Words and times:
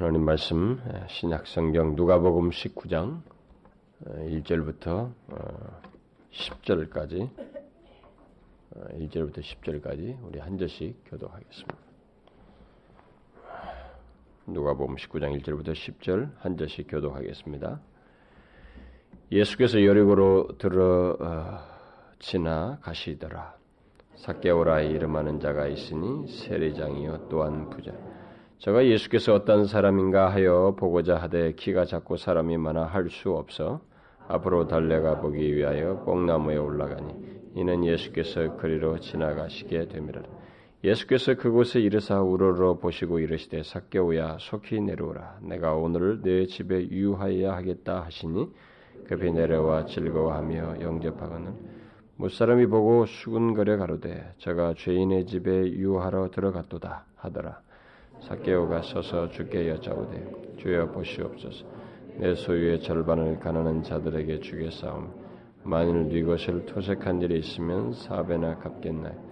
하나님 0.00 0.24
말씀 0.24 0.80
신약 1.08 1.46
성경 1.46 1.94
누가복음 1.94 2.48
19장 2.48 3.20
1절부터 4.06 5.12
10절까지 6.32 7.28
1절부터 8.94 9.40
10절까지 9.40 10.16
우리 10.22 10.38
한 10.38 10.56
절씩 10.56 11.04
교독하겠습니다. 11.04 11.76
누가복음 14.46 14.96
19장 14.96 15.38
1절부터 15.38 15.74
10절 15.74 16.30
한 16.38 16.56
절씩 16.56 16.86
교독하겠습니다. 16.88 17.78
예수께서 19.30 19.84
여리고로 19.84 20.56
들어 20.56 21.14
어, 21.20 21.58
지나 22.20 22.78
가시더라. 22.80 23.54
사개오라 24.16 24.80
이름하는 24.80 25.40
자가 25.40 25.66
있으니 25.66 26.26
세례장이요 26.26 27.28
또한 27.28 27.68
부자. 27.68 27.92
저가 28.60 28.84
예수께서 28.84 29.32
어떤 29.32 29.64
사람인가 29.64 30.28
하여 30.28 30.76
보고자 30.78 31.16
하되 31.16 31.54
키가 31.54 31.86
작고 31.86 32.18
사람이 32.18 32.58
많아 32.58 32.84
할 32.84 33.08
수 33.08 33.30
없어 33.30 33.80
앞으로 34.28 34.66
달려가 34.68 35.18
보기 35.18 35.56
위하여 35.56 36.04
뽕나무에 36.04 36.58
올라가니 36.58 37.14
이는 37.54 37.86
예수께서 37.86 38.56
거리로 38.58 39.00
지나가시게 39.00 39.88
되미라. 39.88 40.22
예수께서 40.84 41.36
그곳에 41.36 41.80
이르사 41.80 42.20
우러러 42.20 42.74
보시고 42.74 43.18
이르시되 43.20 43.62
삭개오야 43.62 44.36
속히 44.38 44.82
내려오라. 44.82 45.38
내가 45.40 45.72
오늘 45.72 46.20
내 46.20 46.44
집에 46.44 46.86
유하여야 46.90 47.54
하겠다 47.54 48.02
하시니 48.02 48.46
급히 49.08 49.32
내려와 49.32 49.86
즐거워하며 49.86 50.82
영접하거늘 50.82 51.54
무사람이 52.16 52.66
보고 52.66 53.06
수군거려 53.06 53.78
가로되 53.78 54.34
저가 54.36 54.74
죄인의 54.76 55.24
집에 55.24 55.50
유하러 55.72 56.30
들어갔도다 56.30 57.06
하더라. 57.16 57.62
사케오가 58.22 58.82
서서 58.82 59.28
주께 59.30 59.68
여짜오되 59.70 60.56
주여 60.58 60.92
보시옵소서. 60.92 61.66
내 62.18 62.34
소유의 62.34 62.80
절반을 62.80 63.38
가난한 63.38 63.82
자들에게 63.82 64.40
주겠사옴 64.40 65.10
만일 65.62 66.08
네 66.08 66.22
것을 66.22 66.66
토색한 66.66 67.22
일이 67.22 67.38
있으면 67.38 67.92
사배나 67.92 68.58
갚겠나요 68.58 69.30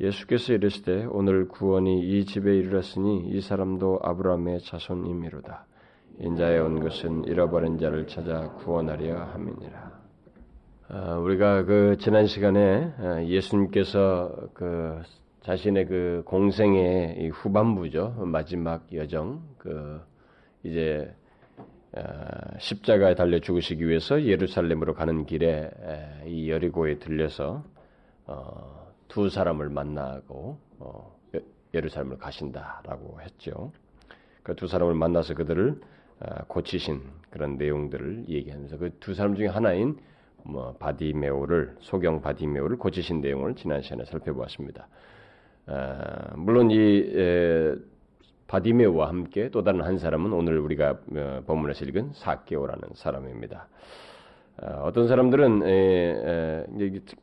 예수께서 0.00 0.52
이르시되 0.52 1.06
오늘 1.10 1.48
구원이 1.48 2.00
이 2.00 2.24
집에 2.26 2.56
이르렀으니 2.56 3.28
이 3.30 3.40
사람도 3.40 4.00
아브라함의 4.02 4.60
자손임이로다. 4.60 5.64
인자에 6.18 6.58
온 6.58 6.80
것은 6.80 7.24
잃어버린 7.24 7.78
자를 7.78 8.06
찾아 8.06 8.48
구원하려 8.52 9.14
함이니라. 9.16 9.92
아, 10.88 11.16
우리가 11.16 11.64
그 11.64 11.96
지난 11.98 12.26
시간에 12.26 12.92
아, 12.98 13.22
예수님께서 13.22 14.50
그 14.52 15.00
자신의 15.46 15.86
그 15.86 16.22
공생의 16.26 17.28
후반부죠. 17.28 18.24
마지막 18.26 18.92
여정. 18.92 19.40
그 19.58 20.00
이제 20.64 21.14
어, 21.92 22.02
십자가에 22.58 23.14
달려 23.14 23.38
죽으시기 23.38 23.86
위해서 23.86 24.24
예루살렘으로 24.24 24.94
가는 24.94 25.24
길에 25.24 25.70
이 26.26 26.50
여리고에 26.50 26.98
들려서 26.98 27.62
어, 28.26 28.92
두 29.06 29.28
사람을 29.28 29.68
만나고 29.68 30.58
어, 30.80 31.16
예루살렘을 31.72 32.18
가신다라고 32.18 33.20
했죠. 33.20 33.70
그 34.42 34.56
두 34.56 34.66
사람을 34.66 34.94
만나서 34.94 35.34
그들을 35.34 35.80
고치신 36.48 37.02
그런 37.30 37.56
내용들을 37.56 38.24
얘기하면서 38.28 38.78
그 38.78 38.90
두 38.98 39.14
사람 39.14 39.36
중에 39.36 39.46
하나인 39.46 39.96
뭐 40.42 40.72
바디메오를 40.80 41.76
소경 41.78 42.20
바디메오를 42.20 42.78
고치신 42.78 43.20
내용을 43.20 43.54
지난 43.54 43.80
시간에 43.80 44.04
살펴보았습니다. 44.06 44.88
어, 45.68 46.34
물론 46.36 46.70
이 46.70 46.76
에, 46.78 47.74
바디메오와 48.46 49.08
함께 49.08 49.50
또 49.50 49.64
다른 49.64 49.82
한 49.82 49.98
사람은 49.98 50.32
오늘 50.32 50.58
우리가 50.58 50.98
어, 51.16 51.42
본문에서 51.46 51.84
읽은 51.86 52.12
사케오라는 52.14 52.90
사람입니다. 52.94 53.68
어, 54.62 54.90
떤 54.94 55.06
사람들은 55.06 55.60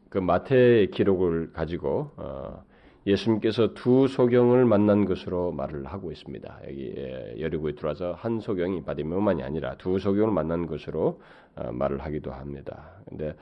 그 0.09 0.17
마태의 0.19 0.91
기록을 0.91 1.51
가지고 1.53 2.12
어, 2.17 2.63
예수님께서 3.07 3.73
두 3.73 4.07
소경을 4.07 4.66
만난 4.66 5.06
것으로 5.06 5.51
말을 5.51 5.85
하고 5.85 6.12
있습니다. 6.12 6.59
여기 6.67 6.96
여리고에 7.40 7.73
들어와서 7.73 8.13
한 8.13 8.40
소경이 8.40 8.84
바디메오만이 8.84 9.44
아니라 9.44 9.75
두 9.75 10.00
소경을 10.00 10.31
만난 10.31 10.67
것으로 10.67 11.22
어, 11.56 11.72
말을 11.72 12.00
하기도 12.01 12.31
합니다. 12.31 12.91
근데 13.07 13.35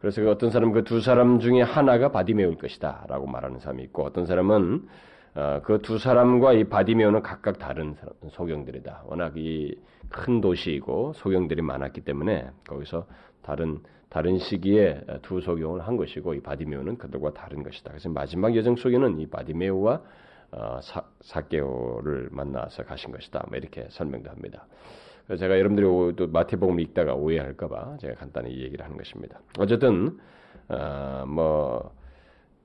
그래서 0.00 0.22
그 0.22 0.30
어떤 0.30 0.50
사람은 0.50 0.72
그 0.74 0.84
두 0.84 1.00
사람 1.00 1.40
중에 1.40 1.62
하나가 1.62 2.10
바디메오일 2.10 2.58
것이다 2.58 3.06
라고 3.08 3.26
말하는 3.26 3.58
사람이 3.58 3.82
있고 3.84 4.04
어떤 4.04 4.26
사람은 4.26 4.88
어, 5.34 5.60
그두 5.64 5.98
사람과 5.98 6.52
이 6.52 6.64
바디메오는 6.64 7.22
각각 7.22 7.58
다른 7.58 7.96
소경들이다. 8.30 9.04
워낙 9.06 9.32
이 9.36 9.74
큰 10.10 10.40
도시이고 10.40 11.12
소경들이 11.14 11.62
많았기 11.62 12.00
때문에 12.02 12.50
거기서 12.66 13.06
다른 13.42 13.80
다른 14.08 14.38
시기에 14.38 15.02
두 15.22 15.40
소경을 15.40 15.86
한 15.86 15.96
것이고 15.98 16.32
이 16.34 16.40
바디메오는 16.40 16.96
그들과 16.96 17.34
다른 17.34 17.62
것이다. 17.62 17.90
그래서 17.90 18.08
마지막 18.08 18.56
여정 18.56 18.76
속에는 18.76 19.18
이 19.18 19.26
바디메오와 19.26 20.00
어, 20.50 20.80
사, 20.82 21.02
삭개오를 21.20 22.28
만나서 22.32 22.84
가신 22.84 23.12
것이다. 23.12 23.44
뭐 23.48 23.58
이렇게 23.58 23.86
설명도 23.90 24.30
합니다. 24.30 24.66
제가 25.36 25.58
여러분들이 25.58 25.86
또 26.16 26.26
마태복음 26.28 26.80
읽다가 26.80 27.14
오해할까봐 27.14 27.98
제가 28.00 28.14
간단히 28.14 28.60
얘기를 28.62 28.84
하는 28.84 28.96
것입니다. 28.96 29.40
어쨌든 29.58 30.18
어, 30.68 31.24
뭐 31.26 31.92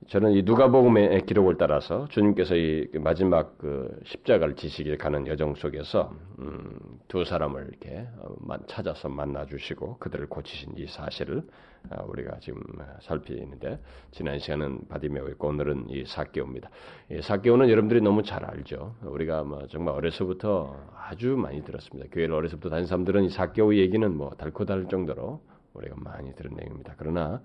저는 0.06 0.32
이 0.32 0.42
누가복음의 0.42 1.24
기록을 1.24 1.56
따라서 1.56 2.06
주님께서 2.08 2.56
이 2.56 2.88
마지막 2.94 3.56
그 3.56 3.88
십자가를 4.04 4.54
지시길 4.54 4.98
가는 4.98 5.26
여정 5.26 5.54
속에서 5.54 6.14
음, 6.40 6.78
두 7.08 7.24
사람을 7.24 7.68
이렇게 7.70 8.06
어, 8.18 8.56
찾아서 8.66 9.08
만나 9.08 9.46
주시고 9.46 9.96
그들을 9.98 10.26
고치신 10.26 10.74
이 10.76 10.86
사실을 10.86 11.42
어, 11.90 12.04
우리가 12.06 12.38
지금 12.40 12.60
살피는데 13.00 13.80
지난 14.10 14.38
시간은 14.38 14.88
바디메오 14.88 15.28
있고 15.30 15.48
오늘은 15.48 15.86
이 15.88 16.04
사개오입니다. 16.04 16.68
이 17.10 17.22
사개오는 17.22 17.70
여러분들이 17.70 18.02
너무 18.02 18.22
잘 18.22 18.44
알죠. 18.44 18.94
우리가 19.02 19.44
뭐 19.44 19.66
정말 19.68 19.94
어려서부터 19.94 20.76
아주 20.96 21.28
많이 21.36 21.64
들었습니다. 21.64 22.10
교회를 22.12 22.34
어려서부터 22.34 22.68
다닌 22.68 22.86
사람들은 22.86 23.24
이 23.24 23.30
사개오 23.30 23.74
얘기는 23.74 24.14
뭐 24.14 24.30
달고 24.30 24.66
달 24.66 24.86
정도로 24.86 25.40
우리가 25.72 25.96
많이 25.98 26.34
들은 26.34 26.54
내용입니다. 26.54 26.94
그러나 26.98 27.24
어, 27.34 27.40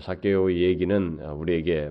사케오의 0.00 0.62
얘기는 0.62 1.18
어, 1.22 1.34
우리에게 1.34 1.90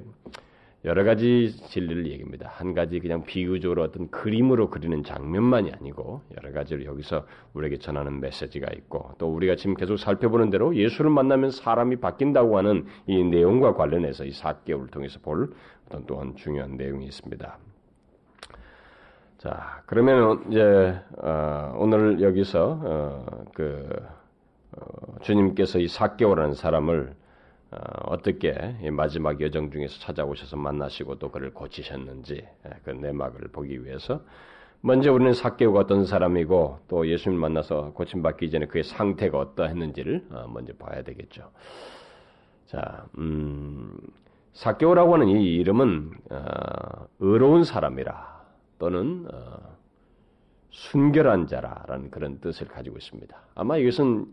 여러 0.85 1.03
가지 1.03 1.51
진리를 1.69 2.05
얘기합니다. 2.11 2.47
한 2.53 2.75
가지 2.75 2.99
그냥 2.99 3.23
비유적으로 3.23 3.81
어떤 3.81 4.07
그림으로 4.11 4.69
그리는 4.69 5.03
장면만이 5.03 5.71
아니고 5.71 6.21
여러 6.37 6.53
가지로 6.53 6.85
여기서 6.85 7.25
우리에게 7.55 7.77
전하는 7.77 8.19
메시지가 8.19 8.71
있고 8.71 9.11
또 9.17 9.33
우리가 9.33 9.55
지금 9.55 9.73
계속 9.73 9.97
살펴보는 9.97 10.51
대로 10.51 10.75
예수를 10.75 11.09
만나면 11.09 11.49
사람이 11.49 11.95
바뀐다고 11.95 12.55
하는 12.59 12.85
이 13.07 13.23
내용과 13.23 13.73
관련해서 13.73 14.25
이 14.25 14.31
사개월을 14.31 14.89
통해서 14.89 15.19
볼 15.21 15.53
어떤 15.87 16.05
또한 16.05 16.35
중요한 16.35 16.77
내용이 16.77 17.05
있습니다. 17.05 17.57
자 19.39 19.83
그러면 19.87 20.43
이제 20.51 20.99
어, 21.17 21.75
오늘 21.79 22.21
여기서 22.21 22.79
어, 22.83 23.25
그 23.55 23.89
어, 24.77 25.19
주님께서 25.21 25.79
이 25.79 25.87
사개월이라는 25.87 26.53
사람을 26.53 27.15
어, 28.03 28.17
떻게 28.21 28.53
마지막 28.91 29.41
여정 29.41 29.71
중에서 29.71 29.99
찾아오셔서 29.99 30.57
만나시고 30.57 31.19
또 31.19 31.29
그를 31.31 31.53
고치셨는지 31.53 32.35
예, 32.35 32.69
그 32.83 32.91
내막을 32.91 33.49
보기 33.51 33.83
위해서 33.83 34.21
먼저 34.81 35.11
우리는 35.11 35.33
사개오가 35.33 35.79
어떤 35.81 36.05
사람이고 36.05 36.79
또 36.87 37.07
예수님 37.07 37.39
만나서 37.39 37.93
고침받기 37.93 38.51
전에 38.51 38.67
그의 38.67 38.83
상태가 38.83 39.39
어떠했는지를 39.39 40.27
어, 40.31 40.47
먼저 40.47 40.73
봐야 40.73 41.01
되겠죠. 41.01 41.51
자, 42.67 43.05
음, 43.17 43.97
사개오라고 44.53 45.13
하는 45.13 45.27
이 45.27 45.55
이름은 45.55 46.11
어, 46.29 47.07
의로운 47.19 47.63
사람이라 47.63 48.45
또는 48.79 49.27
어, 49.33 49.75
순결한 50.69 51.47
자라라는 51.47 52.11
그런 52.11 52.39
뜻을 52.39 52.67
가지고 52.67 52.97
있습니다. 52.97 53.35
아마 53.55 53.77
이것은 53.77 54.27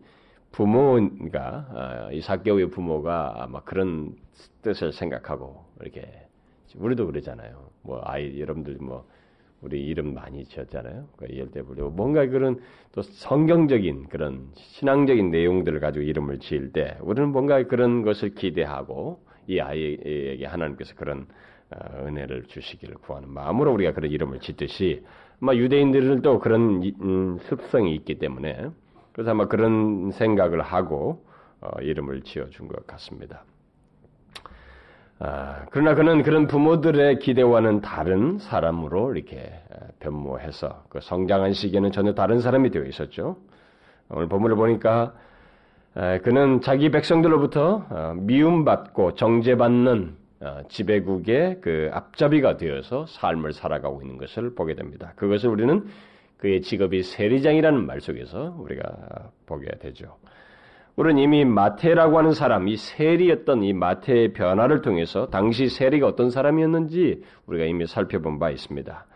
부모가 0.53 2.09
어, 2.09 2.13
이 2.13 2.21
사개오의 2.21 2.71
부모가 2.71 3.43
아마 3.43 3.61
그런 3.63 4.15
뜻을 4.63 4.93
생각하고 4.93 5.65
이렇게 5.81 6.09
우리도 6.77 7.07
그러잖아요. 7.07 7.71
뭐 7.83 8.01
아이 8.05 8.41
여러분들 8.41 8.77
뭐 8.81 9.07
우리 9.61 9.81
이름 9.85 10.15
많이 10.15 10.45
지었잖아요. 10.45 11.07
그때 11.17 11.63
부르고 11.63 11.91
뭔가 11.91 12.27
그런 12.27 12.61
또 12.93 13.03
성경적인 13.03 14.09
그런 14.09 14.49
신앙적인 14.55 15.31
내용들을 15.31 15.81
가지고 15.81 16.05
이름을 16.05 16.41
지을 16.41 16.73
때 16.73 16.97
우리는 17.01 17.31
뭔가 17.31 17.63
그런 17.63 18.03
것을 18.03 18.35
기대하고 18.35 19.21
이 19.47 19.61
아이에게 19.61 20.45
하나님께서 20.45 20.95
그런 20.97 21.27
어, 21.71 22.07
은혜를 22.07 22.45
주시기를 22.45 22.97
구하는 22.97 23.31
마음으로 23.31 23.73
우리가 23.73 23.93
그런 23.93 24.11
이름을 24.11 24.41
짓듯이 24.41 25.03
아마 25.41 25.55
유대인들도 25.55 26.39
그런 26.41 26.83
음, 27.01 27.39
습성이 27.43 27.95
있기 27.95 28.19
때문에 28.19 28.69
그래서 29.13 29.31
아마 29.31 29.47
그런 29.47 30.11
생각을 30.13 30.63
하고 30.63 31.25
어, 31.61 31.81
이름을 31.81 32.23
지어준 32.23 32.69
것 32.69 32.87
같습니다. 32.87 33.45
아, 35.19 35.67
그러나 35.71 35.95
그는 35.95 36.23
그런 36.23 36.49
부모들의 36.49 37.21
기대와는 37.21 37.81
다른 37.81 38.39
사람으로 38.39 39.15
이렇게 39.15 39.53
변모해서 40.01 40.85
그 40.89 40.99
성장한 41.01 41.53
시기에는 41.53 41.93
전혀 41.93 42.13
다른 42.13 42.41
사람이 42.41 42.71
되어 42.71 42.83
있었죠. 42.85 43.37
오늘 44.09 44.29
본문을 44.29 44.57
보니까 44.57 45.15
그는 46.23 46.61
자기 46.63 46.91
백성들로부터 46.91 47.87
어, 47.89 48.15
미움받고 48.17 49.15
정죄받는 49.15 50.17
어, 50.41 50.63
지배국의 50.69 51.61
그 51.61 51.91
앞잡이가 51.93 52.57
되어서 52.57 53.07
삶을 53.07 53.53
살아가고 53.53 54.03
있는 54.03 54.19
것을 54.19 54.57
보게 54.57 54.75
됩니다. 54.75 55.13
그것을 55.15 55.51
우리는 55.51 55.87
그의 56.43 56.61
직업이 56.61 57.05
세리장이라는 57.05 57.87
말 57.87 58.01
속에서 58.01 58.57
우리가 58.59 58.83
보게 59.47 59.69
되죠. 59.79 60.17
우리는 60.97 61.23
이미 61.23 61.45
마태라고 61.45 62.19
하는 62.19 62.33
사람, 62.33 62.67
이 62.67 62.77
세리였던 62.77 63.63
이 63.63 63.73
마태의 63.73 64.33
변화를 64.33 64.83
통해서 64.83 65.29
당시 65.29 65.69
세리가 65.69 66.09
어떤 66.09 66.31
사람이었는지 66.31 67.23
우리가 67.47 67.67
이미 67.67 67.87
살펴본 67.87 68.41
바 68.41 68.51
있습니다. 68.51 69.07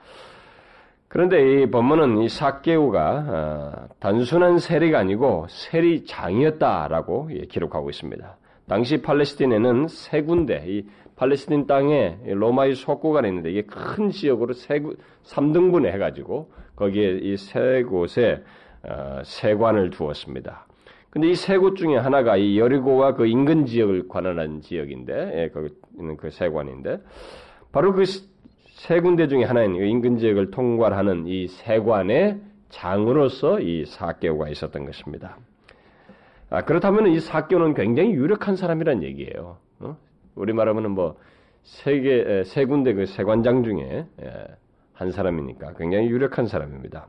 그런데 1.09 1.63
이 1.63 1.67
본문은 1.69 2.23
이 2.23 2.29
사개오가 2.29 3.25
어, 3.29 3.89
단순한 3.99 4.61
세리가 4.61 5.01
아니고 5.01 5.47
세리장이었다라고 5.49 7.31
예, 7.33 7.41
기록하고 7.47 7.91
있습니다. 7.91 8.37
당시 8.69 9.03
팔레스틴에는 9.03 9.89
세 9.89 10.23
군데, 10.23 10.65
이 10.69 10.85
팔레스틴 11.17 11.67
땅에 11.67 12.19
로마의 12.25 12.75
속구가 12.75 13.27
있는데 13.27 13.51
이게 13.51 13.63
큰 13.63 14.11
지역으로 14.11 14.53
세, 14.55 14.81
3등분해 15.25 15.87
해가지고 15.87 16.51
거기에 16.77 17.19
이 17.23 17.37
세 17.37 17.83
곳에 17.83 18.43
어, 18.83 19.23
세관을 19.25 19.91
두었습니다. 19.91 20.67
근데 21.11 21.29
이 21.29 21.33
세 21.35 21.57
곳 21.59 21.77
중에 21.77 21.97
하나가 21.97 22.37
이 22.37 22.59
여리고와 22.59 23.15
그 23.15 23.27
인근 23.27 23.65
지역을 23.65 24.07
관할한 24.09 24.61
지역인데, 24.61 25.33
예, 25.35 25.49
거기 25.49 25.71
있는 25.99 26.17
그 26.19 26.31
세관인데, 26.31 27.01
바로 27.73 27.93
그 27.95 28.05
세 28.77 29.01
군데 29.01 29.27
중에 29.27 29.45
하나인 29.45 29.75
인근 29.75 30.19
지역을 30.19 30.51
통괄하는 30.51 31.27
이 31.27 31.49
세관의 31.49 32.39
장으로서 32.69 33.59
이 33.61 33.87
사개오가 33.87 34.51
있었던 34.51 34.85
것입니다. 34.85 35.39
아, 36.51 36.63
그렇다면 36.63 37.07
이 37.07 37.19
사개오는 37.19 37.73
굉장히 37.73 38.11
유력한 38.13 38.55
사람이란 38.55 39.03
얘기예요. 39.03 39.57
어? 39.81 39.97
우리 40.37 40.53
말하면은 40.53 40.93
뭐 40.93 41.17
세계 41.63 42.45
세 42.45 42.65
군데 42.65 42.95
그 42.95 43.07
세관장 43.07 43.65
중에 43.65 44.07
예, 44.23 44.47
한 44.93 45.11
사람이니까 45.11 45.75
굉장히 45.75 46.09
유력한 46.09 46.47
사람입니다. 46.47 47.09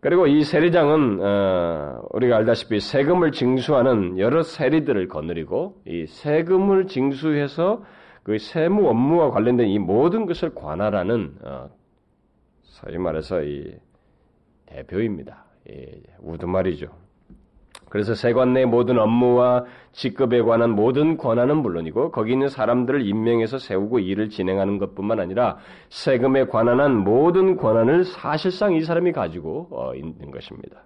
그리고 0.00 0.26
이 0.26 0.44
세리장은 0.44 1.18
어, 1.20 2.02
우리가 2.12 2.36
알다시피 2.36 2.80
세금을 2.80 3.32
징수하는 3.32 4.18
여러 4.18 4.42
세리들을 4.42 5.08
거느리고 5.08 5.82
이 5.84 6.06
세금을 6.06 6.86
징수해서 6.86 7.84
그 8.22 8.38
세무 8.38 8.88
업무와 8.88 9.30
관련된 9.30 9.68
이 9.68 9.78
모든 9.78 10.26
것을 10.26 10.54
관할하는 10.54 11.34
어, 11.42 11.68
소위 12.62 12.96
말해서 12.96 13.42
이 13.42 13.74
대표입니다. 14.66 15.44
예, 15.70 16.00
우두말이죠. 16.20 16.99
그래서 17.90 18.14
세관 18.14 18.54
내 18.54 18.64
모든 18.64 18.98
업무와 18.98 19.64
직급에 19.92 20.42
관한 20.42 20.70
모든 20.70 21.16
권한은 21.16 21.56
물론이고 21.58 22.12
거기 22.12 22.32
있는 22.32 22.48
사람들을 22.48 23.04
임명해서 23.04 23.58
세우고 23.58 23.98
일을 23.98 24.30
진행하는 24.30 24.78
것뿐만 24.78 25.18
아니라 25.18 25.58
세금에 25.90 26.46
관한 26.46 26.96
모든 26.96 27.56
권한을 27.56 28.04
사실상 28.04 28.74
이 28.74 28.80
사람이 28.82 29.12
가지고 29.12 29.68
어, 29.72 29.94
있는 29.94 30.30
것입니다. 30.30 30.84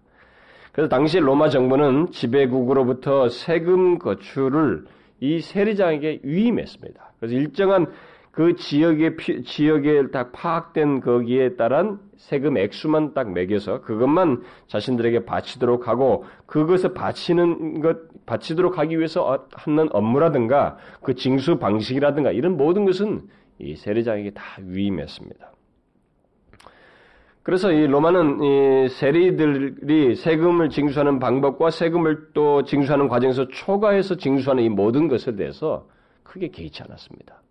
그래서 0.73 0.89
당시 0.89 1.21
로마 1.21 1.51
정부는 1.51 2.11
지배국으로부터 2.11 3.29
세금 3.29 3.99
거출을 3.99 4.87
이 5.21 5.41
세리장에게 5.41 6.21
위임했습니다. 6.25 7.13
그래서 7.21 7.37
일정한 7.37 7.87
그 8.35 8.57
지역의 8.57 9.17
지역에 9.45 10.11
딱 10.11 10.33
파악된 10.33 11.01
거기에 11.01 11.55
따른 11.55 11.99
세금 12.17 12.57
액수만 12.57 13.15
딱 13.15 13.33
매겨서 13.33 13.83
그것만 13.83 14.43
자신들에게 14.67 15.25
바치도록 15.25 15.87
하고 15.87 16.25
그것을 16.47 16.95
바치는 16.95 17.81
것 17.81 17.97
바치도록 18.27 18.79
하기 18.79 18.99
위해서 18.99 19.47
하는 19.53 19.89
업무라든가 19.93 20.79
그 21.01 21.15
징수 21.15 21.61
방식이라든가 21.61 22.33
이런 22.33 22.57
모든 22.57 22.85
것은 22.85 23.23
이 23.61 23.77
세리장에게 23.77 24.31
다 24.31 24.43
위임했습니다. 24.61 25.53
그래서 27.45 27.71
이 27.71 27.87
로마는 27.87 28.43
이 28.43 28.89
세리들이 28.89 30.17
세금을 30.17 30.71
징수하는 30.71 31.21
방법과 31.21 31.71
세금을 31.71 32.31
또 32.33 32.65
징수하는 32.65 33.07
과정에서 33.07 33.47
초과해서 33.47 34.17
징수하는 34.17 34.65
이 34.65 34.71
모든 34.71 35.07
것에 35.07 35.37
대해서 35.37 35.87
크게 36.25 36.49
개의치 36.49 36.83
않았습니다. 36.83 37.44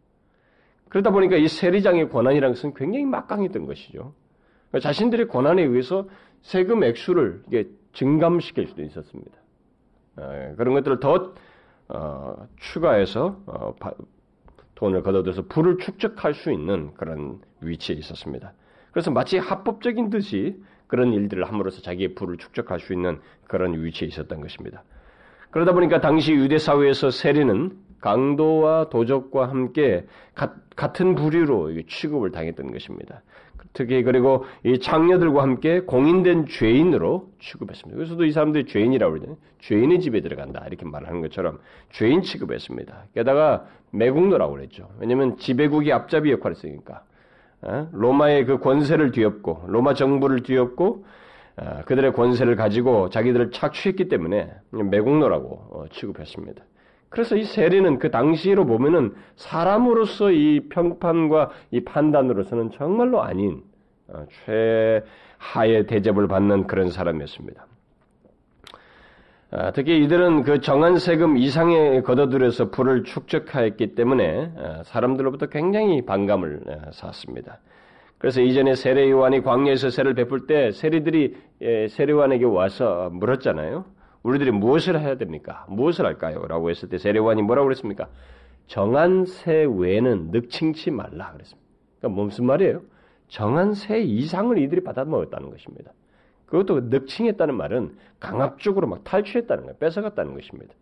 그러다 0.94 1.10
보니까 1.10 1.38
이 1.38 1.48
세리장의 1.48 2.10
권한이라는 2.10 2.54
것은 2.54 2.76
굉장히 2.76 3.06
막강했던 3.06 3.66
것이죠. 3.66 4.14
그러니까 4.70 4.88
자신들의 4.88 5.28
권한에 5.28 5.64
의해서 5.64 6.08
세금 6.44 6.84
액수를 6.84 7.42
증감시킬 7.94 8.68
수도 8.68 8.84
있었습니다. 8.84 9.32
어, 10.18 10.54
그런 10.56 10.76
것들을 10.76 11.00
더 11.00 11.34
어, 11.90 12.48
추가해서 12.58 13.42
어, 13.48 13.74
돈을 14.76 15.02
걷어들여서 15.02 15.48
부를 15.48 15.80
축적할 15.80 16.36
수 16.36 16.52
있는 16.52 16.94
그런 16.94 17.42
위치에 17.62 17.96
있었습니다. 17.96 18.54
그래서 18.92 19.10
마치 19.10 19.40
합법적인 19.40 20.12
듯이 20.12 20.62
그런 20.86 21.12
일들을 21.12 21.44
함으로써 21.44 21.82
자기의 21.82 22.14
부를 22.14 22.38
축적할 22.38 22.80
수 22.80 22.94
있는 22.94 23.20
그런 23.48 23.84
위치에 23.84 24.08
있었던 24.10 24.42
것입니다. 24.42 24.84
그러다 25.50 25.74
보니까 25.74 26.02
당시 26.02 26.34
유대 26.34 26.60
사회에서 26.60 27.10
세리는 27.10 27.76
강도와 28.04 28.90
도적과 28.90 29.48
함께 29.48 30.06
같은 30.76 31.16
부류로 31.16 31.72
취급을 31.88 32.32
당했던 32.32 32.72
것입니다. 32.72 33.22
특히 33.72 34.04
그리고 34.04 34.44
이 34.66 34.78
장녀들과 34.78 35.42
함께 35.42 35.80
공인된 35.80 36.48
죄인으로 36.48 37.30
취급했습니다. 37.40 37.96
그래서도 37.96 38.26
이 38.26 38.34
사람들이 38.34 38.66
죄인이라고 38.66 39.12
그러잖아요. 39.14 39.38
죄인의 39.60 40.02
집에 40.02 40.20
들어간다 40.20 40.66
이렇게 40.68 40.86
말하는 40.86 41.22
것처럼 41.22 41.60
죄인 41.92 42.24
취급했습니다. 42.24 43.06
게다가 43.16 43.66
매국노라고 43.92 44.54
그랬죠. 44.54 44.90
왜냐하면 45.00 45.38
지배국이 45.38 45.94
앞잡이 45.94 46.30
역할을 46.34 46.58
했으니까 46.58 47.04
어? 47.62 47.88
로마의 47.94 48.46
그 48.46 48.60
권세를 48.60 49.12
뒤엎고 49.12 49.64
로마 49.68 49.94
정부를 49.94 50.44
뒤엎고 50.44 51.06
어, 51.56 51.82
그들의 51.86 52.12
권세를 52.12 52.58
가지고 52.58 53.10
자기들을 53.10 53.52
착취했기 53.52 54.10
때문에 54.10 54.52
매국노라고 54.72 55.48
어, 55.72 55.86
취급했습니다. 55.90 56.64
그래서 57.14 57.36
이 57.36 57.44
세리는 57.44 58.00
그 58.00 58.10
당시로 58.10 58.66
보면은 58.66 59.14
사람으로서 59.36 60.32
이 60.32 60.62
평판과 60.68 61.52
이 61.70 61.82
판단으로서는 61.82 62.72
정말로 62.72 63.22
아닌 63.22 63.62
어, 64.08 64.26
최하의 64.46 65.86
대접을 65.86 66.28
받는 66.28 66.66
그런 66.66 66.90
사람이었습니다. 66.90 67.68
아, 69.52 69.72
특히 69.74 70.04
이들은 70.04 70.42
그 70.42 70.60
정한 70.60 70.98
세금 70.98 71.38
이상의 71.38 72.02
걷어들여서 72.02 72.72
불을 72.72 73.04
축적하였기 73.04 73.94
때문에 73.94 74.52
아, 74.58 74.82
사람들로부터 74.84 75.46
굉장히 75.46 76.04
반감을 76.04 76.62
아, 76.68 76.92
샀습니다. 76.94 77.60
그래서 78.18 78.42
이전에 78.42 78.74
세례 78.74 79.08
요한이 79.12 79.44
광야에서 79.44 79.92
세를 79.92 80.16
베풀 80.16 80.48
때 80.48 80.72
세리들이 80.72 81.36
예, 81.62 81.88
세례 81.90 82.14
요한에게 82.14 82.46
와서 82.46 83.12
물었잖아요. 83.14 83.86
우리들이 84.24 84.52
무엇을 84.52 85.00
해야 85.00 85.16
됩니까? 85.16 85.66
무엇을 85.70 86.06
할까요? 86.06 86.46
라고 86.48 86.70
했을 86.70 86.90
때 86.90 86.98
세례관이 86.98 87.42
뭐라고 87.42 87.66
그랬습니까? 87.68 88.08
정한 88.68 89.26
새 89.26 89.66
외에는 89.66 90.32
늑칭치 90.32 90.92
말라 90.92 91.32
그랬습니다. 91.34 91.70
그러니까 92.00 92.22
무슨 92.22 92.46
말이에요? 92.46 92.82
정한 93.28 93.74
새 93.74 94.00
이상을 94.02 94.58
이들이 94.58 94.84
받아먹었다는 94.84 95.50
것입니다. 95.50 95.92
그것도 96.46 96.82
늑칭했다는 96.82 97.56
말은 97.56 97.98
강압적으로 98.20 98.88
막 98.88 99.04
탈취했다는 99.04 99.64
거예요. 99.64 99.78
뺏어갔다는 99.78 100.34
것입니다. 100.36 100.74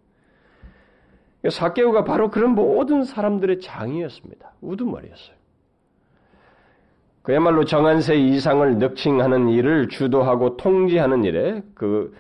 사케오가 1.50 2.04
바로 2.04 2.30
그런 2.30 2.54
모든 2.54 3.04
사람들의 3.04 3.62
장이었습니다. 3.62 4.52
우두머리였어요. 4.62 5.36
그야말로 7.24 7.66
정한 7.66 8.02
새 8.02 8.16
이상을 8.16 8.78
늑칭하는 8.78 9.50
일을 9.50 9.90
주도하고 9.90 10.58
통지하는 10.58 11.24
일에 11.24 11.64
그 11.74 12.14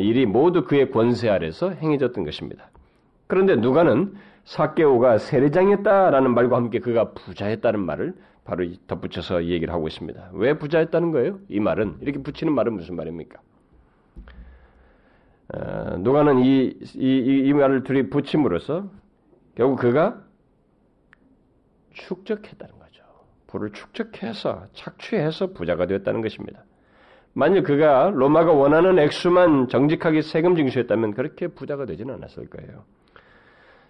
일이 0.00 0.26
모두 0.26 0.64
그의 0.64 0.90
권세 0.90 1.28
아래서 1.28 1.70
행해졌던 1.70 2.24
것입니다. 2.24 2.70
그런데 3.26 3.56
누가는 3.56 4.14
사케오가 4.44 5.18
세례장이었다라는 5.18 6.34
말과 6.34 6.56
함께 6.56 6.78
그가 6.78 7.12
부자였다는 7.12 7.80
말을 7.80 8.14
바로 8.44 8.64
덧붙여서 8.86 9.44
얘기를 9.44 9.72
하고 9.72 9.86
있습니다. 9.86 10.30
왜 10.34 10.58
부자였다는 10.58 11.12
거예요? 11.12 11.38
이 11.48 11.60
말은 11.60 11.98
이렇게 12.00 12.20
붙이는 12.20 12.52
말은 12.52 12.74
무슨 12.74 12.96
말입니까? 12.96 13.40
어, 15.54 15.96
누가는 15.98 16.40
이, 16.40 16.76
이, 16.94 17.42
이 17.46 17.52
말을 17.52 17.84
둘이 17.84 18.08
붙임으로써 18.08 18.90
결국 19.54 19.78
그가 19.78 20.22
축적했다는 21.92 22.78
거죠. 22.78 23.02
부를 23.46 23.70
축적해서 23.70 24.66
착취해서 24.72 25.48
부자가 25.48 25.86
되었다는 25.86 26.22
것입니다. 26.22 26.64
만약 27.34 27.64
그가 27.64 28.10
로마가 28.14 28.52
원하는 28.52 28.98
액수만 28.98 29.68
정직하게 29.68 30.22
세금 30.22 30.54
징수했다면 30.56 31.14
그렇게 31.14 31.48
부자가 31.48 31.86
되지는 31.86 32.14
않았을 32.14 32.48
거예요. 32.50 32.84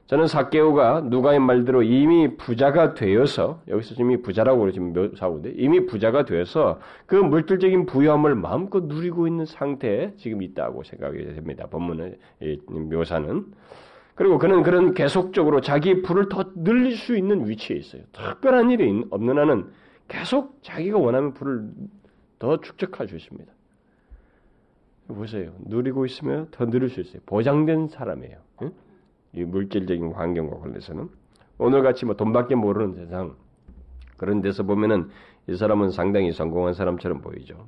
저는 0.06 0.26
사케오가 0.26 1.00
누가의 1.00 1.38
말대로 1.38 1.82
이미 1.82 2.36
부자가 2.36 2.94
되어서 2.94 3.62
여기서 3.68 3.94
이미 3.98 4.20
부자라고 4.20 4.70
지금 4.70 4.92
묘사하고 4.92 5.38
있는데 5.38 5.56
이미 5.62 5.86
부자가 5.86 6.24
되어서 6.24 6.80
그 7.06 7.14
물질적인 7.14 7.86
부유함을 7.86 8.34
마음껏 8.34 8.84
누리고 8.84 9.26
있는 9.26 9.46
상태에 9.46 10.12
지금 10.16 10.42
있다고 10.42 10.82
생각이 10.82 11.24
됩니다. 11.34 11.66
본문의 11.70 12.18
묘사는 12.66 13.46
그리고 14.14 14.38
그는 14.38 14.62
그런 14.62 14.92
계속적으로 14.92 15.60
자기 15.60 16.02
부를 16.02 16.28
더 16.28 16.44
늘릴 16.54 16.96
수 16.96 17.16
있는 17.16 17.48
위치에 17.48 17.76
있어요. 17.76 18.02
특별한 18.12 18.70
일이 18.70 19.04
없는 19.10 19.38
한은 19.38 19.66
계속 20.08 20.62
자기가 20.62 20.98
원하는 20.98 21.32
부를 21.32 21.70
더 22.42 22.60
축적할 22.60 23.06
수 23.06 23.14
있습니다. 23.14 23.52
보세요. 25.06 25.52
누리고 25.60 26.04
있으면 26.06 26.48
더 26.50 26.66
누릴 26.66 26.88
수 26.88 27.00
있어요. 27.00 27.22
보장된 27.24 27.86
사람이에요. 27.86 28.36
응? 28.62 28.72
이 29.32 29.44
물질적인 29.44 30.10
환경과 30.10 30.58
관련해서는 30.58 31.08
오늘같이 31.58 32.04
뭐 32.04 32.16
돈밖에 32.16 32.56
모르는 32.56 32.94
세상 32.96 33.36
그런 34.16 34.40
데서 34.42 34.64
보면은 34.64 35.08
이 35.46 35.54
사람은 35.54 35.90
상당히 35.90 36.32
성공한 36.32 36.74
사람처럼 36.74 37.20
보이죠. 37.20 37.64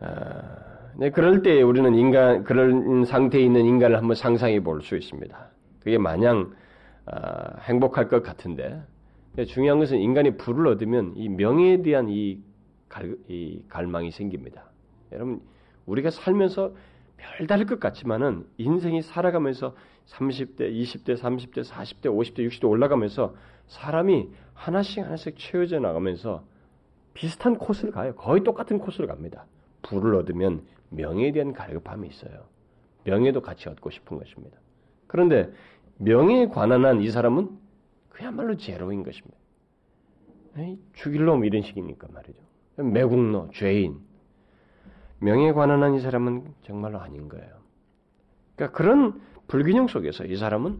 아, 0.00 0.90
네, 0.96 1.10
그럴 1.10 1.42
때 1.42 1.62
우리는 1.62 1.94
인간 1.94 2.42
그런 2.42 3.04
상태에 3.04 3.40
있는 3.40 3.66
인간을 3.66 3.96
한번 3.98 4.16
상상해 4.16 4.58
볼 4.58 4.82
수 4.82 4.96
있습니다. 4.96 5.46
그게 5.78 5.96
마냥 5.96 6.52
아, 7.06 7.56
행복할 7.60 8.08
것 8.08 8.24
같은데 8.24 8.82
중요한 9.46 9.78
것은 9.78 9.98
인간이 9.98 10.36
부를 10.36 10.66
얻으면 10.66 11.14
이 11.16 11.28
명예에 11.28 11.82
대한 11.82 12.08
이, 12.08 12.40
갈, 12.88 13.16
이 13.28 13.62
갈망이 13.68 14.10
생깁니다. 14.10 14.64
여러분 15.12 15.40
우리가 15.86 16.10
살면서 16.10 16.74
별다를 17.16 17.66
것 17.66 17.80
같지만은 17.80 18.46
인생이 18.58 19.02
살아가면서 19.02 19.74
30대, 20.06 20.60
20대, 20.60 21.16
30대, 21.16 21.64
40대, 21.64 22.06
50대, 22.06 22.46
60대 22.48 22.68
올라가면서 22.68 23.34
사람이 23.68 24.28
하나씩 24.54 25.04
하나씩 25.04 25.38
채워져 25.38 25.78
나가면서 25.78 26.44
비슷한 27.14 27.56
코스를 27.56 27.92
가요. 27.92 28.14
거의 28.14 28.42
똑같은 28.42 28.78
코스를 28.78 29.06
갑니다. 29.06 29.46
부를 29.82 30.14
얻으면 30.14 30.62
명예에 30.90 31.32
대한 31.32 31.52
갈급함이 31.52 32.08
있어요. 32.08 32.44
명예도 33.04 33.40
같이 33.40 33.68
얻고 33.68 33.90
싶은 33.90 34.18
것입니다. 34.18 34.58
그런데 35.06 35.50
명예에 35.98 36.48
관한 36.48 36.84
한 36.84 37.00
이 37.00 37.10
사람은 37.10 37.61
그야말로 38.12 38.56
제로인 38.56 39.02
것입니다. 39.02 39.38
죽일 40.92 41.24
놈 41.24 41.44
이런 41.44 41.62
식이니까 41.62 42.08
말이죠. 42.12 42.38
매국노, 42.76 43.50
죄인, 43.52 43.98
명예에 45.20 45.52
관한 45.52 45.82
한 45.82 45.94
이 45.94 46.00
사람은 46.00 46.54
정말로 46.62 47.00
아닌 47.00 47.28
거예요. 47.28 47.48
그러니까 48.54 48.76
그런 48.76 49.20
불균형 49.48 49.88
속에서 49.88 50.24
이 50.26 50.36
사람은 50.36 50.78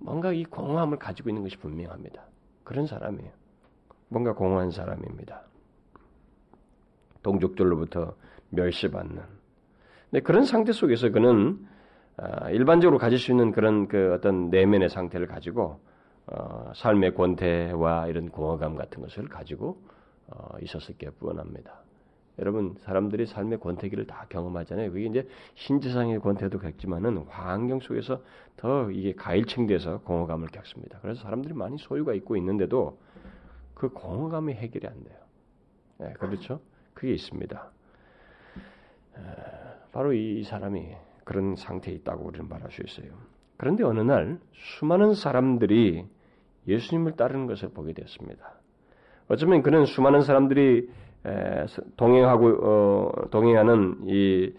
뭔가 0.00 0.32
이 0.32 0.44
공허함을 0.44 0.98
가지고 0.98 1.30
있는 1.30 1.42
것이 1.42 1.56
분명합니다. 1.56 2.22
그런 2.62 2.86
사람이에요. 2.86 3.30
뭔가 4.08 4.34
공허한 4.34 4.70
사람입니다. 4.70 5.42
동족들로부터 7.22 8.14
멸시받는. 8.50 9.22
근데 10.10 10.22
그런 10.22 10.44
상태 10.44 10.72
속에서 10.72 11.10
그는 11.10 11.66
아, 12.16 12.50
일반적으로 12.50 12.98
가질 12.98 13.18
수 13.18 13.30
있는 13.30 13.50
그런 13.50 13.88
그 13.88 14.12
어떤 14.12 14.50
내면의 14.50 14.90
상태를 14.90 15.26
가지고 15.26 15.80
어, 16.26 16.72
삶의 16.74 17.14
권태와 17.14 18.06
이런 18.08 18.30
공허감 18.30 18.76
같은 18.76 19.02
것을 19.02 19.28
가지고 19.28 19.82
어, 20.28 20.56
있었을 20.60 20.96
게 20.96 21.10
뻔합니다. 21.10 21.80
여러분 22.38 22.74
사람들이 22.80 23.26
삶의 23.26 23.60
권태기를 23.60 24.06
다 24.06 24.26
경험하잖아요. 24.28 24.92
그게 24.92 25.06
이제 25.06 25.28
신체상의 25.56 26.20
권태도 26.20 26.58
겪지만은 26.58 27.18
환경 27.28 27.80
속에서 27.80 28.22
더 28.56 28.90
이게 28.90 29.14
가일층돼서 29.14 30.00
공허감을 30.00 30.48
겪습니다. 30.48 30.98
그래서 31.02 31.22
사람들이 31.22 31.52
많이 31.52 31.76
소유가 31.78 32.14
있고 32.14 32.36
있는데도 32.36 32.98
그 33.74 33.90
공허감이 33.90 34.54
해결이 34.54 34.86
안 34.86 35.04
돼요. 35.04 35.18
네, 35.98 36.12
그렇죠? 36.14 36.60
그게 36.94 37.12
있습니다. 37.12 37.70
바로 39.92 40.12
이 40.12 40.42
사람이 40.44 40.96
그런 41.24 41.56
상태에 41.56 41.94
있다고 41.94 42.24
우리는 42.24 42.48
말할 42.48 42.70
수 42.70 42.82
있어요. 42.82 43.12
그런데 43.60 43.84
어느 43.84 44.00
날 44.00 44.38
수많은 44.54 45.12
사람들이 45.12 46.06
예수님을 46.66 47.12
따르는 47.12 47.46
것을 47.46 47.68
보게 47.68 47.92
되었습니다. 47.92 48.42
어쩌면 49.28 49.60
그는 49.60 49.84
수많은 49.84 50.22
사람들이 50.22 50.88
동행하고 51.98 52.48
어, 52.48 53.12
동행하는 53.30 53.98
이그그 54.06 54.50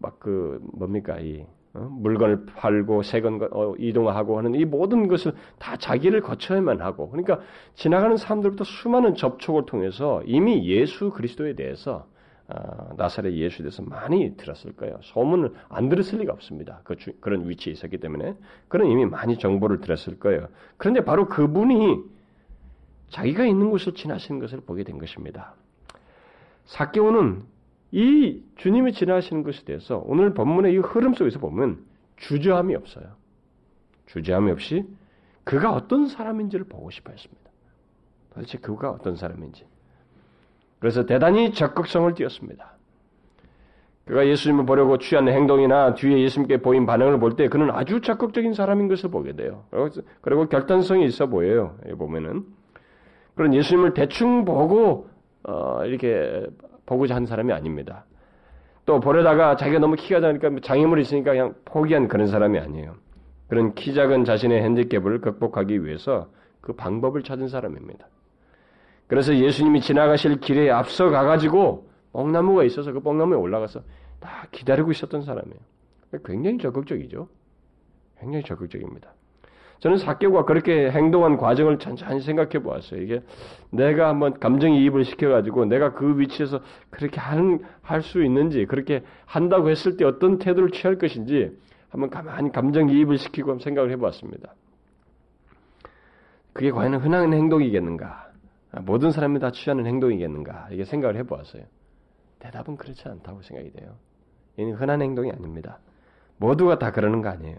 막그 0.00 0.08
어, 0.08 0.12
그, 0.18 0.18
그 0.18 0.66
뭡니까 0.78 1.18
이 1.20 1.44
어? 1.74 1.80
물건을 1.80 2.46
팔고 2.46 3.02
세건 3.02 3.48
어, 3.52 3.74
이동하고 3.76 4.38
하는 4.38 4.54
이 4.54 4.64
모든 4.64 5.08
것을 5.08 5.34
다 5.58 5.76
자기를 5.76 6.22
거쳐야만 6.22 6.80
하고 6.80 7.10
그러니까 7.10 7.40
지나가는 7.74 8.16
사람들부터 8.16 8.64
수많은 8.64 9.14
접촉을 9.14 9.66
통해서 9.66 10.22
이미 10.24 10.66
예수 10.66 11.10
그리스도에 11.10 11.52
대해서 11.52 11.96
어, 11.96 12.19
나사렛 12.96 13.32
예수에 13.34 13.64
대해서 13.64 13.82
많이 13.82 14.36
들었을 14.36 14.72
거예요. 14.76 14.98
소문을 15.02 15.52
안 15.68 15.88
들었을 15.88 16.18
리가 16.18 16.32
없습니다. 16.32 16.80
그 16.84 16.96
주, 16.96 17.12
그런 17.20 17.48
위치에 17.48 17.72
있었기 17.72 17.98
때문에 17.98 18.34
그런 18.68 18.88
이미 18.88 19.06
많이 19.06 19.38
정보를 19.38 19.80
들었을 19.80 20.18
거예요. 20.18 20.48
그런데 20.76 21.04
바로 21.04 21.28
그분이 21.28 22.02
자기가 23.10 23.44
있는 23.44 23.70
곳을 23.70 23.94
지나시는 23.94 24.40
것을 24.40 24.60
보게 24.60 24.84
된 24.84 24.98
것입니다. 24.98 25.54
사개오는 26.66 27.42
이 27.92 28.42
주님이 28.56 28.92
지나시는 28.92 29.42
것에 29.42 29.64
대해서 29.64 30.02
오늘 30.06 30.34
본문의 30.34 30.74
이 30.74 30.78
흐름 30.78 31.14
속에서 31.14 31.40
보면 31.40 31.84
주저함이 32.16 32.74
없어요. 32.76 33.04
주저함이 34.06 34.50
없이 34.52 34.86
그가 35.44 35.72
어떤 35.72 36.06
사람인지를 36.06 36.66
보고 36.66 36.90
싶어 36.90 37.10
했습니다. 37.10 37.50
도대체 38.34 38.58
그가 38.58 38.90
어떤 38.90 39.16
사람인지. 39.16 39.64
그래서 40.80 41.06
대단히 41.06 41.52
적극성을 41.52 42.12
띄었습니다. 42.14 42.72
그가 44.06 44.26
예수님을 44.26 44.66
보려고 44.66 44.98
취한 44.98 45.28
행동이나 45.28 45.94
뒤에 45.94 46.20
예수님께 46.22 46.56
보인 46.62 46.84
반응을 46.84 47.20
볼 47.20 47.36
때 47.36 47.48
그는 47.48 47.70
아주 47.70 48.00
적극적인 48.00 48.54
사람인 48.54 48.88
것을 48.88 49.10
보게 49.10 49.34
돼요. 49.36 49.62
그리고 50.20 50.48
결단성이 50.48 51.04
있어 51.04 51.26
보여요. 51.26 51.76
보면은. 51.96 52.44
그런 53.36 53.54
예수님을 53.54 53.94
대충 53.94 54.44
보고 54.44 55.08
어, 55.44 55.84
이렇게 55.84 56.44
보고자 56.86 57.14
한 57.14 57.24
사람이 57.26 57.52
아닙니다. 57.52 58.04
또 58.84 58.98
보려다가 58.98 59.54
자기가 59.56 59.78
너무 59.78 59.94
키가 59.94 60.20
작으니까 60.20 60.50
장애물이 60.62 61.02
있으니까 61.02 61.30
그냥 61.30 61.54
포기한 61.64 62.08
그런 62.08 62.26
사람이 62.26 62.58
아니에요. 62.58 62.96
그런 63.48 63.74
키 63.74 63.94
작은 63.94 64.24
자신의 64.24 64.62
핸디캡을 64.62 65.20
극복하기 65.20 65.84
위해서 65.84 66.28
그 66.60 66.72
방법을 66.72 67.22
찾은 67.22 67.48
사람입니다. 67.48 68.06
그래서 69.10 69.34
예수님이 69.34 69.80
지나가실 69.80 70.38
길에 70.38 70.70
앞서 70.70 71.10
가가지고 71.10 71.90
뽕나무가 72.12 72.62
있어서 72.62 72.92
그 72.92 73.00
뽕나무에 73.00 73.36
올라가서 73.36 73.80
다 74.20 74.46
기다리고 74.52 74.92
있었던 74.92 75.22
사람이에요. 75.22 75.58
굉장히 76.24 76.58
적극적이죠. 76.58 77.26
굉장히 78.20 78.44
적극적입니다. 78.44 79.12
저는 79.80 79.96
사개오가 79.96 80.44
그렇게 80.44 80.92
행동한 80.92 81.38
과정을 81.38 81.80
천천히 81.80 82.20
생각해 82.20 82.60
보았어요. 82.62 83.02
이게 83.02 83.20
내가 83.70 84.10
한번 84.10 84.38
감정이입을 84.38 85.04
시켜가지고 85.04 85.64
내가 85.64 85.92
그 85.92 86.16
위치에서 86.20 86.60
그렇게 86.90 87.18
할 87.18 88.02
수 88.02 88.22
있는지, 88.22 88.64
그렇게 88.66 89.02
한다고 89.26 89.70
했을 89.70 89.96
때 89.96 90.04
어떤 90.04 90.38
태도를 90.38 90.70
취할 90.70 90.98
것인지 90.98 91.58
한번 91.88 92.10
가만히 92.10 92.52
감정이입을 92.52 93.18
시키고 93.18 93.50
한번 93.50 93.64
생각을 93.64 93.90
해 93.90 93.96
보았습니다. 93.96 94.54
그게 96.52 96.70
과연 96.70 96.94
흔한 96.94 97.32
행동이겠는가? 97.32 98.29
모든 98.82 99.10
사람이 99.10 99.40
다 99.40 99.50
취하는 99.50 99.86
행동이겠는가? 99.86 100.68
이게 100.70 100.84
생각을 100.84 101.16
해 101.16 101.24
보았어요. 101.24 101.64
대답은 102.38 102.76
그렇지 102.76 103.08
않다고 103.08 103.42
생각이 103.42 103.72
돼요. 103.72 103.96
이는 104.56 104.74
흔한 104.74 105.02
행동이 105.02 105.30
아닙니다. 105.30 105.78
모두가 106.36 106.78
다 106.78 106.92
그러는 106.92 107.22
거 107.22 107.28
아니에요. 107.28 107.58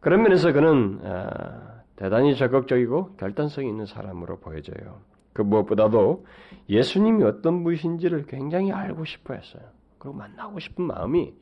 그런 0.00 0.22
면에서 0.22 0.52
그는 0.52 1.00
아, 1.04 1.82
대단히 1.96 2.36
적극적이고 2.36 3.16
결단성이 3.16 3.68
있는 3.68 3.86
사람으로 3.86 4.38
보여져요. 4.38 5.00
그 5.32 5.42
무엇보다도 5.42 6.24
예수님이 6.68 7.24
어떤 7.24 7.62
분이신지를 7.62 8.26
굉장히 8.26 8.72
알고 8.72 9.04
싶어 9.04 9.34
했어요. 9.34 9.62
그리고 9.98 10.16
만나고 10.16 10.58
싶은 10.60 10.84
마음이 10.84 11.34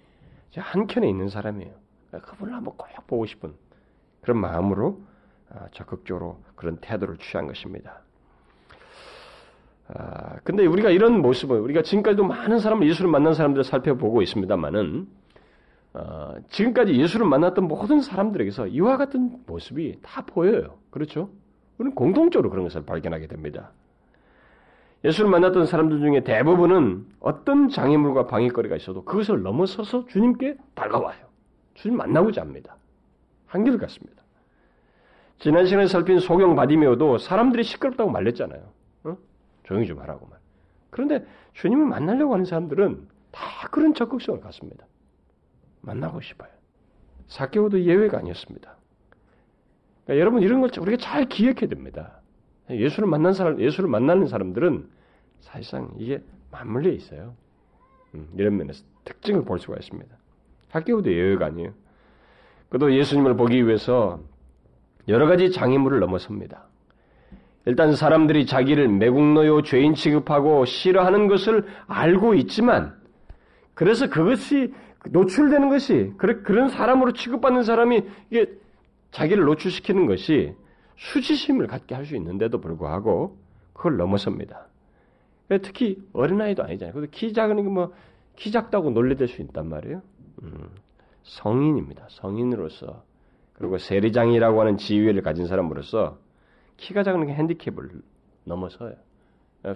한켠에 0.57 1.09
있는 1.09 1.29
사람이에요. 1.29 1.73
그분을 2.11 2.55
한번 2.55 2.75
꼭 2.77 2.89
보고 3.07 3.27
싶은 3.27 3.55
그런 4.21 4.39
마음으로 4.39 5.01
아, 5.05 5.08
적극적으로 5.73 6.39
그런 6.55 6.77
태도를 6.77 7.19
취한 7.19 7.47
것입니다. 7.47 8.01
아, 9.89 10.37
근데 10.45 10.67
우리가 10.67 10.91
이런 10.91 11.23
모습을, 11.23 11.59
우리가 11.61 11.83
지금까지도 11.83 12.25
많은 12.25 12.59
사람을, 12.59 12.87
예수를 12.89 13.11
만난 13.11 13.35
사람들을 13.35 13.65
살펴보고 13.65 14.21
있습니다만은, 14.23 15.09
어, 15.95 16.35
지금까지 16.51 16.95
예수를 16.95 17.27
만났던 17.27 17.67
모든 17.67 18.03
사람들에게서 18.03 18.67
이와 18.69 18.99
같은 18.99 19.39
모습이 19.47 20.01
다 20.03 20.23
보여요. 20.27 20.79
그렇죠? 20.91 21.31
우리는 21.79 21.95
공통적으로 21.95 22.51
그런 22.51 22.65
것을 22.65 22.85
발견하게 22.85 23.29
됩니다. 23.29 23.71
예수를 25.05 25.31
만났던 25.31 25.67
사람들 25.67 26.01
중에 26.01 26.25
대부분은 26.25 27.07
어떤 27.21 27.69
장애물과 27.69 28.27
방해거리가 28.27 28.77
있어도 28.77 29.05
그것을 29.05 29.43
넘어서서 29.43 30.07
주님께 30.07 30.57
다가와요. 30.75 31.19
주님 31.75 31.97
만나고자 31.97 32.43
합니다. 32.43 32.77
한결 33.47 33.79
같습니다. 33.79 34.18
지난 35.39 35.67
시간에 35.67 35.87
살핀 35.87 36.19
소경 36.19 36.57
바디메오도 36.57 37.19
사람들이 37.19 37.63
시끄럽다고 37.63 38.11
말렸잖아요. 38.11 38.61
어? 39.05 39.17
조용히 39.65 39.87
좀 39.87 40.01
하라고 40.01 40.27
말. 40.27 40.39
그런데 40.91 41.25
주님을 41.53 41.87
만나려고 41.87 42.33
하는 42.33 42.45
사람들은 42.45 43.07
다 43.31 43.69
그런 43.71 43.95
적극성을 43.95 44.41
갖습니다. 44.41 44.87
만나고 45.81 46.21
싶어요. 46.21 46.51
사케오도 47.29 47.83
예외가 47.83 48.19
아니었습니다. 48.19 48.77
그러니까 50.05 50.21
여러분 50.21 50.43
이런 50.43 50.61
걸 50.61 50.71
우리가 50.79 50.97
잘 50.97 51.27
기억해야 51.27 51.69
됩니다. 51.69 52.21
예수를 52.71 53.09
만난 53.09 53.33
사람, 53.33 53.61
예수를 53.61 53.89
만나는 53.89 54.27
사람들은 54.27 54.89
사실상 55.41 55.93
이게 55.99 56.23
맞물려 56.51 56.91
있어요. 56.91 57.35
음, 58.15 58.29
이런 58.37 58.57
면에서 58.57 58.85
특징을 59.05 59.45
볼 59.45 59.59
수가 59.59 59.77
있습니다. 59.77 60.17
학교도 60.71 61.13
예외가 61.13 61.47
아니에요. 61.47 61.73
그도 62.71 62.95
예수님을 62.95 63.37
보기 63.37 63.67
위해서 63.67 64.21
여러 65.09 65.27
가지 65.27 65.51
장애물을 65.51 66.01
넘어섭니다. 66.01 66.65
일단 67.65 67.95
사람들이 67.95 68.47
자기를 68.47 68.89
매국노요 68.89 69.63
죄인 69.63 69.95
취급하고 69.95 70.65
싫어하는 70.65 71.29
것을 71.29 71.67
알고 71.87 72.35
있지만 72.35 72.97
그래서 73.75 74.09
그것이 74.09 74.73
노출되는 75.11 75.69
것이 75.69 76.13
그런 76.17 76.69
사람으로 76.69 77.13
취급받는 77.13 77.63
사람이 77.63 78.03
이게 78.31 78.47
자기를 79.11 79.45
노출시키는 79.45 80.07
것이 80.07 80.55
수치심을 80.97 81.67
갖게 81.67 81.95
할 81.95 82.05
수 82.05 82.17
있는데도 82.17 82.61
불구하고 82.61 83.37
그걸 83.73 83.97
넘어섭니다. 83.97 84.67
특히 85.63 86.03
어린아이도 86.13 86.63
아니잖아요. 86.63 86.93
그래도 86.93 87.11
키 87.11 87.33
작은 87.33 87.57
게 87.57 87.63
뭐, 87.63 87.95
키 88.37 88.51
작다고 88.51 88.91
놀래될 88.91 89.29
수 89.29 89.41
있단 89.43 89.69
말이에요. 89.69 90.03
음, 90.43 90.69
성인입니다. 91.23 92.07
성인으로서. 92.11 93.03
그리고 93.59 93.77
세리장이라고 93.79 94.61
하는 94.61 94.77
지위를 94.77 95.23
가진 95.23 95.47
사람으로서 95.47 96.19
키가 96.77 97.03
작은 97.03 97.27
게 97.27 97.35
핸디캡을 97.35 97.91
넘어서요. 98.45 98.95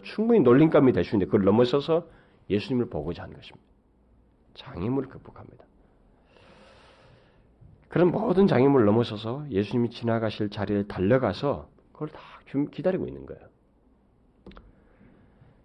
충분히 0.04 0.40
놀림감이 0.40 0.92
될 0.92 1.04
수 1.04 1.16
있는데 1.16 1.26
그걸 1.26 1.44
넘어서서 1.44 2.06
예수님을 2.48 2.88
보고자 2.88 3.24
하는 3.24 3.34
것입니다. 3.34 3.66
장애물을 4.54 5.08
극복합니다. 5.08 5.64
그런 7.88 8.10
모든 8.10 8.46
장애물을 8.46 8.86
넘어서서 8.86 9.46
예수님이 9.50 9.90
지나가실 9.90 10.50
자리에 10.50 10.84
달려가서 10.84 11.68
그걸 11.92 12.08
다 12.08 12.20
기다리고 12.70 13.06
있는 13.06 13.26
거예요. 13.26 13.42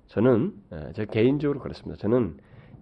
저는 0.07 0.53
예, 0.71 0.91
제 0.93 1.05
개인적으로 1.05 1.59
그렇습니다. 1.59 1.97
저는 2.01 2.37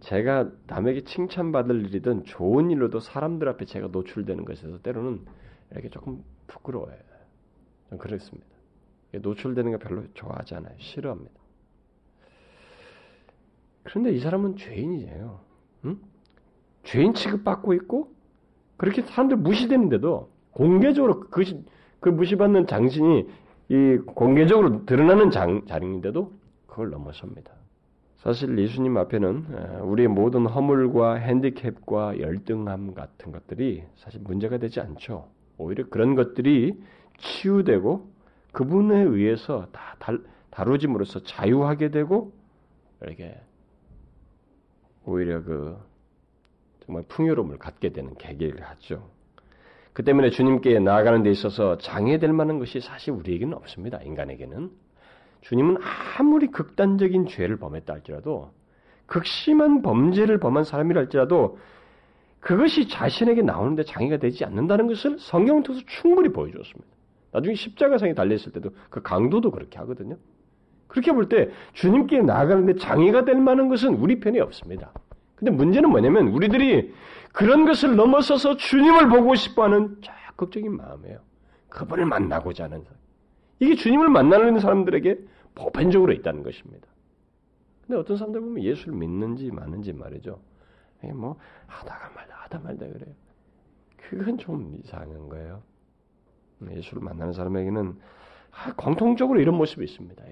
제가 0.06 0.52
남에게 0.68 1.04
칭찬받을 1.04 1.88
일이든 1.88 2.26
좋은 2.26 2.70
일로도 2.70 3.00
사람들 3.00 3.50
앞에 3.50 3.66
제가 3.66 3.88
노출되는 3.88 4.46
것에서 4.46 4.80
때로는 4.84 5.26
이렇게 5.72 5.90
조금 5.90 6.24
부끄러워요. 6.46 6.96
좀 7.90 7.98
그렇습니다. 7.98 8.48
노출되는 9.14 9.72
거 9.72 9.78
별로 9.80 10.04
좋아하지 10.14 10.56
않아요. 10.56 10.76
싫어합니다. 10.78 11.32
그런데 13.82 14.12
이 14.12 14.20
사람은 14.20 14.58
죄인이에요. 14.58 15.40
응? 15.86 16.00
죄인 16.84 17.16
취급받고 17.16 17.74
있고 17.74 18.14
그렇게 18.78 19.02
사람들 19.02 19.38
무시되는데도 19.38 20.30
공개적으로 20.52 21.22
그, 21.32 21.44
그 22.00 22.10
무시받는 22.10 22.68
장신이 22.68 23.28
이 23.70 23.98
공개적으로 24.06 24.86
드러나는 24.86 25.32
장, 25.32 25.66
자리인데도 25.66 26.32
그걸 26.68 26.92
넘어섭니다. 26.92 27.65
사실 28.26 28.58
예수님 28.58 28.98
앞에는 28.98 29.82
우리의 29.84 30.08
모든 30.08 30.48
허물과 30.48 31.14
핸디캡과 31.14 32.20
열등함 32.20 32.96
같은 32.96 33.32
것들이 33.32 33.84
사실 33.98 34.20
문제가 34.22 34.58
되지 34.58 34.80
않죠. 34.80 35.28
오히려 35.60 35.88
그런 35.90 36.16
것들이 36.16 36.74
치유되고 37.20 38.10
그분에 38.52 39.00
의해서 39.04 39.68
다 39.72 39.96
다루짐으로써 40.50 41.22
자유하게 41.22 41.92
되고 41.92 42.34
이렇게 43.04 43.40
오히려 45.06 45.44
그 45.44 45.78
정말 46.84 47.04
풍요로움을 47.08 47.60
갖게 47.60 47.90
되는 47.90 48.16
계기를 48.16 48.60
하죠. 48.60 49.08
그 49.94 50.04
때문에 50.04 50.32
주님께 50.32 50.80
나아가는 50.80 51.22
데 51.22 51.30
있어서 51.30 51.78
장애될 51.78 52.34
만한 52.34 52.58
것이 52.58 52.80
사실 52.82 53.14
우리에게는 53.14 53.54
없습니다. 53.54 54.02
인간에게는. 54.02 54.72
주님은 55.42 55.78
아무리 56.18 56.48
극단적인 56.48 57.28
죄를 57.28 57.58
범했다 57.58 57.94
할지라도 57.94 58.52
극심한 59.06 59.82
범죄를 59.82 60.40
범한 60.40 60.64
사람이라 60.64 61.02
할지라도 61.02 61.60
그것이 62.40 62.88
자신에게 62.88 63.42
나오는데 63.42 63.84
장애가 63.84 64.18
되지 64.18 64.46
않는다는 64.46 64.88
것을 64.88 65.18
성경을 65.20 65.64
통해서 65.64 65.86
충분히 65.88 66.30
보여주었습니다. 66.30 66.96
나중에 67.32 67.56
십자가상에 67.56 68.14
달려있을 68.14 68.52
때도 68.54 68.70
그 68.90 69.02
강도도 69.02 69.52
그렇게 69.52 69.78
하거든요. 69.80 70.18
그렇게 70.88 71.12
볼 71.12 71.28
때 71.28 71.50
주님께 71.74 72.22
나아가는데 72.22 72.76
장애가 72.76 73.26
될 73.26 73.36
만한 73.36 73.68
것은 73.68 73.96
우리 73.96 74.20
편에 74.20 74.40
없습니다. 74.40 74.92
근데 75.36 75.52
문제는 75.52 75.90
뭐냐면 75.90 76.28
우리들이 76.30 76.94
그런 77.34 77.66
것을 77.66 77.96
넘어서서 77.96 78.56
주님을 78.58 79.10
보고 79.10 79.36
싶어하는 79.36 79.98
적극적인 80.02 80.76
마음이에요. 80.78 81.20
그분을 81.70 82.06
만나고자 82.06 82.66
하는 82.66 82.82
사람. 82.84 82.98
이게 83.60 83.76
주님을 83.76 84.10
만나는 84.10 84.60
사람들에게 84.60 85.20
보편적으로 85.56 86.12
있다는 86.14 86.44
것입니다. 86.44 86.88
근데 87.82 88.00
어떤 88.00 88.18
사람들 88.18 88.42
보면 88.42 88.64
예수를 88.64 88.96
믿는지 88.96 89.52
마는지 89.52 89.94
말이죠. 89.94 90.40
뭐 91.14 91.38
하다가 91.68 92.10
말다 92.16 92.36
하다 92.36 92.60
말다 92.60 92.88
그래요. 92.88 93.14
그건 93.98 94.38
좀 94.38 94.76
이상한 94.84 95.30
거예요. 95.30 95.62
예수를 96.72 97.04
만나는 97.04 97.34
사람에게는 97.34 98.00
공통적으로 98.76 99.40
이런 99.40 99.56
모습이 99.56 99.84
있습니다. 99.84 100.24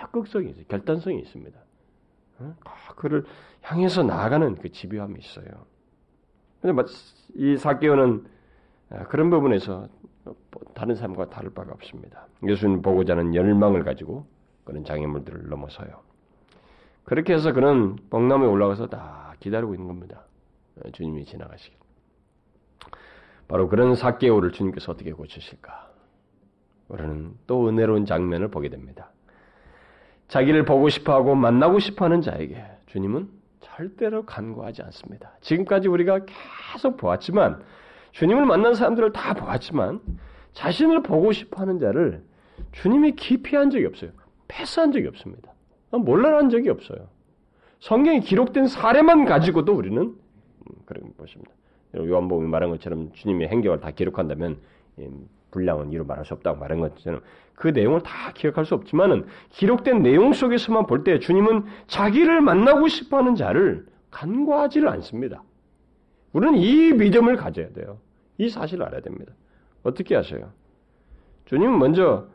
적극성이 0.00 0.50
있어요. 0.50 0.64
결단성이 0.68 1.20
있습니다. 1.20 1.58
그를 2.96 3.24
향해서 3.62 4.02
나아가는 4.02 4.54
그 4.56 4.70
집요함이 4.70 5.18
있어요. 5.18 5.66
근데 6.60 6.82
이 7.34 7.56
사개오는 7.56 8.26
아, 8.90 9.04
그런 9.04 9.30
부분에서 9.30 9.88
다른 10.74 10.94
사람과 10.94 11.30
다를 11.30 11.50
바가 11.50 11.72
없습니다. 11.72 12.26
예수님 12.46 12.82
보고자 12.82 13.14
하는 13.14 13.34
열망을 13.34 13.84
가지고 13.84 14.26
그런 14.64 14.84
장애물들을 14.84 15.48
넘어서요. 15.48 16.02
그렇게 17.04 17.34
해서 17.34 17.52
그는 17.52 17.96
뻥나무에 18.10 18.46
올라가서 18.46 18.88
다 18.88 19.34
기다리고 19.40 19.74
있는 19.74 19.88
겁니다. 19.88 20.24
주님이 20.92 21.24
지나가시길. 21.24 21.78
바로 23.48 23.68
그런 23.68 23.94
사개오를 23.94 24.52
주님께서 24.52 24.92
어떻게 24.92 25.12
고치실까? 25.12 25.90
우리는 26.88 27.34
또 27.46 27.68
은혜로운 27.68 28.04
장면을 28.06 28.48
보게 28.48 28.68
됩니다. 28.68 29.10
자기를 30.28 30.64
보고 30.64 30.88
싶어하고 30.88 31.34
만나고 31.34 31.80
싶어하는 31.80 32.20
자에게 32.20 32.64
주님은 32.86 33.28
절대로 33.60 34.24
간과하지 34.24 34.82
않습니다. 34.82 35.32
지금까지 35.40 35.88
우리가 35.88 36.20
계속 36.72 36.96
보았지만 36.96 37.62
주님을 38.12 38.46
만난 38.46 38.74
사람들을 38.74 39.12
다 39.12 39.34
보았지만 39.34 40.00
자신을 40.52 41.02
보고 41.02 41.32
싶어 41.32 41.60
하는 41.62 41.78
자를 41.78 42.22
주님이 42.72 43.12
기피한 43.12 43.70
적이 43.70 43.86
없어요. 43.86 44.10
패스한 44.48 44.92
적이 44.92 45.08
없습니다. 45.08 45.52
몰라한 45.90 46.50
적이 46.50 46.70
없어요. 46.70 47.08
성경에 47.80 48.20
기록된 48.20 48.66
사례만 48.66 49.24
가지고도 49.24 49.72
우리는 49.72 49.98
음, 50.02 50.16
그런 50.84 51.12
것입니다. 51.16 51.50
요한복음이 51.96 52.48
말한 52.48 52.70
것처럼 52.70 53.10
주님의 53.14 53.48
행적을 53.48 53.80
다 53.80 53.90
기록한다면 53.90 54.58
불량은 55.50 55.90
이루 55.92 56.04
말할 56.04 56.24
수 56.24 56.34
없다고 56.34 56.58
말한 56.60 56.78
것처럼 56.80 57.20
그 57.54 57.68
내용을 57.68 58.02
다 58.02 58.32
기억할 58.34 58.64
수 58.64 58.74
없지만은 58.74 59.26
기록된 59.50 60.02
내용 60.02 60.32
속에서만 60.32 60.86
볼 60.86 61.02
때 61.04 61.18
주님은 61.18 61.64
자기를 61.88 62.40
만나고 62.40 62.88
싶어하는 62.88 63.34
자를 63.34 63.86
간과하지를 64.10 64.88
않습니다. 64.88 65.42
우리는 66.32 66.58
이 66.58 66.92
믿음을 66.92 67.36
가져야 67.36 67.70
돼요. 67.72 67.98
이 68.38 68.48
사실을 68.48 68.84
알아야 68.86 69.00
됩니다. 69.00 69.32
어떻게 69.82 70.14
하세요? 70.14 70.50
주님은 71.46 71.78
먼저 71.78 72.26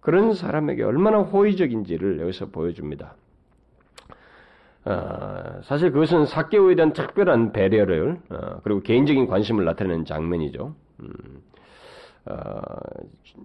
그런 0.00 0.34
사람에게 0.34 0.82
얼마나 0.82 1.18
호의적인지를 1.18 2.20
여기서 2.20 2.46
보여줍니다. 2.46 3.14
어, 4.84 5.60
사실 5.64 5.90
그것은 5.90 6.26
사개오에 6.26 6.76
대한 6.76 6.92
특별한 6.92 7.52
배려를 7.52 8.20
어, 8.30 8.60
그리고 8.62 8.82
개인적인 8.82 9.26
관심을 9.26 9.64
나타내는 9.64 10.04
장면이죠. 10.04 10.74
음, 11.00 11.08
어, 11.08 11.55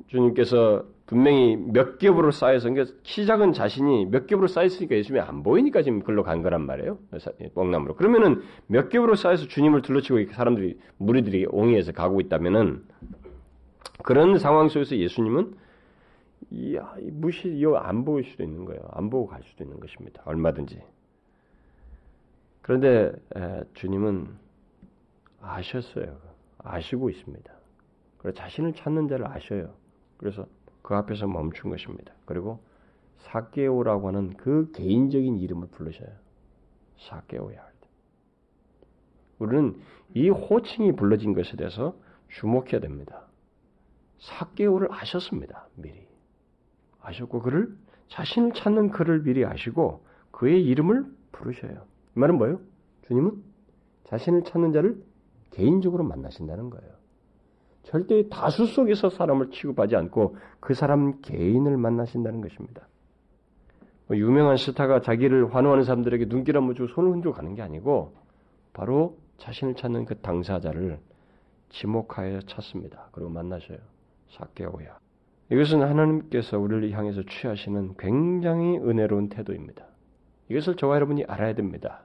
주님께서 0.07 0.83
분명히 1.05 1.55
몇 1.57 1.97
겹으로 1.97 2.31
쌓여서 2.31 2.69
그러니까 2.69 2.95
키 3.03 3.25
작은 3.25 3.53
자신이 3.53 4.05
몇 4.05 4.27
겹으로 4.27 4.47
쌓였으니까 4.47 4.95
예수님이 4.95 5.21
안 5.21 5.43
보이니까 5.43 5.83
지금 5.83 6.01
글로 6.01 6.23
간 6.23 6.41
거란 6.41 6.65
말이에요. 6.65 6.97
뻥나무로. 7.53 7.95
그러면은 7.95 8.41
몇 8.67 8.89
겹으로 8.89 9.15
쌓여서 9.15 9.47
주님을 9.47 9.81
둘러치고 9.81 10.33
사람들이 10.33 10.79
무리들이 10.97 11.47
옹이해서 11.49 11.91
가고 11.91 12.21
있다면은 12.21 12.83
그런 14.03 14.37
상황 14.39 14.69
속에서 14.69 14.95
예수님은 14.95 15.53
이, 16.49 16.79
무시 17.11 17.49
이거 17.49 17.77
안 17.77 18.03
보일 18.03 18.25
수도 18.25 18.43
있는 18.43 18.65
거예요. 18.65 18.81
안 18.91 19.09
보고 19.09 19.27
갈 19.27 19.41
수도 19.43 19.63
있는 19.63 19.79
것입니다. 19.79 20.21
얼마든지. 20.25 20.81
그런데 22.61 23.11
에, 23.35 23.63
주님은 23.73 24.27
아셨어요. 25.41 26.17
아시고 26.59 27.09
있습니다. 27.09 27.60
그래서 28.21 28.37
자신을 28.37 28.73
찾는 28.73 29.07
자를 29.07 29.27
아셔요. 29.27 29.73
그래서 30.17 30.45
그 30.81 30.95
앞에서 30.95 31.27
멈춘 31.27 31.71
것입니다. 31.71 32.13
그리고 32.25 32.63
사케오라고 33.17 34.07
하는 34.07 34.35
그 34.37 34.71
개인적인 34.71 35.37
이름을 35.37 35.67
부르셔요. 35.69 36.09
사케오야. 36.99 37.71
우리는 39.41 39.75
이 40.13 40.29
호칭이 40.29 40.95
불러진 40.95 41.33
것에 41.33 41.57
대해서 41.57 41.95
주목해야 42.29 42.79
됩니다. 42.79 43.23
사케오를 44.19 44.87
아셨습니다. 44.91 45.67
미리. 45.75 46.07
아셨고 47.01 47.41
그를 47.41 47.75
자신을 48.09 48.53
찾는 48.53 48.91
그를 48.91 49.23
미리 49.23 49.43
아시고 49.43 50.05
그의 50.29 50.63
이름을 50.63 51.05
부르셔요. 51.31 51.73
이 52.15 52.19
말은 52.19 52.37
뭐예요? 52.37 52.61
주님은 53.07 53.43
자신을 54.05 54.43
찾는 54.43 54.73
자를 54.73 55.03
개인적으로 55.49 56.03
만나신다는 56.03 56.69
거예요. 56.69 57.00
절대 57.83 58.27
다수 58.29 58.65
속에서 58.65 59.09
사람을 59.09 59.51
취급하지 59.51 59.95
않고 59.95 60.37
그 60.59 60.73
사람 60.73 61.21
개인을 61.21 61.77
만나신다는 61.77 62.41
것입니다. 62.41 62.87
뭐 64.07 64.17
유명한 64.17 64.57
스타가 64.57 65.01
자기를 65.01 65.55
환호하는 65.55 65.83
사람들에게 65.83 66.27
눈길 66.27 66.57
한번 66.57 66.75
주고 66.75 66.87
손을 66.89 67.11
흔들어 67.11 67.33
가는 67.33 67.55
게 67.55 67.61
아니고 67.61 68.13
바로 68.73 69.17
자신을 69.37 69.75
찾는 69.75 70.05
그 70.05 70.15
당사자를 70.19 70.99
지목하여 71.69 72.41
찾습니다. 72.41 73.09
그리고 73.11 73.29
만나셔요. 73.29 73.77
사케오야. 74.31 74.99
이것은 75.51 75.81
하나님께서 75.81 76.59
우리를 76.59 76.91
향해서 76.91 77.23
취하시는 77.23 77.95
굉장히 77.97 78.77
은혜로운 78.77 79.29
태도입니다. 79.29 79.85
이것을 80.49 80.75
저와 80.75 80.95
여러분이 80.95 81.25
알아야 81.25 81.55
됩니다. 81.55 82.03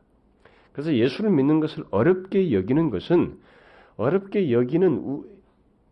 그래서 0.72 0.94
예수를 0.94 1.30
믿는 1.30 1.60
것을 1.60 1.84
어렵게 1.90 2.52
여기는 2.52 2.90
것은 2.90 3.38
어렵게 3.96 4.52
여기는 4.52 5.24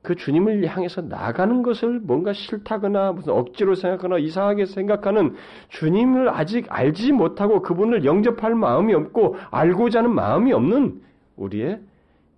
그 0.05 0.15
주님을 0.15 0.67
향해서 0.67 1.01
나가는 1.01 1.63
것을 1.63 1.99
뭔가 1.99 2.35
싫다거나 2.35 3.13
무슨 3.13 3.33
억지로 3.33 3.75
생각하거나 3.75 4.19
이상하게 4.19 4.67
생각하는 4.67 5.35
주님을 5.71 6.29
아직 6.29 6.67
알지 6.69 7.13
못하고 7.13 7.63
그분을 7.63 8.05
영접할 8.05 8.55
마음이 8.55 8.93
없고 8.93 9.37
알고자 9.51 10.01
하는 10.01 10.15
마음이 10.15 10.53
없는 10.53 11.03
우리의 11.37 11.81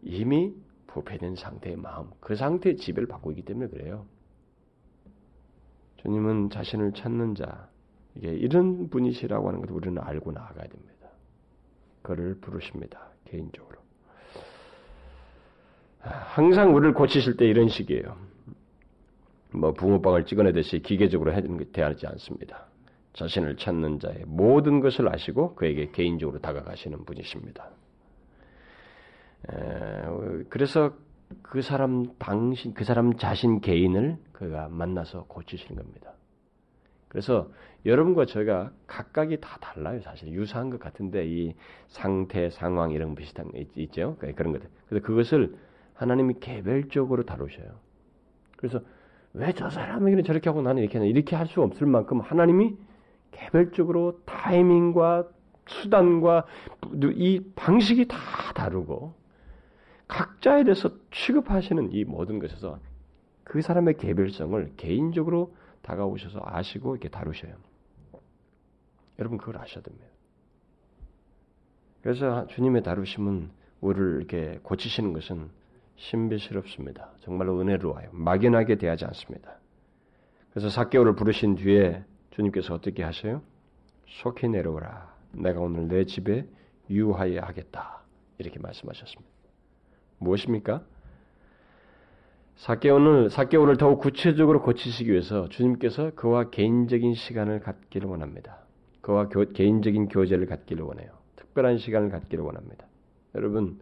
이미 0.02 0.54
부패된 0.86 1.34
상태의 1.34 1.76
마음, 1.76 2.06
그 2.20 2.36
상태의 2.36 2.76
지배를 2.76 3.08
받고 3.08 3.32
있기 3.32 3.42
때문에 3.42 3.66
그래요. 3.66 4.06
주님은 5.96 6.50
자신을 6.50 6.92
찾는 6.92 7.34
자, 7.34 7.68
이게 8.14 8.30
이런 8.30 8.88
분이시라고 8.90 9.48
하는 9.48 9.60
것을 9.60 9.74
우리는 9.74 10.00
알고 10.00 10.30
나아가야 10.30 10.68
됩니다. 10.68 11.08
그를 12.02 12.36
부르십니다. 12.40 13.08
개인적으로. 13.24 13.85
항상 16.00 16.74
우리를 16.74 16.94
고치실 16.94 17.36
때 17.36 17.46
이런 17.46 17.68
식이에요. 17.68 18.16
뭐 19.52 19.72
붕어빵을 19.72 20.26
찍어내듯이 20.26 20.80
기계적으로 20.80 21.32
대하지 21.72 22.06
않습니다. 22.06 22.66
자신을 23.14 23.56
찾는 23.56 23.98
자의 23.98 24.24
모든 24.26 24.80
것을 24.80 25.12
아시고 25.12 25.54
그에게 25.54 25.90
개인적으로 25.90 26.38
다가가시는 26.40 27.04
분이십니다. 27.04 27.70
그래서 30.50 30.92
그 31.42 31.62
사람 31.62 32.06
당신 32.18 32.74
그 32.74 32.84
사람 32.84 33.16
자신 33.16 33.60
개인을 33.60 34.18
그가 34.32 34.68
만나서 34.68 35.24
고치시는 35.24 35.82
겁니다. 35.82 36.12
그래서 37.08 37.48
여러분과 37.86 38.26
저희가 38.26 38.72
각각이 38.86 39.40
다 39.40 39.58
달라요, 39.60 40.00
사실 40.02 40.30
유사한 40.32 40.70
것 40.70 40.78
같은데 40.78 41.24
이 41.26 41.54
상태, 41.88 42.50
상황 42.50 42.90
이런 42.90 43.14
비슷한 43.14 43.50
게 43.52 43.66
있죠, 43.76 44.16
그러니까 44.18 44.36
그런 44.36 44.52
것들. 44.52 44.68
그래서 44.88 45.06
그것을 45.06 45.56
하나님이 45.96 46.34
개별적으로 46.40 47.24
다루셔요. 47.24 47.80
그래서 48.56 48.80
왜 49.32 49.52
저 49.52 49.68
사람에게는 49.68 50.24
저렇게 50.24 50.48
하고 50.48 50.62
나는 50.62 50.82
이렇게 50.82 50.98
하냐 50.98 51.08
이렇게 51.10 51.36
할 51.36 51.46
수 51.46 51.62
없을 51.62 51.86
만큼 51.86 52.20
하나님이 52.20 52.76
개별적으로 53.32 54.20
타이밍과 54.24 55.28
수단과 55.66 56.46
이 57.14 57.42
방식이 57.54 58.08
다 58.08 58.16
다르고 58.54 59.14
각자에 60.08 60.64
대해서 60.64 60.90
취급하시는 61.10 61.92
이 61.92 62.04
모든 62.04 62.38
것에서 62.38 62.78
그 63.44 63.60
사람의 63.60 63.98
개별성을 63.98 64.72
개인적으로 64.76 65.54
다가오셔서 65.82 66.40
아시고 66.44 66.94
이렇게 66.94 67.08
다루셔요. 67.08 67.54
여러분 69.18 69.38
그걸 69.38 69.58
아셔야 69.58 69.82
됩니다. 69.82 70.06
그래서 72.02 72.46
주님의 72.46 72.82
다루심은 72.84 73.50
우리를 73.80 74.16
이렇게 74.18 74.60
고치시는 74.62 75.12
것은 75.12 75.50
신비스럽습니다. 75.96 77.12
정말로 77.20 77.60
은혜로워요. 77.60 78.10
막연하게 78.12 78.76
대하지 78.76 79.04
않습니다. 79.06 79.58
그래서 80.50 80.68
사개월을 80.70 81.16
부르신 81.16 81.56
뒤에 81.56 82.04
주님께서 82.30 82.74
어떻게 82.74 83.02
하셔요? 83.02 83.42
속히 84.06 84.48
내려오라. 84.48 85.14
내가 85.32 85.60
오늘 85.60 85.88
내 85.88 86.04
집에 86.04 86.46
유하여 86.88 87.40
하겠다. 87.40 88.02
이렇게 88.38 88.58
말씀하셨습니다. 88.58 89.30
무엇입니까? 90.18 90.82
사개오는 92.56 93.28
사개오를 93.28 93.76
더욱 93.76 94.00
구체적으로 94.00 94.62
고치시기 94.62 95.10
위해서 95.10 95.48
주님께서 95.48 96.12
그와 96.14 96.50
개인적인 96.50 97.14
시간을 97.14 97.60
갖기를 97.60 98.08
원합니다. 98.08 98.60
그와 99.02 99.28
교, 99.28 99.52
개인적인 99.52 100.08
교제를 100.08 100.46
갖기를 100.46 100.82
원해요. 100.84 101.10
특별한 101.36 101.78
시간을 101.78 102.08
갖기를 102.08 102.42
원합니다. 102.42 102.86
여러분, 103.34 103.78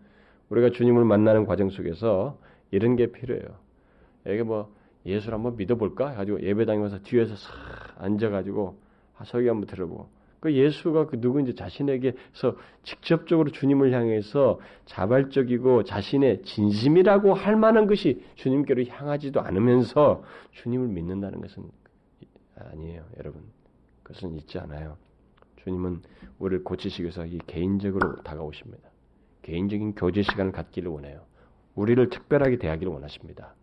우리가 0.50 0.70
주님을 0.70 1.04
만나는 1.04 1.46
과정 1.46 1.70
속에서 1.70 2.38
이런 2.70 2.96
게 2.96 3.11
필요해요. 3.12 3.46
이게 4.26 4.42
뭐 4.42 4.74
예수를 5.07 5.35
한번 5.35 5.57
믿어볼까? 5.57 6.14
가지고 6.14 6.42
예배당에 6.42 6.80
와서 6.80 6.98
뒤에서 7.02 7.37
싹 7.37 7.52
앉아가지고 7.98 8.78
설교 9.24 9.50
한번 9.50 9.66
들어보고 9.66 10.09
그 10.44 10.52
예수가 10.52 11.07
그 11.07 11.16
누구인지 11.16 11.54
자신에게서 11.54 12.57
직접적으로 12.83 13.50
주님을 13.50 13.92
향해서 13.92 14.61
자발적이고 14.85 15.85
자신의 15.85 16.42
진심이라고 16.42 17.33
할 17.33 17.57
만한 17.57 17.87
것이 17.87 18.22
주님께로 18.35 18.85
향하지도 18.85 19.40
않으면서 19.40 20.22
주님을 20.52 20.88
믿는다는 20.88 21.40
것은 21.40 21.64
아니에요, 22.57 23.04
여러분. 23.18 23.42
그것은 24.02 24.35
있지 24.35 24.59
않아요. 24.59 24.98
주님은 25.64 26.02
우리를 26.38 26.62
고치시기 26.62 27.04
위해서 27.04 27.24
이 27.24 27.38
개인적으로 27.46 28.16
다가오십니다. 28.16 28.90
개인적인 29.44 29.94
교제 29.94 30.22
시간을 30.22 30.52
갖기를 30.52 30.90
원해요. 30.90 31.20
우리를 31.74 32.09
특별하게 32.09 32.59
대하기를 32.59 32.92
원하십니다. 32.92 33.54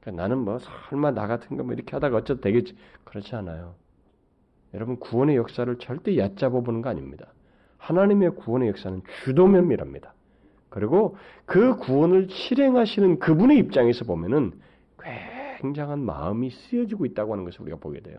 그러니까 0.00 0.22
나는 0.22 0.38
뭐 0.38 0.58
설마 0.58 1.12
나 1.12 1.26
같은 1.26 1.56
거 1.56 1.62
뭐 1.62 1.72
이렇게 1.72 1.92
하다가 1.92 2.18
어쩌다 2.18 2.40
되겠지 2.42 2.76
그렇지 3.04 3.34
않아요. 3.36 3.74
여러분 4.74 4.96
구원의 4.98 5.36
역사를 5.36 5.74
절대 5.78 6.16
얕잡아 6.18 6.60
보는 6.60 6.82
거 6.82 6.90
아닙니다. 6.90 7.32
하나님의 7.78 8.36
구원의 8.36 8.68
역사는 8.68 9.02
주도 9.24 9.46
면밀합니다. 9.46 10.12
그리고 10.68 11.16
그 11.46 11.76
구원을 11.76 12.28
실행하시는 12.28 13.18
그분의 13.18 13.58
입장에서 13.58 14.04
보면은 14.04 14.52
굉장한 15.60 16.00
마음이 16.00 16.50
쓰여지고 16.50 17.06
있다고 17.06 17.32
하는 17.32 17.44
것을 17.44 17.62
우리가 17.62 17.78
보게 17.78 18.00
돼요. 18.00 18.18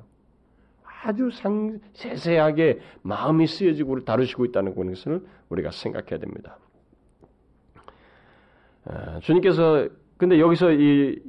아주 1.03 1.29
상, 1.31 1.79
세세하게 1.93 2.79
마음이 3.03 3.47
쓰여지고 3.47 4.03
다루시고 4.03 4.45
있다는 4.45 4.75
것을 4.75 5.25
우리가 5.49 5.71
생각해야 5.71 6.19
됩니다. 6.19 6.57
아, 8.85 9.19
주님께서 9.19 9.87
근데 10.17 10.39
여기서 10.39 10.71
이 10.73 11.21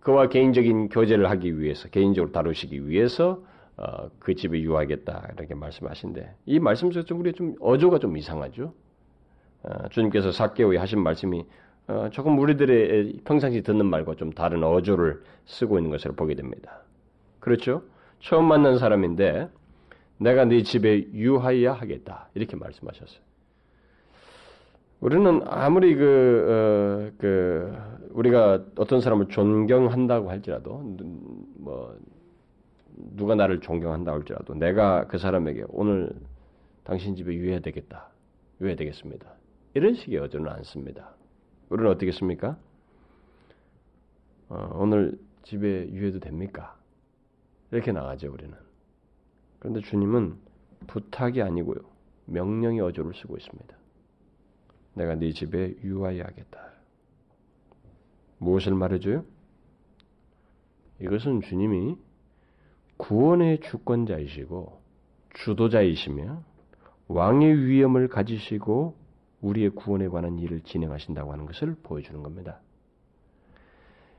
그와 0.00 0.28
개인적인 0.28 0.88
교제를 0.88 1.28
하기 1.30 1.58
위해서 1.60 1.88
개인적으로 1.88 2.32
다루시기 2.32 2.88
위해서 2.88 3.42
어, 3.76 4.10
그 4.18 4.34
집에 4.34 4.60
유하겠다 4.60 5.30
이렇게 5.36 5.54
말씀하신데 5.54 6.34
이 6.46 6.58
말씀 6.58 6.90
속에서 6.90 7.14
우리 7.14 7.32
좀 7.32 7.54
어조가 7.60 7.98
좀 7.98 8.16
이상하죠. 8.16 8.72
어, 9.62 9.88
주님께서 9.90 10.32
사개오에 10.32 10.78
하신 10.78 11.00
말씀이 11.00 11.44
어, 11.88 12.08
조금 12.10 12.38
우리들의 12.38 13.20
평상시 13.24 13.62
듣는 13.62 13.86
말과 13.86 14.14
좀 14.14 14.32
다른 14.32 14.62
어조를 14.64 15.22
쓰고 15.46 15.78
있는 15.78 15.90
것을 15.90 16.12
보게 16.12 16.34
됩니다. 16.34 16.82
그렇죠? 17.40 17.82
처음 18.20 18.46
만난 18.46 18.78
사람인데 18.78 19.48
내가 20.18 20.44
네 20.44 20.62
집에 20.62 21.06
유하여야 21.12 21.72
하겠다 21.72 22.28
이렇게 22.34 22.56
말씀하셨어요. 22.56 23.27
우리는 25.00 25.42
아무리 25.46 25.94
그, 25.94 26.46
어, 26.48 27.16
그, 27.18 27.76
우리가 28.10 28.64
어떤 28.76 29.00
사람을 29.00 29.28
존경한다고 29.28 30.28
할지라도, 30.28 30.78
뭐, 31.56 31.96
누가 33.14 33.36
나를 33.36 33.60
존경한다 33.60 34.10
고 34.10 34.18
할지라도, 34.18 34.54
내가 34.54 35.06
그 35.06 35.18
사람에게 35.18 35.64
오늘 35.68 36.10
당신 36.82 37.14
집에 37.14 37.32
유해야 37.34 37.60
되겠다. 37.60 38.08
유해야 38.60 38.74
되겠습니다. 38.74 39.30
이런 39.74 39.94
식의 39.94 40.18
어조는 40.18 40.50
안 40.50 40.64
씁니다. 40.64 41.14
우리는 41.68 41.88
어떻게 41.90 42.10
씁니까? 42.10 42.56
어, 44.48 44.70
오늘 44.74 45.16
집에 45.44 45.88
유해도 45.92 46.18
됩니까? 46.18 46.76
이렇게 47.70 47.92
나가죠, 47.92 48.32
우리는. 48.32 48.54
그런데 49.60 49.80
주님은 49.80 50.36
부탁이 50.88 51.40
아니고요. 51.42 51.78
명령의 52.26 52.80
어조를 52.80 53.14
쓰고 53.14 53.36
있습니다. 53.36 53.76
내가 54.98 55.14
네 55.14 55.32
집에 55.32 55.74
유하여야겠다. 55.82 56.58
무엇을 58.38 58.74
말해줘요? 58.74 59.24
이것은 61.00 61.40
주님이 61.42 61.96
구원의 62.96 63.60
주권자이시고 63.60 64.82
주도자이시며 65.34 66.42
왕의 67.06 67.64
위엄을 67.66 68.08
가지시고 68.08 68.96
우리의 69.40 69.70
구원에 69.70 70.08
관한 70.08 70.38
일을 70.38 70.60
진행하신다고 70.62 71.32
하는 71.32 71.46
것을 71.46 71.76
보여주는 71.82 72.22
겁니다. 72.22 72.60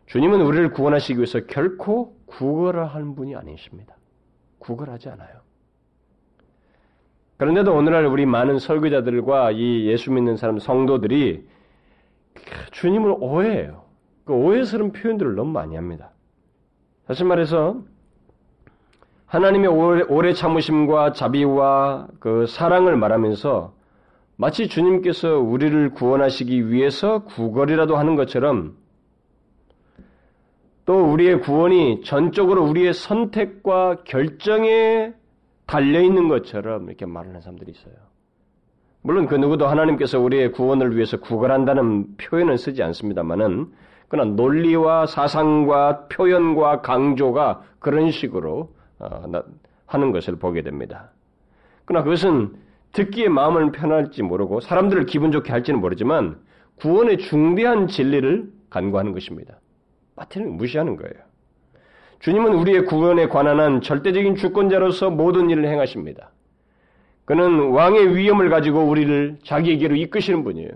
주님은 0.07 0.41
우리를 0.41 0.71
구원하시기 0.71 1.17
위해서 1.17 1.45
결코 1.45 2.17
구걸을 2.25 2.87
분이 3.15 3.35
아니십니다. 3.35 3.95
구걸하지 4.59 5.09
않아요. 5.09 5.41
그런데도 7.39 7.73
오늘날 7.73 8.05
우리 8.05 8.25
많은 8.25 8.59
설교자들과 8.59 9.51
이 9.51 9.85
예수 9.87 10.11
믿는 10.11 10.35
사람 10.35 10.59
성도들이 10.59 11.47
주님을 12.71 13.15
오해해요. 13.17 13.83
그 14.25 14.33
오해스러운 14.33 14.91
표현들을 14.91 15.35
너무 15.35 15.53
많이 15.53 15.77
합니다. 15.77 16.11
다시 17.07 17.23
말해서 17.23 17.77
하나님의 19.27 19.69
오래, 19.69 20.03
오래 20.09 20.33
참으심과 20.33 21.13
자비와 21.13 22.07
그 22.19 22.45
사랑을 22.45 22.97
말하면서 22.97 23.73
마치 24.35 24.67
주님께서 24.67 25.39
우리를 25.39 25.91
구원하시기 25.91 26.69
위해서 26.71 27.23
구걸이라도 27.23 27.95
하는 27.95 28.17
것처럼 28.17 28.75
또 30.85 31.09
우리의 31.13 31.39
구원이 31.39 32.01
전적으로 32.03 32.65
우리의 32.65 32.93
선택과 32.93 34.03
결정에 34.03 35.13
달려 35.69 36.01
있는 36.01 36.27
것처럼 36.27 36.87
이렇게 36.87 37.05
말하는 37.05 37.41
사람들이 37.41 37.71
있어요. 37.71 37.93
물론 39.03 39.27
그 39.27 39.35
누구도 39.35 39.67
하나님께서 39.67 40.19
우리의 40.19 40.51
구원을 40.51 40.95
위해서 40.95 41.19
구걸한다는 41.19 42.17
표현은 42.17 42.57
쓰지 42.57 42.81
않습니다만은 42.81 43.71
그러나 44.07 44.31
논리와 44.31 45.05
사상과 45.05 46.07
표현과 46.07 46.81
강조가 46.81 47.61
그런 47.77 48.09
식으로 48.09 48.73
어, 48.97 49.31
하는 49.85 50.11
것을 50.11 50.37
보게 50.37 50.63
됩니다. 50.63 51.11
그러나 51.85 52.03
그것은 52.03 52.55
듣기에 52.93 53.29
마음을 53.29 53.71
편할지 53.71 54.23
모르고 54.23 54.61
사람들을 54.61 55.05
기분 55.05 55.31
좋게 55.31 55.51
할지는 55.51 55.81
모르지만 55.81 56.39
구원의 56.77 57.19
중대한 57.19 57.87
진리를 57.87 58.51
간구하는 58.71 59.13
것입니다. 59.13 59.59
마태는 60.15 60.57
무시하는 60.57 60.95
거예요. 60.95 61.28
주님은 62.19 62.53
우리의 62.53 62.85
구원에 62.85 63.27
관한 63.27 63.59
한 63.59 63.81
절대적인 63.81 64.35
주권자로서 64.35 65.09
모든 65.09 65.49
일을 65.49 65.65
행하십니다. 65.67 66.31
그는 67.25 67.69
왕의 67.69 68.15
위엄을 68.15 68.49
가지고 68.49 68.81
우리를 68.83 69.37
자기에게로 69.43 69.95
이끄시는 69.95 70.43
분이에요. 70.43 70.71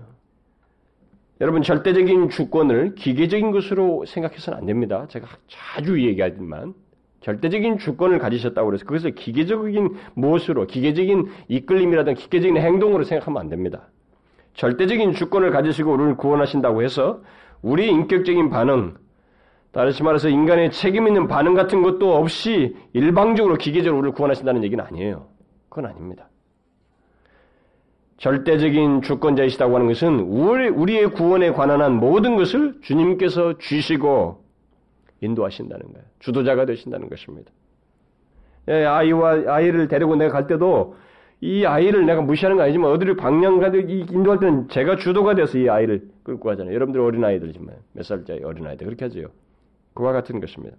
여러분 1.42 1.62
절대적인 1.62 2.30
주권을 2.30 2.96
기계적인 2.96 3.52
것으로 3.52 4.06
생각해서는 4.06 4.60
안 4.60 4.66
됩니다. 4.66 5.06
제가 5.10 5.28
자주 5.48 6.02
얘기하지만 6.02 6.74
절대적인 7.22 7.80
주권을 7.80 8.20
가지셨다고 8.20 8.74
해서 8.74 8.86
그것을 8.86 9.16
기계적인 9.16 9.98
무엇으로 10.14 10.68
기계적인 10.68 11.30
이끌림이라든 11.50 12.14
기계적인 12.16 12.58
행동으로 12.58 13.04
생각하면 13.04 13.42
안 13.42 13.50
됩니다. 13.50 13.90
절대적인 14.54 15.14
주권을 15.14 15.52
가지시고 15.52 15.94
우리를 15.94 16.18
구원하신다고 16.18 16.84
해서 16.84 17.22
우리의 17.62 17.90
인격적인 17.90 18.50
반응, 18.50 18.94
다시 19.74 20.04
말해서 20.04 20.30
인간의 20.30 20.72
책임 20.72 21.08
있는 21.08 21.28
반응 21.28 21.56
같은 21.56 21.82
것도 21.82 22.16
없이 22.16 22.76
일방적으로 22.94 23.56
기계적으로 23.56 24.00
우리를 24.00 24.14
구원하신다는 24.14 24.64
얘기는 24.64 24.82
아니에요. 24.84 25.26
그건 25.68 25.88
아닙니다. 25.88 26.30
절대적인 28.18 29.02
주권자이시다고 29.02 29.76
하는 29.76 29.88
것은 29.88 30.20
우리의 30.20 31.08
구원에 31.12 31.52
관한 31.52 31.82
한 31.82 31.94
모든 31.94 32.36
것을 32.36 32.76
주님께서 32.82 33.58
주시고 33.58 34.44
인도하신다는 35.22 35.92
거예요. 35.92 36.06
주도자가 36.20 36.66
되신다는 36.66 37.10
것입니다. 37.10 37.52
예, 38.70 38.86
아이와 38.86 39.44
아이를 39.48 39.88
데리고 39.88 40.16
내가 40.16 40.34
갈 40.34 40.48
때도 40.48 40.96
이 41.42 41.66
아이를 41.66 42.06
내가 42.06 42.22
무시하는 42.22 42.58
거 42.58 42.64
아니지만 42.64 42.92
어디를 42.92 43.18
방향 43.18 43.60
가도 43.60 43.80
인도할 43.80 44.40
때는 44.40 44.70
제가 44.70 44.98
주도가 44.98 45.34
돼서 45.36 45.58
이 45.58 45.68
아이를 45.68 46.08
끌고 46.24 46.48
가잖아요. 46.48 46.74
여러분들 46.74 47.02
어린 47.02 47.26
아이들이지만 47.26 47.76
몇 47.94 48.06
살짜리 48.06 48.44
어린 48.44 48.68
아이들 48.68 48.86
그렇게 48.86 49.06
하죠. 49.06 49.30
그와 49.94 50.12
같은 50.12 50.40
것입니다. 50.40 50.76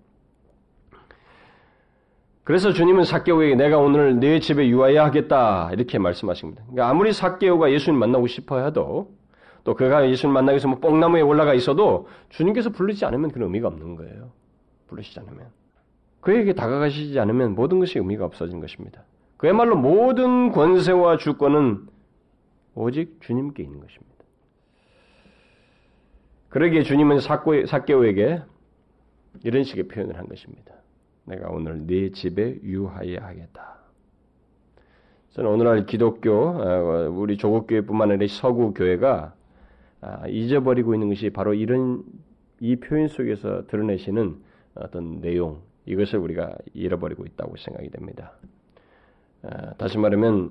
그래서 2.44 2.72
주님은 2.72 3.05
사개오에게 3.05 3.55
내가 3.55 3.79
오늘 3.79 4.20
네 4.20 4.38
집에 4.38 4.68
유하여야 4.68 5.05
하겠다 5.05 5.70
이렇게 5.72 5.98
말씀하십니다. 5.98 6.62
그러니까 6.64 6.90
아무리 6.90 7.12
사개오가 7.12 7.72
예수님 7.72 7.98
만나고 7.98 8.27
싶어 8.27 8.62
해도 8.62 9.14
또 9.64 9.74
그가 9.74 10.09
예수님 10.09 10.35
만나기 10.35 10.57
위해서 10.57 10.68
뭐 10.68 10.79
뽕나무에 10.79 11.22
올라가 11.22 11.55
있어도 11.55 12.07
주님께서 12.29 12.68
부르지 12.68 13.07
않으면 13.07 13.31
그런 13.31 13.46
의미가 13.46 13.68
없는 13.68 13.96
거예요. 13.96 14.31
부르시지 14.88 15.18
않으면. 15.20 15.46
그에게 16.20 16.53
다가가시지 16.53 17.18
않으면 17.18 17.55
모든 17.55 17.79
것이 17.79 17.98
의미가 17.98 18.27
없어진 18.27 18.61
것입니다. 18.61 19.05
그야말로 19.38 19.77
모든 19.77 20.53
권세와 20.53 21.16
주권은 21.16 21.87
오직 22.74 23.20
주님께 23.20 23.62
있는 23.62 23.81
것입니다. 23.81 24.14
그러기에 26.50 26.83
주님은 26.83 27.20
사개오에게 27.66 28.42
이런 29.42 29.64
식의 29.64 29.88
표현을 29.88 30.16
한 30.16 30.28
것입니다. 30.28 30.74
내가 31.24 31.48
오늘 31.50 31.86
네 31.86 32.10
집에 32.10 32.58
유하여 32.62 33.18
하겠다. 33.20 33.78
저는 35.30 35.50
오늘날 35.50 35.86
기독교, 35.86 36.30
어, 36.32 37.10
우리 37.10 37.36
조국교회뿐만 37.36 38.12
아니라 38.12 38.26
서구 38.28 38.72
교회가 38.72 39.34
아, 40.00 40.28
잊어버리고 40.28 40.94
있는 40.94 41.08
것이 41.08 41.30
바로 41.30 41.54
이런 41.54 42.04
이 42.60 42.76
표현 42.76 43.08
속에서 43.08 43.66
드러내시는 43.66 44.36
어떤 44.74 45.20
내용 45.20 45.62
이것을 45.86 46.18
우리가 46.18 46.56
잃어버리고 46.74 47.24
있다고 47.24 47.56
생각이 47.56 47.90
됩니다. 47.90 48.32
아, 49.42 49.74
다시 49.74 49.98
말하면 49.98 50.50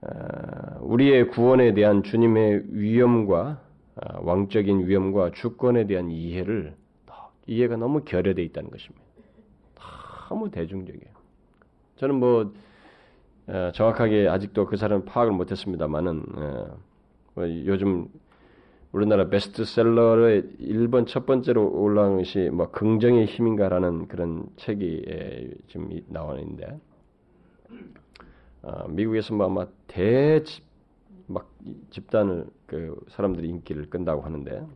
아, 0.00 0.78
우리의 0.80 1.28
구원에 1.28 1.74
대한 1.74 2.02
주님의 2.02 2.64
위엄과 2.70 3.60
왕적인 4.20 4.88
위엄과 4.88 5.32
주권에 5.32 5.86
대한 5.86 6.10
이해를 6.10 6.74
이해가 7.48 7.76
너무 7.76 8.04
결여되어 8.04 8.44
있다는 8.44 8.70
것입니다. 8.70 9.04
너무 10.28 10.50
대중적이에요. 10.50 11.12
저는 11.96 12.14
뭐 12.16 12.52
어, 13.48 13.72
정확하게 13.74 14.28
아직도 14.28 14.66
그 14.66 14.76
사람 14.76 15.04
파악을 15.04 15.32
못했습니다만은 15.32 16.24
어, 16.36 16.78
뭐 17.34 17.44
요즘 17.66 18.08
우리나라 18.92 19.28
베스트셀러의 19.28 20.42
1번 20.60 21.06
첫 21.06 21.24
번째로 21.24 21.70
올라온 21.70 22.18
것이 22.18 22.50
뭐 22.52 22.70
긍정의 22.70 23.26
힘인가라는 23.26 24.08
그런 24.08 24.46
책이 24.56 25.56
지금 25.68 25.88
나와 26.08 26.38
있는데 26.38 26.78
어, 28.62 28.86
미국에서 28.88 29.34
뭐 29.34 29.46
아마 29.46 29.66
대막 29.86 31.50
집단을 31.90 32.46
그 32.66 32.98
사람들이 33.08 33.48
인기를 33.48 33.88
끈다고 33.88 34.22
하는데 34.22 34.66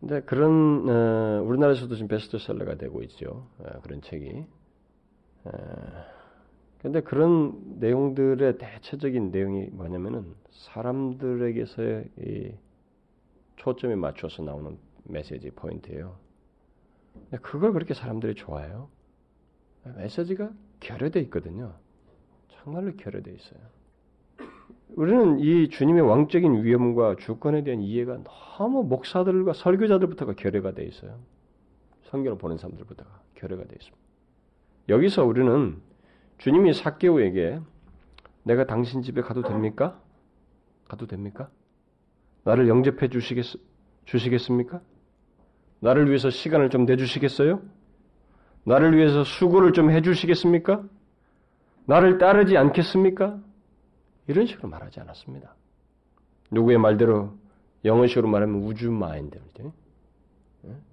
근데 0.00 0.20
그런 0.22 0.88
어, 0.88 1.42
우리나라에서도 1.44 1.94
지금 1.94 2.08
베스트셀러가 2.08 2.76
되고 2.76 3.02
있죠. 3.02 3.46
어, 3.58 3.80
그런 3.82 4.00
책이. 4.00 4.44
어, 5.44 5.50
근데 6.80 7.00
그런 7.00 7.78
내용들의 7.80 8.58
대체적인 8.58 9.32
내용이 9.32 9.66
뭐냐면은 9.72 10.34
사람들에게서의 10.50 12.10
이 12.18 12.52
초점에 13.56 13.96
맞춰서 13.96 14.42
나오는 14.42 14.78
메시지 15.02 15.50
포인트예요. 15.50 16.16
그걸 17.42 17.72
그렇게 17.72 17.94
사람들이 17.94 18.36
좋아해요. 18.36 18.88
메시지가 19.96 20.52
결여돼 20.78 21.20
있거든요. 21.22 21.74
정말로 22.48 22.94
결여돼 22.94 23.32
있어요. 23.32 23.60
우리는 24.96 25.38
이 25.38 25.68
주님의 25.68 26.02
왕적인 26.02 26.64
위엄과 26.64 27.16
주권에 27.16 27.62
대한 27.62 27.80
이해가 27.80 28.18
너무 28.24 28.82
목사들과 28.84 29.52
설교자들부터가 29.52 30.34
결여가 30.34 30.72
돼 30.72 30.84
있어요. 30.84 31.18
성경을 32.04 32.38
보는 32.38 32.56
사람들부터가 32.56 33.10
결여가 33.34 33.64
돼 33.64 33.76
있습니다. 33.76 33.98
여기서 34.88 35.24
우리는 35.24 35.80
주님이 36.38 36.72
사개오에게 36.72 37.60
내가 38.44 38.64
당신 38.64 39.02
집에 39.02 39.20
가도 39.20 39.42
됩니까? 39.42 40.00
가도 40.88 41.06
됩니까? 41.06 41.50
나를 42.44 42.68
영접해 42.68 43.08
주시겠, 43.08 43.44
주시겠습니까? 44.06 44.80
나를 45.80 46.08
위해서 46.08 46.30
시간을 46.30 46.70
좀 46.70 46.86
내주시겠어요? 46.86 47.60
나를 48.64 48.96
위해서 48.96 49.22
수고를 49.22 49.72
좀 49.72 49.90
해주시겠습니까? 49.90 50.82
나를 51.86 52.18
따르지 52.18 52.56
않겠습니까? 52.56 53.38
이런 54.28 54.46
식으로 54.46 54.68
말하지 54.68 55.00
않았습니다. 55.00 55.54
누구의 56.50 56.78
말대로 56.78 57.32
영어식으로 57.84 58.28
말하면 58.28 58.62
우주 58.62 58.90
마인드. 58.90 59.40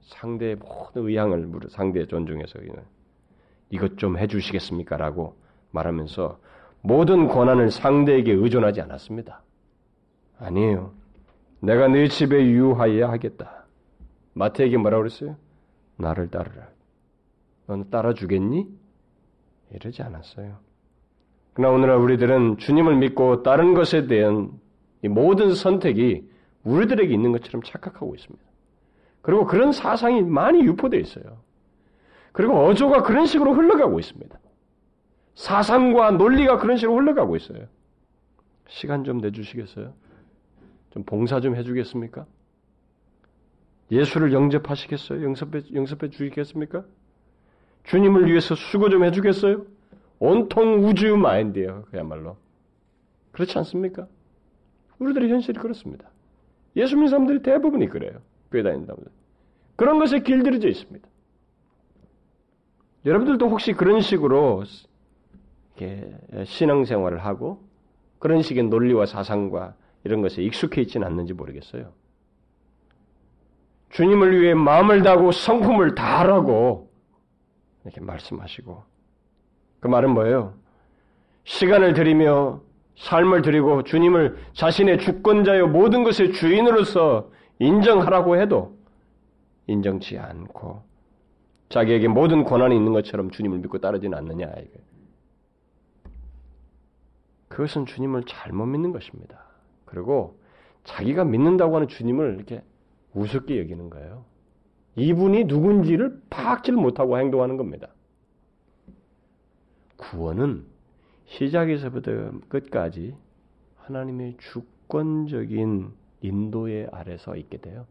상대의 0.01 0.55
모든 0.55 1.07
의향을 1.07 1.49
상대의 1.69 2.07
존중해서 2.07 2.59
이것 3.69 3.97
좀 3.97 4.17
해주시겠습니까라고 4.17 5.35
말하면서 5.71 6.39
모든 6.81 7.27
권한을 7.27 7.71
상대에게 7.71 8.31
의존하지 8.31 8.81
않았습니다. 8.81 9.41
아니에요. 10.37 10.93
내가 11.59 11.87
네 11.87 12.07
집에 12.07 12.45
유하여야 12.45 13.09
하겠다. 13.09 13.65
마태에게 14.33 14.77
뭐라고 14.77 15.03
그랬어요? 15.03 15.35
나를 15.97 16.29
따르라. 16.29 16.67
넌 17.67 17.89
따라주겠니? 17.89 18.67
이러지 19.71 20.03
않았어요. 20.03 20.59
그러나 21.55 21.73
오늘날 21.73 21.97
우리들은 21.97 22.57
주님을 22.57 22.97
믿고 22.97 23.41
다른 23.41 23.73
것에 23.73 24.07
대한 24.07 24.51
모든 25.01 25.55
선택이 25.55 26.29
우리들에게 26.65 27.13
있는 27.13 27.31
것처럼 27.31 27.63
착각하고 27.63 28.13
있습니다. 28.13 28.45
그리고 29.21 29.45
그런 29.45 29.71
사상이 29.71 30.21
많이 30.21 30.61
유포되어 30.63 30.99
있어요. 30.99 31.37
그리고 32.33 32.59
어조가 32.65 33.03
그런 33.03 33.25
식으로 33.25 33.53
흘러가고 33.53 33.99
있습니다. 33.99 34.37
사상과 35.35 36.11
논리가 36.11 36.57
그런 36.57 36.75
식으로 36.75 36.97
흘러가고 36.97 37.37
있어요. 37.37 37.67
시간 38.67 39.05
좀 39.05 39.19
내주시겠어요? 39.19 39.93
좀 40.91 41.03
봉사 41.05 41.39
좀 41.39 41.55
해주겠습니까? 41.55 42.25
예수를 43.91 44.33
영접하시겠어요? 44.33 45.23
영접해, 45.23 45.61
영접해 45.73 46.09
주시겠습니까? 46.09 46.83
주님을 47.85 48.27
위해서 48.27 48.55
수고 48.55 48.89
좀 48.89 49.05
해주겠어요? 49.05 49.65
온통 50.19 50.85
우주 50.85 51.15
마인드예요. 51.17 51.85
그야말로. 51.91 52.37
그렇지 53.31 53.57
않습니까? 53.59 54.07
우리들의 54.99 55.29
현실이 55.29 55.59
그렇습니다. 55.59 56.09
예수 56.75 56.95
믿는 56.95 57.09
사람들이 57.09 57.41
대부분이 57.41 57.89
그래요. 57.89 58.19
교회 58.51 58.63
다닌다면. 58.63 59.05
그런 59.75 59.99
것에 59.99 60.21
길들여져 60.21 60.69
있습니다. 60.69 61.07
여러분들도 63.05 63.49
혹시 63.49 63.73
그런 63.73 64.01
식으로 64.01 64.63
신앙생활을 66.45 67.23
하고 67.23 67.61
그런 68.19 68.41
식의 68.41 68.63
논리와 68.63 69.05
사상과 69.05 69.75
이런 70.05 70.21
것에 70.21 70.41
익숙해 70.41 70.81
있지는 70.81 71.05
않는지 71.07 71.33
모르겠어요. 71.33 71.91
주님을 73.89 74.41
위해 74.41 74.53
마음을 74.53 75.03
다하고 75.03 75.31
성품을 75.31 75.95
다하라고 75.95 76.89
이렇게 77.83 78.01
말씀하시고 78.01 78.83
그 79.85 79.87
말은 79.87 80.15
뭐예요? 80.15 80.55
시간을 81.43 81.93
들이며 81.93 82.59
삶을 82.95 83.43
드리고 83.43 83.83
주님을 83.83 84.35
자신의 84.53 84.97
주권자여 84.97 85.67
모든 85.67 86.03
것의 86.03 86.33
주인으로서 86.33 87.29
인정하라고 87.59 88.41
해도 88.41 88.75
인정치 89.67 90.17
않고 90.17 90.81
자기에게 91.69 92.07
모든 92.07 92.45
권한이 92.45 92.75
있는 92.75 92.93
것처럼 92.93 93.29
주님을 93.29 93.59
믿고 93.59 93.77
따르지는 93.77 94.17
않느냐 94.17 94.47
이게. 94.57 94.81
그것은 97.47 97.85
주님을 97.85 98.23
잘못 98.23 98.65
믿는 98.65 98.91
것입니다. 98.91 99.37
그리고 99.85 100.39
자기가 100.83 101.25
믿는다고 101.25 101.75
하는 101.75 101.87
주님을 101.87 102.37
이렇게 102.37 102.63
우습게 103.13 103.59
여기는 103.59 103.91
거예요. 103.91 104.25
이분이 104.95 105.43
누군지를 105.43 106.23
파악질 106.31 106.73
못하고 106.73 107.19
행동하는 107.19 107.55
겁니다. 107.57 107.89
구원은 109.97 110.65
시작에서부터 111.25 112.31
끝까지 112.47 113.15
하나님의 113.77 114.37
주권적인 114.39 115.91
인도의 116.21 116.89
아래서 116.91 117.35
있게 117.35 117.57
돼요. 117.57 117.85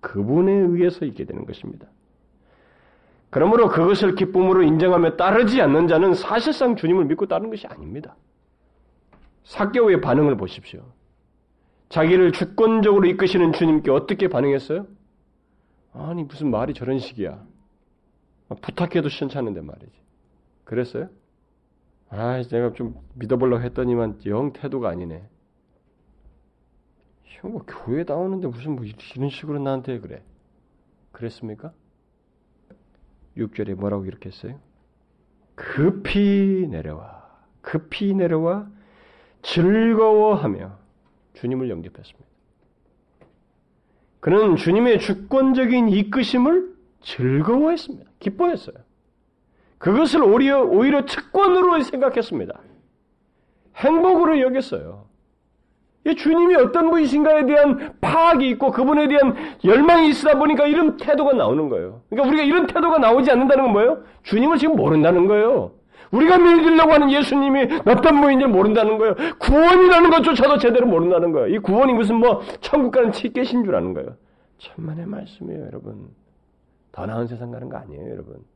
그분에 0.00 0.52
의해서 0.52 1.04
있게 1.04 1.24
되는 1.24 1.46
것입니다. 1.46 1.86
그러므로 3.30 3.68
그것을 3.68 4.14
기쁨으로 4.14 4.62
인정하며 4.62 5.16
따르지 5.16 5.60
않는 5.60 5.88
자는 5.88 6.14
사실상 6.14 6.76
주님을 6.76 7.06
믿고 7.06 7.26
따르는 7.26 7.50
것이 7.50 7.66
아닙니다. 7.66 8.14
사개오의 9.44 10.00
반응을 10.00 10.36
보십시오. 10.36 10.84
자기를 11.88 12.32
주권적으로 12.32 13.06
이끄시는 13.06 13.52
주님께 13.52 13.90
어떻게 13.90 14.28
반응했어요? 14.28 14.86
아니 15.92 16.24
무슨 16.24 16.50
말이 16.50 16.74
저런 16.74 16.98
식이야. 16.98 17.42
부탁해도 18.60 19.08
시원찮은데 19.08 19.60
말이지. 19.60 20.03
그랬어요? 20.64 21.08
아, 22.08 22.42
내가 22.42 22.72
좀 22.72 22.96
믿어보려고 23.14 23.62
했더니만 23.62 24.20
영 24.26 24.52
태도가 24.52 24.88
아니네. 24.88 25.28
형, 27.24 27.52
뭐 27.52 27.64
교회 27.66 28.04
나오는데 28.04 28.46
무슨 28.48 28.76
뭐 28.76 28.84
이런 28.84 29.30
식으로 29.30 29.58
나한테 29.58 29.98
그래. 30.00 30.22
그랬습니까? 31.12 31.72
6절에 33.36 33.74
뭐라고 33.74 34.06
이렇게 34.06 34.28
했어요? 34.28 34.58
급히 35.54 36.66
내려와. 36.70 37.24
급히 37.60 38.14
내려와 38.14 38.68
즐거워하며 39.42 40.78
주님을 41.34 41.70
영접했습니다. 41.70 42.24
그는 44.20 44.56
주님의 44.56 45.00
주권적인 45.00 45.88
이끄심을 45.90 46.74
즐거워했습니다. 47.02 48.10
기뻐했어요. 48.20 48.76
그것을 49.84 50.22
오히려, 50.22 50.62
오히려 50.62 51.04
특권으로 51.04 51.78
생각했습니다. 51.82 52.58
행복으로 53.76 54.40
여겼어요. 54.40 55.04
주님이 56.16 56.54
어떤 56.54 56.90
분이신가에 56.90 57.44
대한 57.44 57.92
파악이 58.00 58.48
있고 58.50 58.70
그분에 58.70 59.08
대한 59.08 59.34
열망이 59.62 60.08
있으다 60.08 60.38
보니까 60.38 60.66
이런 60.66 60.96
태도가 60.96 61.34
나오는 61.34 61.68
거예요. 61.68 62.00
그러니까 62.08 62.30
우리가 62.30 62.44
이런 62.44 62.66
태도가 62.66 62.96
나오지 62.96 63.30
않는다는 63.30 63.64
건 63.64 63.72
뭐예요? 63.74 64.02
주님을 64.22 64.56
지금 64.56 64.76
모른다는 64.76 65.26
거예요. 65.26 65.72
우리가 66.12 66.38
믿으려고 66.38 66.92
하는 66.92 67.10
예수님이 67.10 67.80
어떤 67.84 68.22
분인지 68.22 68.46
모른다는 68.46 68.96
거예요. 68.96 69.16
구원이라는 69.38 70.10
것조차도 70.10 70.58
제대로 70.58 70.86
모른다는 70.86 71.32
거예요. 71.32 71.54
이 71.54 71.58
구원이 71.58 71.92
무슨 71.92 72.16
뭐 72.16 72.40
천국 72.62 72.92
가는 72.92 73.10
티켓인 73.10 73.64
줄 73.64 73.74
아는 73.74 73.92
거예요. 73.92 74.16
천만의 74.58 75.04
말씀이에요, 75.04 75.66
여러분. 75.66 76.08
더 76.90 77.04
나은 77.04 77.26
세상 77.26 77.50
가는 77.50 77.68
거 77.68 77.76
아니에요, 77.76 78.10
여러분. 78.12 78.53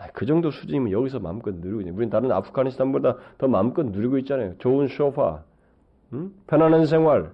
아, 0.00 0.06
그 0.14 0.24
정도 0.24 0.50
수준이면 0.50 0.92
여기서 0.92 1.18
마음껏 1.20 1.54
누리고 1.54 1.80
있는. 1.82 1.94
우리는 1.94 2.08
다른 2.10 2.32
아프가니스탄보다 2.32 3.16
더 3.36 3.48
마음껏 3.48 3.84
누리고 3.84 4.16
있잖아요. 4.18 4.54
좋은 4.58 4.88
소파, 4.88 5.42
음? 6.14 6.34
편안한 6.46 6.86
생활, 6.86 7.30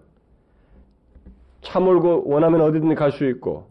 차 1.63 1.79
몰고 1.79 2.25
원하면 2.27 2.61
어디든 2.63 2.93
갈 2.97 3.13
수 3.13 3.25
있고 3.27 3.69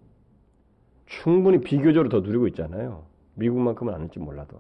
충분히 1.07 1.59
비교적으로 1.59 2.07
더 2.09 2.21
누리고 2.21 2.47
있잖아요. 2.47 3.03
미국만큼은 3.35 3.93
아닐지 3.93 4.19
몰라도. 4.19 4.59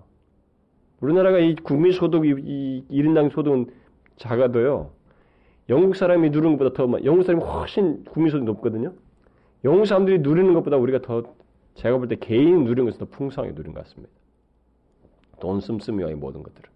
우리나라가 0.99 1.39
이 1.39 1.55
국민 1.55 1.93
소득 1.93 2.25
이 2.25 2.83
1인당 2.91 3.31
소득은 3.31 3.67
작아도요. 4.17 4.91
영국 5.69 5.95
사람이 5.95 6.29
누리는 6.29 6.57
것보다 6.57 6.75
더 6.75 7.05
영국 7.05 7.23
사람이 7.23 7.41
훨씬 7.41 8.03
국민 8.03 8.31
소득이 8.31 8.45
높거든요. 8.45 8.91
영국 9.63 9.85
사람들이 9.85 10.19
누리는 10.19 10.53
것보다 10.53 10.75
우리가 10.75 11.01
더 11.01 11.23
제가 11.75 11.97
볼 11.97 12.07
때 12.07 12.15
개인이 12.17 12.51
누리는 12.63 12.85
것이 12.85 12.99
더 12.99 13.05
풍성하게 13.05 13.53
누리는 13.53 13.73
것 13.73 13.83
같습니다. 13.85 14.13
돈 15.39 15.59
씀씀이와 15.59 16.11
이 16.11 16.15
모든 16.15 16.43
것들을. 16.43 16.69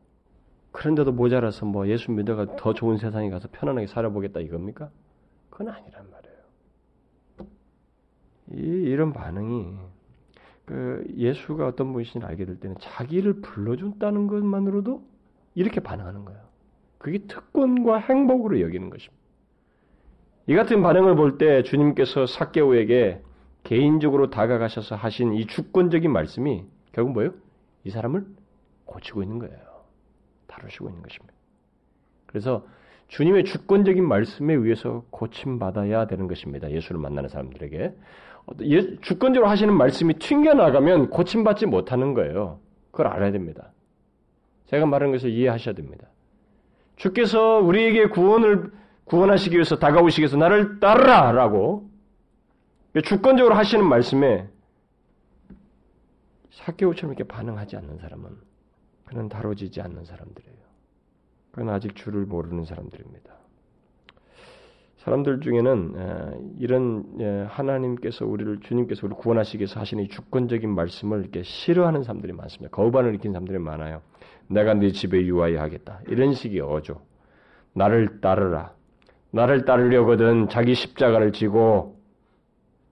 그런데도 0.72 1.12
모자라서 1.12 1.66
뭐 1.66 1.88
예수 1.88 2.12
믿어가 2.12 2.56
더 2.56 2.74
좋은 2.74 2.98
세상에 2.98 3.30
가서 3.30 3.48
편안하게 3.52 3.88
살아보겠다 3.88 4.40
이겁니까? 4.40 4.90
그건 5.50 5.70
아니란 5.70 6.06
말이에요. 6.12 6.38
이, 8.54 8.90
이런 8.90 9.14
반응이 9.14 9.76
그 10.66 11.04
예수가 11.18 11.68
어떤 11.68 11.92
분이신지 11.94 12.26
알게 12.26 12.46
될 12.46 12.60
때는 12.60 12.76
자기를 12.80 13.42
불러준다는 13.42 14.28
것만으로도 14.28 15.04
이렇게 15.56 15.80
반응하는 15.80 16.26
거예요. 16.26 16.40
그게 17.00 17.20
특권과 17.20 17.98
행복으로 17.98 18.62
여기는 18.62 18.90
것입니다. 18.90 19.18
이 20.48 20.56
같은 20.56 20.82
반응을 20.82 21.16
볼 21.16 21.38
때 21.38 21.64
주님께서 21.64 22.26
사개오에게 22.26 23.22
개인적으로 23.64 24.30
다가가셔서 24.30 24.96
하신 24.96 25.34
이 25.34 25.46
주권적인 25.48 26.12
말씀이 26.12 26.64
결국 26.92 27.14
뭐예요? 27.14 27.34
이 27.84 27.90
사람을 27.90 28.26
고치고 28.90 29.22
있는 29.24 29.40
거예요. 29.40 29.58
다루시고 30.48 30.90
있는 30.90 31.02
것입니다. 31.04 31.34
그래서 32.26 32.66
주님의 33.08 33.46
주권적인 33.46 34.08
말씀에 34.08 34.54
의해서 34.54 35.04
고침받아야 35.10 36.08
되는 36.08 36.28
것입니다. 36.28 36.70
예수를 36.72 37.00
만나는 37.00 37.30
사람들에게. 37.30 37.96
예, 38.64 39.00
주권적으로 39.02 39.50
하시는 39.50 39.74
말씀이 39.74 40.16
튕겨나가면 40.16 41.10
고침받지 41.10 41.68
못하는 41.68 42.14
거예요. 42.14 42.60
그걸 42.92 43.08
알아야 43.08 43.32
됩니다. 43.32 43.72
제가 44.68 44.86
말하는 44.86 45.14
것을 45.14 45.30
이해하셔야 45.30 45.76
됩니다. 45.76 46.08
주께서 46.96 47.60
우리에게 47.60 48.08
구원을 48.10 48.72
구원하시기 49.06 49.56
위해서 49.56 49.78
다가오시기 49.78 50.22
위해서 50.22 50.38
나를 50.38 50.80
따르라 50.80 51.32
라고 51.32 51.90
주권적으로 53.04 53.56
하시는 53.56 53.88
말씀에 53.88 54.48
사개오처럼 56.52 57.16
이렇게 57.16 57.24
반응하지 57.24 57.78
않는 57.78 57.98
사람은 57.98 58.49
그는 59.10 59.28
다뤄지지 59.28 59.82
않는 59.82 60.06
사람들이에요. 60.06 60.60
그건 61.52 61.70
아직 61.74 61.96
주를 61.96 62.28
모르는 62.28 62.64
사람들입니다. 62.64 63.34
사람들 64.98 65.40
중에는 65.40 66.58
이런 66.60 67.48
하나님께서 67.50 68.28
우리를 68.28 68.60
주님께서 68.60 69.08
우리 69.08 69.16
구원하시기 69.16 69.60
위해서 69.60 69.80
하시는 69.80 70.04
이 70.04 70.10
주권적인 70.10 70.70
말씀을 70.70 71.22
이렇게 71.22 71.42
싫어하는 71.42 72.04
사람들이 72.04 72.34
많습니다. 72.34 72.76
거부반을 72.76 73.10
일으킨 73.10 73.32
사람들이 73.32 73.58
많아요. 73.58 74.02
내가 74.48 74.76
네 74.76 74.92
집에 74.92 75.26
유하여 75.26 75.60
하겠다. 75.60 76.02
이런 76.08 76.34
식의 76.34 76.62
어조. 76.62 77.02
나를 77.74 78.22
따르라. 78.22 78.74
나를 79.32 79.66
따르려거든 79.66 80.50
자기 80.50 80.76
십자가를 80.76 81.32
지고 81.32 82.00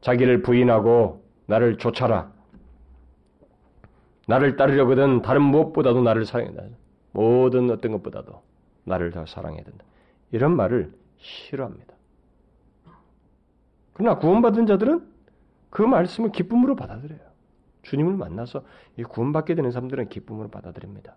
자기를 0.02 0.42
부인하고 0.42 1.24
나를 1.46 1.78
쫓아라. 1.78 2.32
나를 4.28 4.56
따르려거든 4.58 5.22
다른 5.22 5.42
무엇보다도 5.42 6.02
나를 6.02 6.26
사랑해야 6.26 6.54
된다. 6.54 6.78
모든 7.12 7.70
어떤 7.72 7.94
것보다도 7.94 8.42
나를 8.84 9.12
더 9.12 9.26
사랑해야 9.26 9.64
된다. 9.64 9.84
이런 10.32 10.56
말을 10.56 10.92
싫어합니다. 11.18 11.94
그러나 13.94 14.20
구원받은 14.20 14.68
자들은 14.68 15.02
그 15.70 15.82
말씀을 15.82 16.32
기쁨으로 16.32 16.76
받아들여요. 16.76 17.20
주님을 17.82 18.14
만나서 18.14 18.64
이 18.98 19.04
구원받게 19.04 19.56
되는 19.56 19.72
사람들은 19.72 20.10
기쁨으로 20.10 20.50
받아들입니다. 20.50 21.16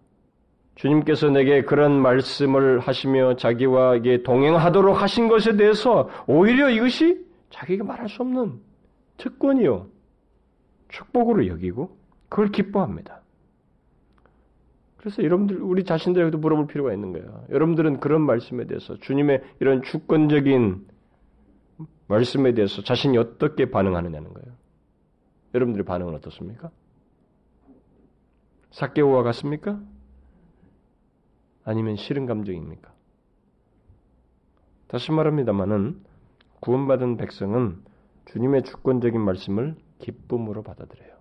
주님께서 0.76 1.28
내게 1.30 1.62
그런 1.62 2.00
말씀을 2.00 2.78
하시며 2.78 3.36
자기와 3.36 3.96
이게 3.96 4.22
동행하도록 4.22 5.02
하신 5.02 5.28
것에 5.28 5.56
대해서 5.56 6.08
오히려 6.26 6.70
이것이 6.70 7.26
자기가 7.50 7.84
말할 7.84 8.08
수 8.08 8.22
없는 8.22 8.60
특권이요. 9.18 9.88
축복으로 10.88 11.48
여기고 11.48 11.96
그걸 12.30 12.50
기뻐합니다. 12.50 13.20
그래서 14.96 15.22
여러분들 15.22 15.60
우리 15.62 15.84
자신들에게도 15.84 16.38
물어볼 16.38 16.66
필요가 16.66 16.92
있는 16.92 17.12
거예요. 17.12 17.44
여러분들은 17.50 18.00
그런 18.00 18.22
말씀에 18.22 18.66
대해서 18.66 18.96
주님의 18.96 19.42
이런 19.60 19.82
주권적인 19.82 20.86
말씀에 22.06 22.54
대해서 22.54 22.82
자신이 22.82 23.16
어떻게 23.18 23.70
반응하느냐는 23.70 24.32
거예요. 24.32 24.54
여러분들의 25.54 25.84
반응은 25.84 26.14
어떻습니까? 26.14 26.70
사개오와 28.70 29.22
같습니까? 29.24 29.80
아니면 31.64 31.96
싫은 31.96 32.26
감정입니까? 32.26 32.92
다시 34.86 35.12
말합니다만은 35.12 36.04
구원받은 36.60 37.16
백성은 37.16 37.82
주님의 38.26 38.64
주권적인 38.64 39.20
말씀을 39.20 39.76
기쁨으로 39.98 40.62
받아들여요. 40.62 41.19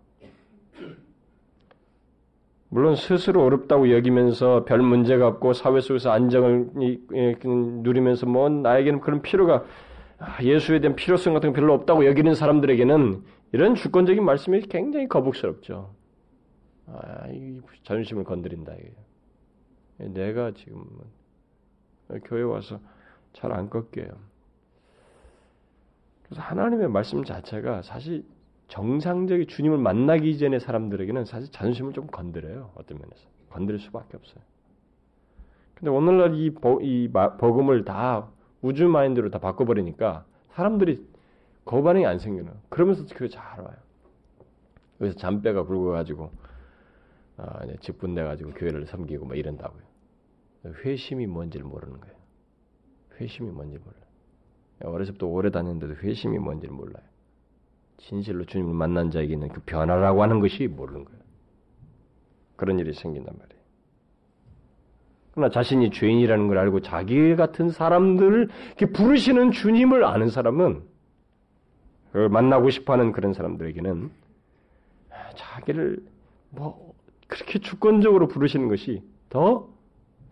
물론 2.69 2.95
스스로 2.95 3.43
어렵다고 3.43 3.91
여기면서 3.91 4.63
별 4.65 4.79
문제가 4.79 5.27
없고 5.27 5.53
사회 5.53 5.81
속에서 5.81 6.11
안정을 6.11 6.69
누리면서 7.83 8.27
뭐 8.27 8.47
나에게는 8.49 9.01
그런 9.01 9.21
필요가 9.21 9.65
아, 10.19 10.43
예수에 10.43 10.79
대한 10.79 10.95
필요성 10.95 11.33
같은 11.33 11.49
거 11.49 11.55
별로 11.59 11.73
없다고 11.73 12.05
여기는 12.05 12.35
사람들에게는 12.35 13.23
이런 13.53 13.75
주권적인 13.75 14.23
말씀이 14.23 14.61
굉장히 14.63 15.07
거북스럽죠. 15.07 15.95
아, 16.87 17.23
자존심을 17.83 18.23
건드린다. 18.25 18.73
내가 19.97 20.51
지금 20.51 20.85
교회 22.25 22.41
와서 22.43 22.79
잘 23.33 23.51
안 23.51 23.69
꺾여요. 23.69 24.09
그래서 26.23 26.41
하나님의 26.41 26.89
말씀 26.89 27.23
자체가 27.23 27.81
사실 27.81 28.25
정상적인 28.69 29.47
주님을 29.47 29.77
만나기 29.77 30.37
전에 30.37 30.59
사람들에게는 30.59 31.25
사실 31.25 31.51
자존심을 31.51 31.93
좀 31.93 32.07
건드려요. 32.07 32.71
어떤 32.75 32.97
면에서. 32.99 33.27
건드릴 33.49 33.79
수밖에 33.79 34.15
없어요. 34.15 34.41
근데 35.73 35.91
오늘날 35.91 36.35
이, 36.35 36.53
버, 36.53 36.79
이 36.81 37.09
복음을 37.11 37.83
다 37.83 38.29
우주 38.61 38.87
마인드로 38.87 39.31
다 39.31 39.39
바꿔버리니까 39.39 40.25
사람들이 40.51 41.05
거반응이 41.65 42.05
안 42.05 42.19
생기는. 42.19 42.51
그러면서 42.69 43.05
교회 43.15 43.27
잘 43.27 43.59
와요. 43.61 43.75
여기서 45.01 45.17
잔뼈가 45.17 45.63
굵어가지고 45.63 46.31
아, 47.37 47.65
직분돼가지고 47.79 48.51
교회를 48.51 48.85
섬기고 48.85 49.25
뭐 49.25 49.35
이런다고요. 49.35 49.81
회심이 50.83 51.25
뭔지를 51.25 51.65
모르는 51.65 51.99
거예요. 52.01 52.15
회심이 53.19 53.49
뭔지 53.49 53.77
몰라요. 53.77 54.03
어렸을 54.83 55.13
때부터 55.13 55.27
오래 55.27 55.49
다녔는데도 55.49 55.95
회심이 56.01 56.37
뭔지를 56.37 56.75
몰라요. 56.75 57.08
진실로 57.99 58.45
주님을 58.45 58.73
만난 58.73 59.11
자에게는 59.11 59.49
그 59.49 59.61
변화라고 59.61 60.23
하는 60.23 60.39
것이 60.39 60.67
모르는 60.67 61.05
거예요. 61.05 61.19
그런 62.55 62.79
일이 62.79 62.93
생긴단 62.93 63.33
말이에요. 63.37 63.59
그러나 65.33 65.51
자신이 65.51 65.91
죄인이라는 65.91 66.47
걸 66.47 66.57
알고 66.57 66.81
자기 66.81 67.35
같은 67.35 67.69
사람들을 67.69 68.49
부르시는 68.93 69.51
주님을 69.51 70.03
아는 70.03 70.29
사람은 70.29 70.83
만나고 72.31 72.69
싶어하는 72.69 73.11
그런 73.11 73.33
사람들에게는 73.33 74.11
자기를 75.35 76.03
뭐 76.49 76.93
그렇게 77.27 77.59
주권적으로 77.59 78.27
부르시는 78.27 78.67
것이 78.67 79.03
더 79.29 79.69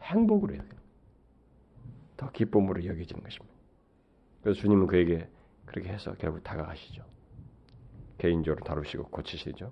행복으로 0.01 0.55
해요. 0.55 0.63
더 2.18 2.32
기쁨으로 2.32 2.84
여겨지는 2.84 3.22
것입니다. 3.24 3.55
그래서 4.41 4.59
주님은 4.59 4.88
그에게 4.88 5.28
그렇게 5.65 5.89
해서 5.89 6.15
결국 6.18 6.43
다가가시죠. 6.43 7.03
개인적으로 8.18 8.63
다루시고 8.63 9.05
고치시죠. 9.09 9.72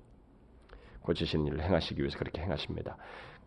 고치시는 1.02 1.48
일을 1.48 1.62
행하시기 1.62 2.00
위해서 2.00 2.18
그렇게 2.18 2.42
행하십니다. 2.42 2.98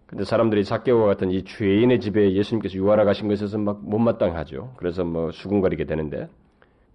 근데 0.06 0.24
사람들이 0.24 0.64
사개와 0.64 1.04
같은 1.06 1.30
이 1.30 1.44
죄인의 1.44 2.00
집에 2.00 2.32
예수님께서 2.32 2.76
유하라 2.76 3.04
가신 3.04 3.28
것에서 3.28 3.58
막 3.58 3.80
못마땅하죠. 3.82 4.74
그래서 4.76 5.04
뭐 5.04 5.30
수군거리게 5.32 5.84
되는데 5.84 6.28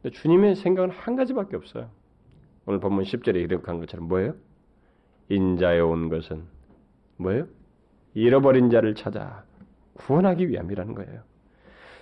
근데 0.02 0.18
주님의 0.18 0.56
생각은 0.56 0.90
한 0.90 1.16
가지밖에 1.16 1.56
없어요. 1.56 1.90
오늘 2.66 2.80
본문 2.80 3.04
10절에 3.04 3.34
기록한 3.48 3.80
것처럼 3.80 4.08
뭐예요? 4.08 4.34
인자에 5.30 5.80
온 5.80 6.10
것은 6.10 6.44
뭐예요? 7.18 7.48
잃어버린 8.14 8.70
자를 8.70 8.96
찾아 8.96 9.44
구원하기 9.94 10.50
위함이라는 10.50 10.96
거예요. 10.96 11.22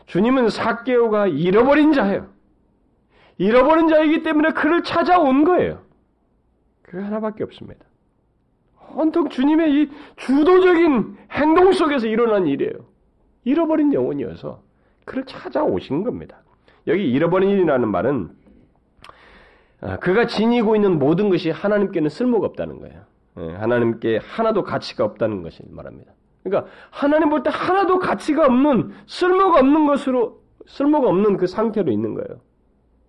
주님은 0.05 0.49
사개오가 0.49 1.27
잃어버린 1.27 1.93
자예요. 1.93 2.29
잃어버린 3.37 3.87
자이기 3.87 4.23
때문에 4.23 4.51
그를 4.51 4.83
찾아온 4.83 5.43
거예요. 5.43 5.81
그 6.81 6.99
하나밖에 6.99 7.43
없습니다. 7.43 7.85
온통 8.95 9.29
주님의 9.29 9.73
이 9.73 9.89
주도적인 10.17 11.17
행동 11.31 11.71
속에서 11.71 12.07
일어난 12.07 12.47
일이에요. 12.47 12.73
잃어버린 13.45 13.93
영혼이어서 13.93 14.61
그를 15.05 15.25
찾아오신 15.25 16.03
겁니다. 16.03 16.41
여기 16.87 17.09
잃어버린이라는 17.11 17.87
말은 17.87 18.29
아, 19.81 19.97
그가 19.97 20.27
지니고 20.27 20.75
있는 20.75 20.99
모든 20.99 21.29
것이 21.29 21.49
하나님께는 21.49 22.09
쓸모가 22.09 22.45
없다는 22.47 22.79
거예요. 22.79 23.01
예, 23.39 23.51
하나님께 23.53 24.17
하나도 24.21 24.63
가치가 24.63 25.05
없다는 25.05 25.41
것을 25.41 25.65
말합니다. 25.69 26.11
그러니까 26.43 26.69
하나님 26.89 27.29
볼 27.29 27.43
때 27.43 27.49
하나도 27.51 27.99
가치가 27.99 28.45
없는 28.45 28.91
쓸모가 29.07 29.59
없는 29.59 29.87
것으로 29.87 30.41
쓸모가 30.67 31.07
없는 31.07 31.37
그 31.37 31.47
상태로 31.47 31.91
있는 31.91 32.13
거예요. 32.13 32.41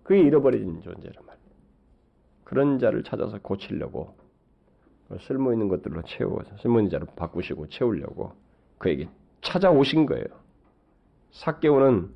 그게 0.03 0.21
잃어버린 0.21 0.81
존재란 0.81 1.13
말이에요. 1.25 1.32
그런 2.53 2.77
자를 2.77 3.01
찾아서 3.01 3.39
고치려고 3.41 4.15
쓸모 5.21 5.53
있는 5.53 5.69
것들로 5.69 6.03
채워서 6.03 6.55
쓸모 6.57 6.81
있는 6.81 6.91
자를 6.91 7.07
바꾸시고 7.15 7.67
채우려고 7.69 8.33
그에게 8.77 9.09
찾아오신 9.41 10.05
거예요. 10.05 10.25
사개오는 11.31 12.11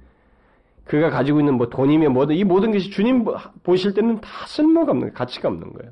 그가 0.86 1.10
가지고 1.10 1.40
있는 1.40 1.56
뭐 1.56 1.70
돈이며 1.70 2.12
뭐든 2.12 2.36
이 2.36 2.44
모든 2.44 2.72
것이 2.72 2.92
주님 2.92 3.26
보실 3.64 3.96
때는 3.96 4.22
다 4.22 4.30
쓸모가 4.46 4.92
없는 4.92 5.14
가치가 5.14 5.50
없는 5.50 5.74
거예요. 5.74 5.92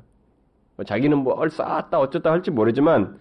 뭐 0.76 0.84
자기는 0.84 1.18
뭘 1.18 1.50
쌓았다 1.50 1.98
어쩌다 1.98 2.30
할지 2.30 2.52
모르지만 2.52 3.18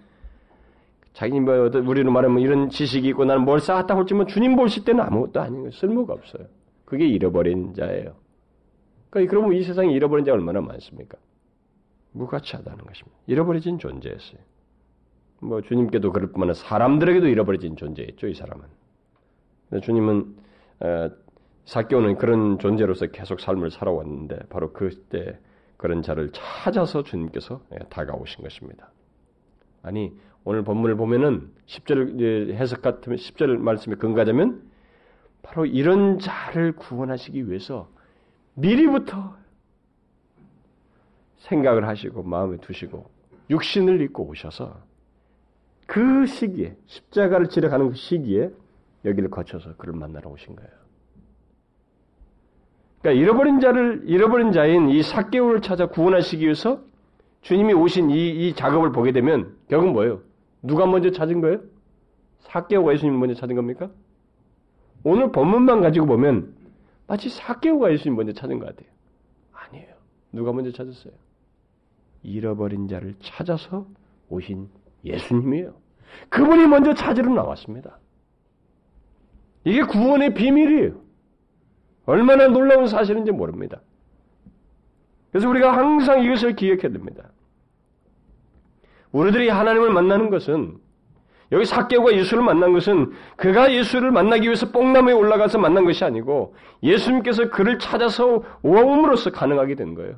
자기 1.13 1.39
뭐 1.39 1.71
우리로 1.73 2.11
말하면 2.11 2.39
이런 2.39 2.69
지식이 2.69 3.07
있고 3.09 3.26
나는 3.26 3.45
뭘 3.45 3.59
쌓았다 3.59 3.97
할지 3.97 4.13
뭐 4.13 4.28
주님 4.28 4.55
보실 4.55 4.86
때는 4.86 5.03
아무것도 5.03 5.41
아닌 5.41 5.61
거예요. 5.61 5.71
쓸모가 5.71 6.13
없어요. 6.13 6.45
그게 6.86 7.07
잃어버린 7.07 7.73
자예요. 7.73 8.13
그러니까 9.16 9.32
그러면 9.32 9.53
이 9.53 9.63
세상에 9.63 9.93
잃어버린 9.93 10.26
자가 10.26 10.36
얼마나 10.36 10.59
많습니까? 10.59 11.18
무가치하다는 12.11 12.80
것입니다. 12.80 13.18
잃어버려진 13.28 13.80
존재였어요. 13.80 14.39
뭐 15.39 15.61
주님께도 15.61 16.11
그럴 16.11 16.32
뿐만 16.32 16.49
아니라 16.49 16.61
사람들에게도 16.68 17.28
잃어버려진 17.28 17.78
존재였죠. 17.78 18.28
이 18.28 18.34
사람은. 18.34 18.66
주님은 19.82 20.36
어, 20.82 21.09
사교는 21.63 22.18
그런 22.18 22.59
존재로서 22.59 23.07
계속 23.07 23.39
삶을 23.39 23.72
살아왔는데 23.72 24.47
바로 24.49 24.74
그때 24.74 25.39
그런 25.78 26.01
자를 26.01 26.30
찾아서 26.34 27.03
주님께서 27.03 27.61
예, 27.74 27.86
다가오신 27.89 28.43
것입니다. 28.43 28.91
아니 29.82 30.13
오늘 30.43 30.63
본문을 30.63 30.97
보면은 30.97 31.53
10절 31.68 32.53
해석 32.53 32.82
같으면 32.82 33.18
10절 33.18 33.59
말씀에 33.59 33.95
근거하자면 33.95 34.61
바로 35.41 35.66
이런 35.66 36.20
자를 36.20 36.74
구원하시기 36.74 37.49
위해서 37.49 37.95
미리부터 38.56 39.36
생각을 41.38 41.88
하시고 41.88 42.24
마음에 42.24 42.58
두시고 42.58 43.10
육신을 43.49 44.01
입고 44.01 44.24
오셔서 44.24 44.76
그 45.86 46.26
시기에 46.26 46.76
십자가를 46.88 47.49
지러 47.49 47.70
가는 47.70 47.89
그 47.89 47.95
시기에 47.95 48.49
여기를 49.06 49.30
거쳐서 49.30 49.76
그를 49.76 49.93
만나러 49.93 50.32
오신 50.32 50.56
거예요. 50.56 50.72
그러니까 53.01 53.22
잃어버린 53.22 53.60
자를 53.60 54.01
잃어버린 54.06 54.51
자인 54.51 54.89
이 54.89 55.03
사개오를 55.03 55.62
찾아 55.62 55.86
구원하시기 55.86 56.43
위해서 56.43 56.82
주님이 57.41 57.74
오신 57.74 58.10
이, 58.10 58.47
이 58.47 58.56
작업을 58.56 58.91
보게 58.91 59.12
되면 59.12 59.56
결국 59.70 59.91
뭐예요? 59.91 60.22
누가 60.64 60.88
먼저 60.88 61.12
찾은 61.12 61.41
거예요? 61.41 61.60
사개오가 62.39 62.93
예수님 62.93 63.20
먼저 63.20 63.36
찾은 63.36 63.56
겁니까? 63.56 63.91
오늘 65.03 65.32
본문만 65.32 65.82
가지고 65.82 66.08
보면 66.08 66.55
마치 67.08 67.30
사개오가 67.30 67.91
예수님 67.91 68.16
먼저 68.16 68.34
찾은 68.34 68.60
것 68.60 68.66
같아요. 68.68 68.89
아니에요. 69.53 69.95
누가 70.32 70.51
먼저 70.51 70.72
찾았어요? 70.72 71.14
잃어버린 72.24 72.88
자를 72.88 73.16
찾아서 73.22 73.88
오신 74.30 74.70
예수님이에요. 75.03 75.76
그분이 76.30 76.68
먼저 76.68 76.93
찾으러 76.93 77.32
나왔습니다. 77.34 77.99
이게 79.64 79.82
구원의 79.84 80.34
비밀이에요. 80.34 81.01
얼마나 82.06 82.47
놀라운 82.47 82.88
사실인지 82.88 83.32
모릅니다. 83.32 83.82
그래서 85.32 85.49
우리가 85.49 85.76
항상 85.76 86.24
이것을 86.24 86.56
기억해야 86.56 86.91
됩니다. 86.91 87.32
우리들이 89.12 89.49
하나님을 89.49 89.91
만나는 89.91 90.30
것은 90.30 90.80
여기 91.52 91.66
사개오가 91.66 92.14
예수를 92.14 92.43
만난 92.43 92.74
것은 92.74 93.12
그가 93.36 93.72
예수를 93.74 94.12
만나기 94.12 94.46
위해서 94.46 94.72
뽕나무에 94.72 95.14
올라가서 95.14 95.60
만난 95.60 95.86
것이 95.86 96.04
아니고 96.04 96.56
예수님께서 96.82 97.50
그를 97.50 97.78
찾아서 97.80 98.43
오음으로써 98.64 99.32
가능하게 99.32 99.76
된 99.76 99.93
거예요. 99.96 100.16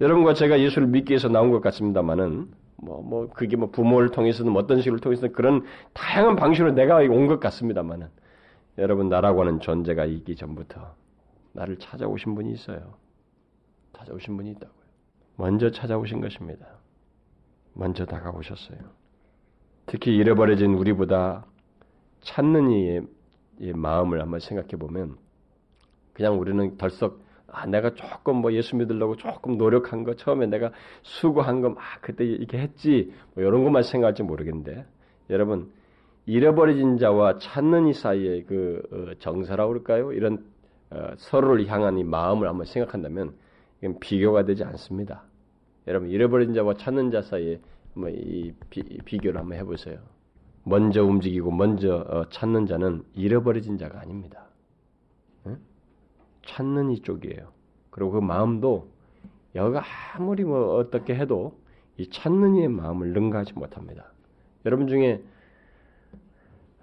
여러분과 0.00 0.34
제가 0.34 0.60
예수를 0.60 0.88
믿기 0.88 1.12
위해서 1.12 1.28
나온 1.28 1.50
것 1.50 1.60
같습니다만은 1.62 2.48
뭐, 2.76 3.00
뭐, 3.02 3.28
그게 3.30 3.56
뭐 3.56 3.70
부모를 3.70 4.10
통해서든 4.10 4.52
뭐 4.52 4.60
어떤 4.60 4.80
식으로 4.82 5.00
통해서든 5.00 5.32
그런 5.32 5.64
다양한 5.94 6.36
방식으로 6.36 6.72
내가 6.72 6.96
온 6.96 7.26
것 7.28 7.40
같습니다만은 7.40 8.08
여러분 8.78 9.08
나라고 9.08 9.40
하는 9.40 9.60
존재가 9.60 10.04
있기 10.04 10.34
전부터 10.36 10.94
나를 11.52 11.78
찾아오신 11.78 12.34
분이 12.34 12.52
있어요. 12.52 12.94
찾아오신 13.96 14.36
분이 14.36 14.50
있다고요. 14.50 14.84
먼저 15.36 15.70
찾아오신 15.70 16.20
것입니다. 16.20 16.66
먼저 17.72 18.04
다가오셨어요. 18.04 18.78
특히 19.94 20.16
잃어버려진 20.16 20.74
우리보다 20.74 21.46
찾는 22.22 22.68
이의, 22.68 23.02
마음을 23.74 24.20
한번 24.20 24.40
생각해 24.40 24.70
보면 24.70 25.16
그냥 26.12 26.40
우리는 26.40 26.76
덜썩 26.76 27.22
아, 27.46 27.64
내가 27.66 27.94
조금 27.94 28.38
뭐 28.38 28.52
예수 28.54 28.74
믿으려고 28.74 29.14
조금 29.14 29.56
노력한 29.56 30.02
거, 30.02 30.16
처음에 30.16 30.46
내가 30.46 30.72
수고한 31.04 31.60
거, 31.60 31.68
막 31.68 31.80
그때 32.00 32.24
이렇게 32.24 32.58
했지, 32.58 33.12
뭐 33.34 33.44
이런 33.44 33.62
것만 33.62 33.84
생각할지 33.84 34.24
모르겠는데, 34.24 34.84
여러분, 35.30 35.70
잃어버려진 36.26 36.98
자와 36.98 37.38
찾는 37.38 37.86
이 37.86 37.92
사이의 37.92 38.46
그 38.46 38.82
어, 38.90 39.14
정사라고 39.20 39.74
그럴까요? 39.74 40.12
이런 40.12 40.44
어, 40.90 41.12
서로를 41.18 41.68
향한 41.68 41.98
이 41.98 42.02
마음을 42.02 42.48
한번 42.48 42.66
생각한다면, 42.66 43.34
이건 43.80 44.00
비교가 44.00 44.44
되지 44.44 44.64
않습니다. 44.64 45.22
여러분, 45.86 46.08
잃어버린 46.10 46.52
자와 46.52 46.74
찾는 46.74 47.12
자 47.12 47.22
사이에 47.22 47.60
뭐이 47.94 48.52
비 48.70 49.18
교를 49.18 49.40
한번 49.40 49.58
해보세요. 49.58 49.98
먼저 50.64 51.04
움직이고 51.04 51.50
먼저 51.50 51.96
어, 52.08 52.28
찾는 52.30 52.66
자는 52.66 53.04
잃어버려진 53.14 53.78
자가 53.78 54.00
아닙니다. 54.00 54.46
찾는 56.46 56.90
이쪽이에요. 56.90 57.48
그리고 57.90 58.12
그 58.12 58.18
마음도 58.18 58.88
여가 59.54 59.82
아무리 60.14 60.44
뭐 60.44 60.76
어떻게 60.76 61.14
해도 61.14 61.58
이 61.96 62.08
찾는 62.10 62.56
이의 62.56 62.68
마음을 62.68 63.12
능가하지 63.12 63.54
못합니다. 63.54 64.12
여러분 64.66 64.88
중에 64.88 65.22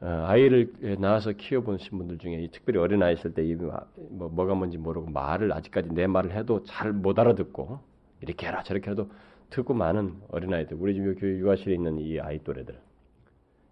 어, 0.01 0.07
아이를 0.27 0.73
낳아서 0.99 1.31
키워보신 1.33 1.97
분들 1.97 2.17
중에 2.17 2.47
특별히 2.51 2.79
어린 2.79 3.03
아이 3.03 3.13
있을 3.13 3.33
때 3.33 3.43
뭐, 3.53 4.29
뭐가 4.29 4.55
뭔지 4.55 4.77
모르고 4.77 5.11
말을 5.11 5.51
아직까지 5.53 5.89
내 5.93 6.07
말을 6.07 6.31
해도 6.35 6.63
잘 6.63 6.91
못 6.93 7.19
알아듣고 7.19 7.79
이렇게 8.21 8.47
해라 8.47 8.63
저렇게 8.63 8.91
해도 8.91 9.09
듣고 9.51 9.73
많은 9.75 10.15
어린 10.29 10.53
아이들 10.53 10.77
우리 10.79 10.95
집 10.95 11.03
교육 11.19 11.39
유아실에 11.41 11.75
있는 11.75 11.99
이 11.99 12.19
아이 12.19 12.43
또래들 12.43 12.79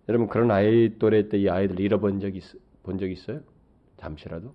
여러분 0.09 0.27
그런 0.27 0.51
아이 0.51 0.97
또래 0.99 1.27
때 1.30 1.38
이 1.39 1.49
아이들 1.49 1.80
잃어본 1.80 2.19
적 2.19 2.36
있, 2.36 2.43
본적 2.84 3.09
있어요? 3.11 3.41
잠시라도 3.97 4.53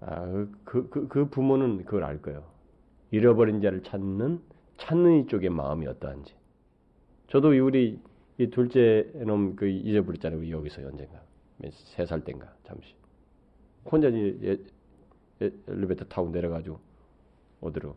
아, 0.00 0.46
그, 0.64 0.88
그, 0.88 1.08
그 1.08 1.28
부모는 1.28 1.84
그걸 1.84 2.04
알 2.04 2.22
거예요. 2.22 2.44
잃어버린 3.10 3.60
자를 3.60 3.82
찾는, 3.82 4.40
찾는 4.78 5.24
이쪽의 5.24 5.50
마음이 5.50 5.86
어떠한지. 5.86 6.34
저도 7.28 7.48
우리 7.48 8.00
이 8.38 8.46
둘째 8.48 9.10
놈 9.14 9.56
그 9.56 9.68
잊어버렸잖아요. 9.68 10.50
여기서 10.50 10.82
언젠가. 10.86 11.20
세 11.96 12.06
살 12.06 12.24
땐가, 12.24 12.50
잠시. 12.64 12.94
혼자 13.84 14.10
예, 14.10 14.58
예, 15.42 15.50
엘리베이터 15.68 16.04
타고 16.06 16.30
내려가지고 16.30 16.80
어디로 17.60 17.94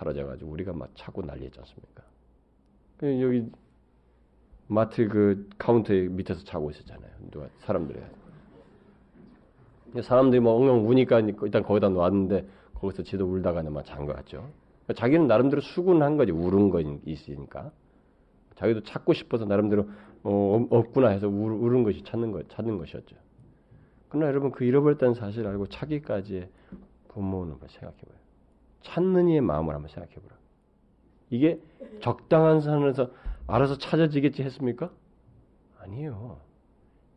사라져가지고 0.00 0.50
우리가 0.50 0.72
막 0.72 0.90
차고 0.94 1.22
난리했지 1.22 1.58
않습니까? 1.60 2.02
여기 3.02 3.50
마트 4.66 5.08
그 5.08 5.48
카운터 5.58 5.92
밑에서 5.92 6.44
자고 6.44 6.70
있었잖아요. 6.70 7.10
누가 7.30 7.48
사람들이. 7.60 8.00
사람들이 10.02 10.40
뭐 10.40 10.54
엉엉 10.54 10.88
우니까 10.88 11.20
일단 11.20 11.62
거기다 11.62 11.88
놨는데 11.88 12.46
거기서 12.74 13.02
지도 13.02 13.26
울다가 13.26 13.60
아마 13.60 13.82
잔것 13.82 14.14
같죠. 14.16 14.50
자기는 14.94 15.26
나름대로 15.26 15.60
수고한 15.60 16.16
거지 16.16 16.32
울은 16.32 16.70
거 16.70 16.80
있으니까 17.04 17.70
자기도 18.56 18.82
찾고 18.82 19.12
싶어서 19.12 19.44
나름대로 19.44 19.88
어, 20.22 20.66
없구나 20.70 21.08
해서 21.08 21.28
울, 21.28 21.52
울은 21.52 21.82
것이 21.82 22.02
찾는 22.04 22.32
거 22.32 22.42
찾는 22.48 22.78
것이었죠. 22.78 23.16
그러나 24.08 24.28
여러분 24.28 24.50
그 24.50 24.64
잃어버렸다는 24.64 25.14
사실을 25.14 25.50
알고 25.50 25.66
찾기까지의 25.68 26.48
부모는 27.08 27.58
걸 27.58 27.68
생각해봐요. 27.68 28.20
찾는 28.82 29.28
이의 29.28 29.40
마음을 29.40 29.74
한번 29.74 29.88
생각해 29.88 30.14
보라. 30.14 30.36
이게 31.30 31.60
적당한 32.00 32.60
선에서 32.60 33.10
알아서 33.46 33.78
찾아지겠지 33.78 34.42
했습니까? 34.42 34.90
아니요. 35.78 36.38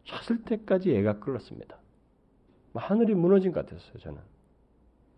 찾을 0.06 0.44
때까지 0.44 0.96
애가 0.96 1.20
끌었습니다. 1.20 1.78
하늘이 2.74 3.14
무너진 3.14 3.52
것 3.52 3.66
같았어요, 3.66 3.98
저는. 4.00 4.20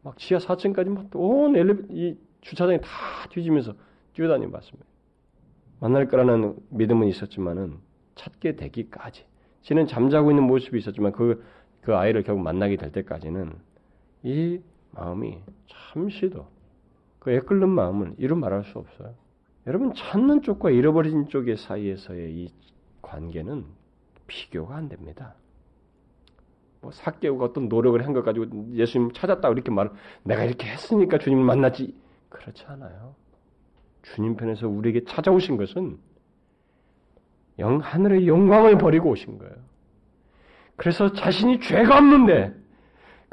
막 0.02 0.18
지하 0.18 0.40
4층까지 0.40 0.90
막온 0.90 1.56
엘리베 1.56 1.88
이 1.90 2.18
주차장에 2.42 2.80
다 2.80 2.90
뒤지면서 3.32 3.74
뛰어다니 4.14 4.52
봤습니다. 4.52 4.86
만날 5.80 6.08
거라는 6.08 6.56
믿음은 6.70 7.08
있었지만은 7.08 7.80
찾게 8.16 8.56
되기까지. 8.56 9.26
지는 9.62 9.88
잠자고 9.88 10.32
있는 10.32 10.44
모습이 10.44 10.78
있었지만 10.78 11.12
그, 11.12 11.44
그 11.82 11.96
아이를 11.96 12.24
결국 12.24 12.44
만나게 12.44 12.76
될 12.76 12.92
때까지는 12.92 13.56
이 14.24 14.60
마음이 14.96 15.40
잠시도 15.68 16.48
그 17.20 17.32
애끓는 17.32 17.70
마음을 17.70 18.14
이루 18.18 18.36
말할 18.36 18.64
수 18.64 18.80
없어요. 18.80 19.14
여러분 19.68 19.94
찾는 19.94 20.42
쪽과 20.44 20.70
잃어버린 20.70 21.28
쪽의 21.28 21.58
사이에서의 21.58 22.34
이 22.34 22.50
관계는 23.02 23.66
비교가 24.28 24.76
안 24.76 24.90
됩니다. 24.90 25.36
뭐 26.82 26.92
사개오가 26.92 27.46
어떤 27.46 27.68
노력을 27.68 28.04
한 28.06 28.14
것 28.14 28.24
가지고 28.24 28.46
예수님 28.74 29.12
찾았다 29.12 29.50
이렇게 29.50 29.72
말, 29.72 29.90
내가 30.24 30.44
이렇게 30.44 30.68
했으니까 30.68 31.18
주님을 31.18 31.44
만났지 31.44 31.96
그렇지 32.30 32.64
않아요. 32.68 33.16
주님 34.04 34.36
편에서 34.36 34.68
우리에게 34.68 35.04
찾아오신 35.06 35.58
것은 35.58 35.98
영 37.58 37.80
하늘의 37.80 38.28
영광을 38.28 38.78
버리고 38.78 39.10
오신 39.10 39.40
거예요. 39.40 39.56
그래서 40.76 41.12
자신이 41.14 41.60
죄가 41.62 41.98
없는데 41.98 42.54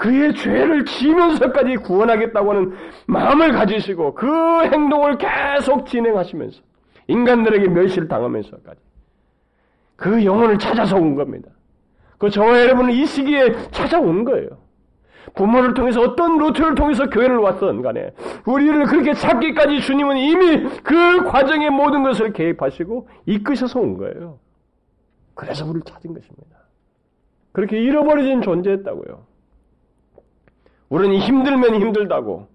그의 0.03 0.35
죄를 0.35 0.85
지면서까지 0.85 1.77
구원하겠다고 1.77 2.51
하는 2.51 2.75
마음을 3.07 3.53
가지시고 3.53 4.15
그 4.15 4.27
행동을 4.65 5.17
계속 5.17 5.87
진행하시면서 5.87 6.61
인간들에게 7.07 7.69
멸시를 7.69 8.09
당하면서까지 8.09 8.81
그 9.95 10.25
영혼을 10.25 10.59
찾아서 10.59 10.97
온 10.97 11.15
겁니다. 11.15 11.51
그 12.19 12.31
저와 12.31 12.63
여러분은 12.63 12.93
이 12.95 13.07
시기에 13.07 13.53
찾아온 13.71 14.25
거예요. 14.25 14.49
부모를 15.35 15.73
통해서 15.73 16.01
어떤 16.01 16.37
루트를 16.37 16.75
통해서 16.75 17.09
교회를 17.09 17.37
왔던 17.37 17.83
간에 17.83 18.11
우리를 18.45 18.85
그렇게 18.87 19.15
찾기까지 19.15 19.83
주님은 19.83 20.17
이미 20.17 20.65
그 20.83 21.23
과정의 21.27 21.71
모든 21.71 22.03
것을 22.03 22.33
개입하시고 22.33 23.09
이끄셔서 23.27 23.79
온 23.79 23.99
거예요. 23.99 24.41
그래서 25.35 25.65
우리를 25.65 25.83
찾은 25.83 26.13
것입니다. 26.13 26.57
그렇게 27.53 27.81
잃어버려진 27.81 28.43
존재였다고요. 28.43 29.32
우리는 30.93 31.17
힘들면 31.17 31.77
힘들다고 31.77 32.49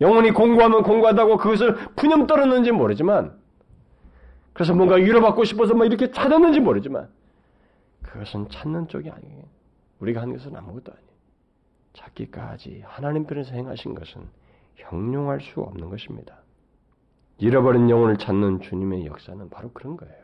영혼이 0.00 0.30
공부하면 0.30 0.84
공부하다고 0.84 1.36
그것을 1.38 1.74
푸념 1.96 2.28
떨었는지 2.28 2.70
모르지만 2.70 3.36
그래서 4.52 4.72
뭔가 4.72 4.94
위로받고 4.94 5.42
싶어서 5.42 5.74
막 5.74 5.84
이렇게 5.84 6.12
찾았는지 6.12 6.60
모르지만 6.60 7.08
그것은 8.02 8.48
찾는 8.50 8.86
쪽이 8.86 9.10
아니에요. 9.10 9.42
우리가 9.98 10.22
한 10.22 10.32
것은 10.32 10.54
아무것도 10.54 10.92
아니에요. 10.92 11.10
찾기까지 11.94 12.84
하나님 12.86 13.26
편에서 13.26 13.52
행하신 13.52 13.96
것은 13.96 14.22
형용할 14.76 15.40
수 15.40 15.60
없는 15.60 15.90
것입니다. 15.90 16.36
잃어버린 17.38 17.90
영혼을 17.90 18.16
찾는 18.16 18.60
주님의 18.60 19.06
역사는 19.06 19.50
바로 19.50 19.72
그런 19.72 19.96
거예요. 19.96 20.14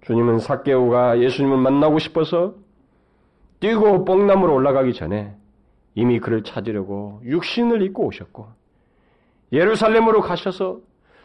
주님은 0.00 0.38
사개오가 0.38 1.20
예수님을 1.20 1.58
만나고 1.58 1.98
싶어서 1.98 2.54
뛰고 3.60 4.06
뽕나무로 4.06 4.54
올라가기 4.54 4.94
전에 4.94 5.36
이미 5.94 6.20
그를 6.20 6.42
찾으려고 6.42 7.20
육신을 7.24 7.82
입고 7.82 8.06
오셨고 8.06 8.48
예루살렘으로 9.52 10.20
가셔서 10.20 10.80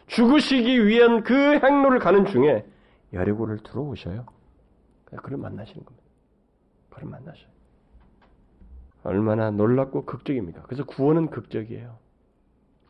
죽으시기 0.06 0.86
위한 0.86 1.22
그 1.22 1.58
행로를 1.62 1.98
가는 1.98 2.26
중에 2.26 2.64
여리고를 3.12 3.58
들어오셔요. 3.58 4.26
그를 5.22 5.38
만나시는 5.38 5.84
겁니다. 5.84 6.08
그를 6.90 7.08
만나셔요. 7.08 7.54
얼마나 9.04 9.50
놀랍고 9.50 10.06
극적입니까? 10.06 10.62
그래서 10.62 10.84
구원은 10.84 11.30
극적이에요. 11.30 11.96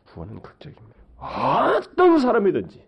구원은 0.05 0.41
극적입니다. 0.41 0.95
어떤 1.17 2.19
사람이든지 2.19 2.83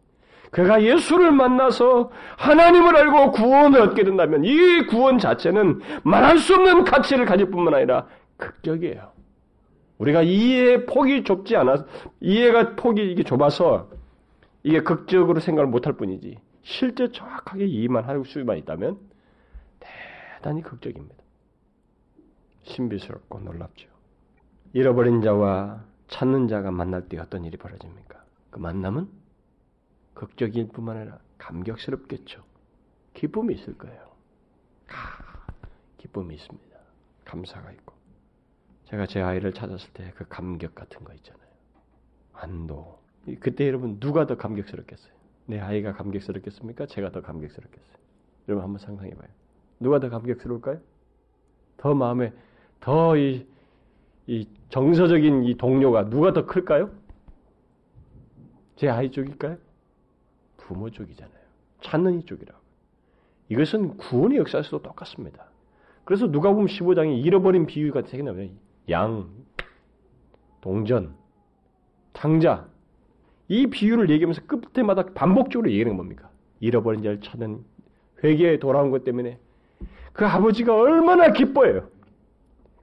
그가 0.51 0.81
예수를 0.81 1.31
만나서 1.31 2.09
하나님을 2.37 2.95
알고 2.95 3.31
구원을 3.31 3.81
얻게 3.81 4.03
된다면 4.03 4.45
이 4.45 4.85
구원 4.87 5.19
자체는 5.19 5.81
말할 6.03 6.37
수 6.37 6.55
없는 6.55 6.85
가치를 6.85 7.25
가질 7.25 7.51
뿐만 7.51 7.73
아니라 7.73 8.07
극적이에요. 8.37 9.11
우리가 9.97 10.21
이해의 10.21 10.85
폭이 10.85 11.23
좁지 11.23 11.55
않아 11.55 11.85
이해가 12.19 12.75
폭이 12.75 13.11
이게 13.11 13.23
좁아서 13.23 13.89
이게 14.63 14.81
극적으로 14.81 15.39
생각을 15.39 15.69
못할 15.69 15.93
뿐이지 15.93 16.37
실제 16.61 17.11
정확하게 17.11 17.65
이해만 17.65 18.03
할 18.03 18.23
수만 18.25 18.57
있다면 18.57 18.99
대단히 19.79 20.61
극적입니다. 20.61 21.15
신비스럽고 22.63 23.39
놀랍죠. 23.39 23.87
잃어버린 24.73 25.21
자와 25.21 25.83
찾는 26.09 26.47
자가 26.47 26.71
만날 26.71 27.07
때 27.07 27.17
어떤 27.17 27.45
일이 27.45 27.57
벌어집니까? 27.57 28.23
그 28.49 28.59
만남은 28.59 29.07
극적일 30.13 30.67
뿐만 30.69 30.97
아니라 30.97 31.19
감격스럽겠죠. 31.37 32.43
기쁨이 33.13 33.55
있을 33.55 33.77
거예요. 33.77 33.99
아, 34.89 35.47
기쁨이 35.97 36.35
있습니다. 36.35 36.77
감사가 37.25 37.71
있고. 37.71 37.96
제가 38.89 39.05
제 39.05 39.21
아이를 39.21 39.53
찾았을 39.53 39.91
때 39.93 40.11
그 40.15 40.25
감격 40.27 40.73
같은 40.75 41.03
거 41.03 41.13
있잖아요. 41.15 41.47
안도. 42.33 42.99
그때 43.39 43.67
여러분 43.67 43.99
누가 43.99 44.25
더 44.25 44.37
감격스럽겠어요? 44.37 45.11
내 45.47 45.59
아이가 45.59 45.93
감격스럽겠습니까? 45.93 46.85
제가 46.85 47.11
더 47.11 47.21
감격스럽겠어요? 47.21 47.97
여러분 48.47 48.63
한번 48.63 48.79
상상해 48.79 49.11
봐요. 49.11 49.29
누가 49.79 49.99
더 49.99 50.09
감격스러울까요? 50.09 50.79
더 51.77 51.93
마음에 51.93 52.33
더 52.79 53.17
이, 53.17 53.45
이 54.27 54.47
정서적인 54.69 55.43
이 55.43 55.55
동료가 55.57 56.09
누가 56.09 56.31
더 56.33 56.45
클까요? 56.45 56.89
제 58.77 58.87
아이 58.87 59.11
쪽일까요? 59.11 59.57
부모 60.57 60.89
쪽이잖아요. 60.89 61.37
찾는 61.81 62.19
이 62.19 62.25
쪽이라고. 62.25 62.59
이것은 63.49 63.97
구원의 63.97 64.37
역사에서도 64.37 64.81
똑같습니다. 64.81 65.49
그래서 66.05 66.29
누가 66.31 66.51
보면 66.51 66.67
15장에 66.67 67.23
잃어버린 67.25 67.65
비유가 67.65 68.01
생각나요. 68.03 68.49
양, 68.89 69.29
동전, 70.61 71.13
탕자. 72.13 72.67
이 73.49 73.67
비유를 73.67 74.09
얘기하면서 74.09 74.41
끝에마다 74.45 75.03
반복적으로 75.13 75.69
얘기하는 75.69 75.91
건 75.91 75.97
뭡니까? 75.97 76.29
잃어버린 76.59 77.03
자를 77.03 77.21
찾는 77.21 77.63
회개에 78.23 78.59
돌아온 78.59 78.91
것 78.91 79.03
때문에 79.03 79.39
그 80.13 80.25
아버지가 80.25 80.75
얼마나 80.75 81.31
기뻐해요. 81.31 81.87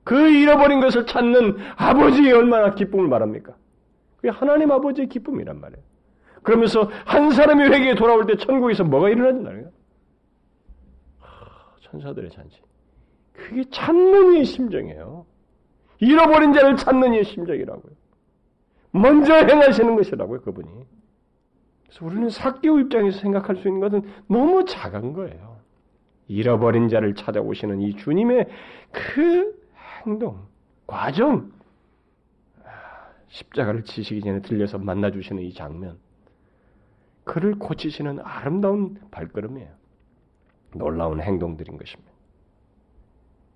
그 0.05 0.30
잃어버린 0.30 0.80
것을 0.80 1.07
찾는 1.07 1.57
아버지의 1.76 2.32
얼마나 2.32 2.74
기쁨을 2.74 3.09
말합니까? 3.09 3.55
그게 4.16 4.28
하나님 4.28 4.70
아버지의 4.70 5.09
기쁨이란 5.09 5.61
말이에요. 5.61 5.82
그러면서 6.42 6.90
한 7.05 7.30
사람이 7.30 7.64
회개에 7.64 7.94
돌아올 7.94 8.26
때 8.26 8.36
천국에서 8.36 8.84
뭐가 8.84 9.09
일어나는다 9.09 9.70
천사들의 11.80 12.30
잔치. 12.30 12.61
그게 13.32 13.64
이의 14.34 14.44
심정이에요. 14.44 15.26
잃어버린 16.05 16.52
자를 16.52 16.76
찾는 16.76 17.14
이의 17.14 17.24
심정이라고요. 17.24 17.92
먼저 18.92 19.34
행하시는 19.34 19.96
것이라고요, 19.96 20.42
그분이. 20.42 20.68
그래서 21.84 22.07
우리는 22.07 22.30
사개오 22.30 22.78
입장에서 22.80 23.18
생각할 23.20 23.57
수 23.57 23.68
있는 23.68 23.80
것은 23.80 24.02
너무 24.28 24.64
작은 24.64 25.12
거예요. 25.12 25.59
잃어버린 26.28 26.88
자를 26.88 27.14
찾아오시는 27.14 27.80
이 27.82 27.96
주님의 27.96 28.48
그 28.92 29.62
행동, 30.05 30.46
과정, 30.86 31.52
십자가를 33.28 33.82
지시기 33.82 34.20
전에 34.20 34.40
들려서 34.40 34.78
만나주시는 34.78 35.42
이 35.42 35.52
장면, 35.52 35.98
그를 37.24 37.59
고치시는 37.59 38.20
아름다운 38.20 38.96
발걸음이에요. 39.11 39.70
놀라운 40.74 41.20
행동들인 41.20 41.76
것입니다. 41.78 42.12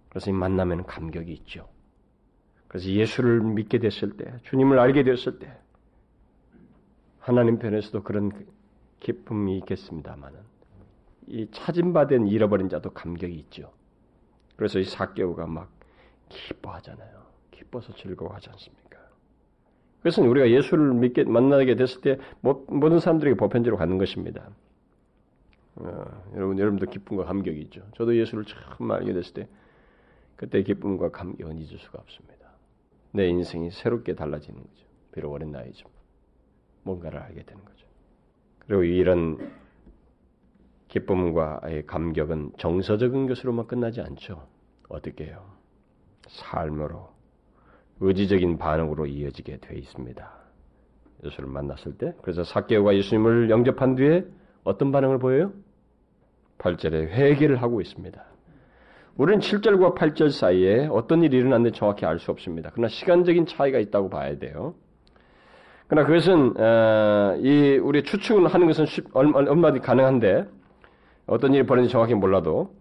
그래서 0.09 0.30
이 0.30 0.32
만나면 0.32 0.84
감격이 0.84 1.32
있죠. 1.32 1.68
그래서 2.69 2.89
예수를 2.89 3.41
믿게 3.41 3.79
됐을 3.79 4.16
때, 4.16 4.33
주님을 4.45 4.79
알게 4.79 5.03
됐을 5.03 5.39
때, 5.39 5.51
하나님 7.19 7.59
편에서도 7.59 8.03
그런 8.03 8.31
기쁨이 9.01 9.59
있겠습니다만은, 9.59 10.39
이 11.29 11.49
찾은바된 11.51 12.27
잃어버린 12.27 12.69
자도 12.69 12.91
감격이 12.91 13.35
있죠. 13.35 13.73
그래서 14.57 14.79
이 14.79 14.85
사개오가 14.85 15.47
막 15.47 15.71
기뻐하잖아요. 16.29 17.23
기뻐서 17.51 17.93
즐거워하지 17.95 18.51
않습니까? 18.51 18.99
그것은 19.99 20.27
우리가 20.27 20.51
예수를 20.51 20.95
믿게 20.95 21.25
만나게 21.25 21.75
됐을 21.75 22.01
때 22.01 22.19
모든 22.41 23.01
사람들에게 23.01 23.37
보편적으로 23.37 23.77
갖는 23.77 23.99
것입니다. 23.99 24.49
어, 25.77 26.25
여러분 26.35 26.59
여러분도 26.59 26.87
기쁨과 26.87 27.25
감격이 27.25 27.61
있죠. 27.62 27.83
저도 27.97 28.16
예수를 28.16 28.45
처음 28.45 28.91
알게 28.91 29.12
됐을 29.12 29.35
때 29.35 29.49
그때 30.37 30.62
기쁨과 30.62 31.11
감격은 31.11 31.59
잊을 31.59 31.79
수가 31.79 31.99
없습니다. 32.01 32.38
내 33.19 33.27
인생이 33.27 33.73
새롭게 33.73 34.14
달라지는 34.14 34.61
거죠. 34.62 34.87
비록 35.12 35.33
어린 35.33 35.51
나이지만 35.51 35.93
뭔가를 36.85 37.19
알게 37.19 37.43
되는 37.43 37.64
거죠. 37.64 37.85
그리고 38.61 38.85
이런 38.85 39.53
기쁨과 40.87 41.62
감격은 41.89 42.53
정서적인 42.59 43.27
것으로만 43.27 43.66
끝나지 43.66 44.01
않죠. 44.01 44.47
어떻게 44.89 45.25
해요? 45.27 45.45
삶으로 46.29 47.11
의지적인 47.99 48.57
반응으로 48.59 49.07
이어지게 49.07 49.59
되어 49.59 49.77
있습니다. 49.77 50.33
예수를 51.25 51.49
만났을 51.49 51.99
때 51.99 52.14
그래서 52.23 52.45
사개오가 52.45 52.95
예수님을 52.95 53.51
영접한 53.51 53.97
뒤에 53.97 54.25
어떤 54.62 54.93
반응을 54.93 55.19
보여요? 55.19 55.53
8절에 56.59 57.09
회개를 57.09 57.61
하고 57.61 57.81
있습니다. 57.81 58.25
우리는 59.19 59.41
7절과 59.41 59.97
8절 59.97 60.31
사이에 60.31 60.87
어떤 60.87 61.25
일이 61.25 61.39
일어났는지 61.39 61.77
정확히 61.77 62.07
알 62.07 62.21
수 62.21 62.31
없습니다. 62.31 62.71
그러나 62.73 62.87
시간적인 62.89 63.47
차이가 63.47 63.81
있다고 63.81 64.09
봐야 64.09 64.39
돼요. 64.39 64.75
그러나 65.89 66.07
그것은 66.07 66.55
어, 66.57 67.37
이 67.39 67.79
우리 67.83 68.05
추측을 68.05 68.47
하는 68.47 68.69
것은 68.69 68.87
얼마든지 69.12 69.81
가능한데 69.85 70.47
어떤 71.27 71.53
일이 71.53 71.66
벌어진지 71.66 71.91
정확히 71.91 72.14
몰라도 72.14 72.77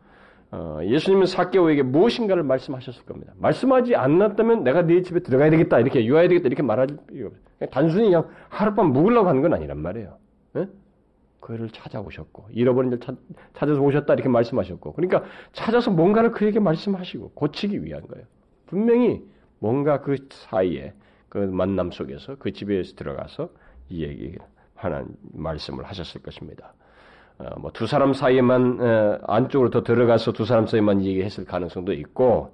어, 0.52 0.80
예수님은 0.84 1.26
사개오에게 1.26 1.82
무엇인가를 1.82 2.44
말씀하셨을 2.44 3.04
겁니다. 3.06 3.34
말씀하지 3.38 3.96
않았다면 3.96 4.64
내가 4.64 4.84
네 4.84 5.02
집에 5.02 5.22
들어가야 5.22 5.50
되겠다 5.50 5.80
이렇게 5.80 6.06
유아야 6.06 6.28
되겠다 6.28 6.48
이렇게 6.48 6.62
말할 6.62 6.86
필요 7.08 7.28
없어요. 7.28 7.42
단순히 7.72 8.06
그냥 8.06 8.28
하룻밤 8.50 8.92
묵으려고 8.94 9.28
하는 9.28 9.42
건 9.42 9.56
아니란 9.56 9.80
말이에요. 9.80 10.18
네? 10.54 10.68
그를 11.48 11.70
찾아오셨고 11.70 12.48
잃어버린 12.52 13.00
자 13.00 13.16
찾아서 13.54 13.80
오셨다 13.80 14.14
이렇게 14.14 14.28
말씀하셨고 14.28 14.92
그러니까 14.92 15.24
찾아서 15.54 15.90
뭔가를 15.92 16.34
그에게 16.34 16.60
말씀하시고 16.60 17.32
고치기 17.36 17.86
위한 17.86 18.06
거예요. 18.06 18.26
분명히 18.66 19.24
뭔가 19.60 20.02
그 20.02 20.28
사이에 20.30 20.92
그 21.30 21.38
만남 21.38 21.92
속에서 21.92 22.36
그 22.36 22.52
집에 22.52 22.82
들어가서 22.82 23.48
이 23.88 24.04
얘기 24.04 24.36
하는 24.76 25.08
말씀을 25.32 25.86
하셨을 25.86 26.22
것입니다. 26.22 26.74
어, 27.38 27.58
뭐두 27.60 27.88
사람 27.88 28.12
사이에만 28.12 28.82
어, 28.82 29.20
안쪽으로 29.24 29.70
더 29.70 29.84
들어가서 29.84 30.34
두 30.34 30.44
사람 30.44 30.68
사이만 30.68 31.06
얘기했을 31.06 31.46
가능성도 31.46 31.94
있고 31.94 32.52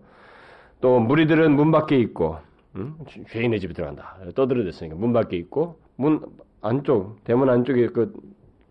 또 0.81 0.99
무리들은 0.99 1.51
문 1.55 1.71
밖에 1.71 1.97
있고 1.97 2.37
음? 2.75 2.95
죄인의 3.31 3.59
집에 3.59 3.73
들어간다 3.73 4.17
떠들어댔으니까 4.35 4.95
문 4.95 5.13
밖에 5.13 5.35
있고 5.37 5.79
문 5.95 6.23
안쪽 6.61 7.23
대문 7.23 7.49
안쪽에 7.49 7.87
그 7.87 8.13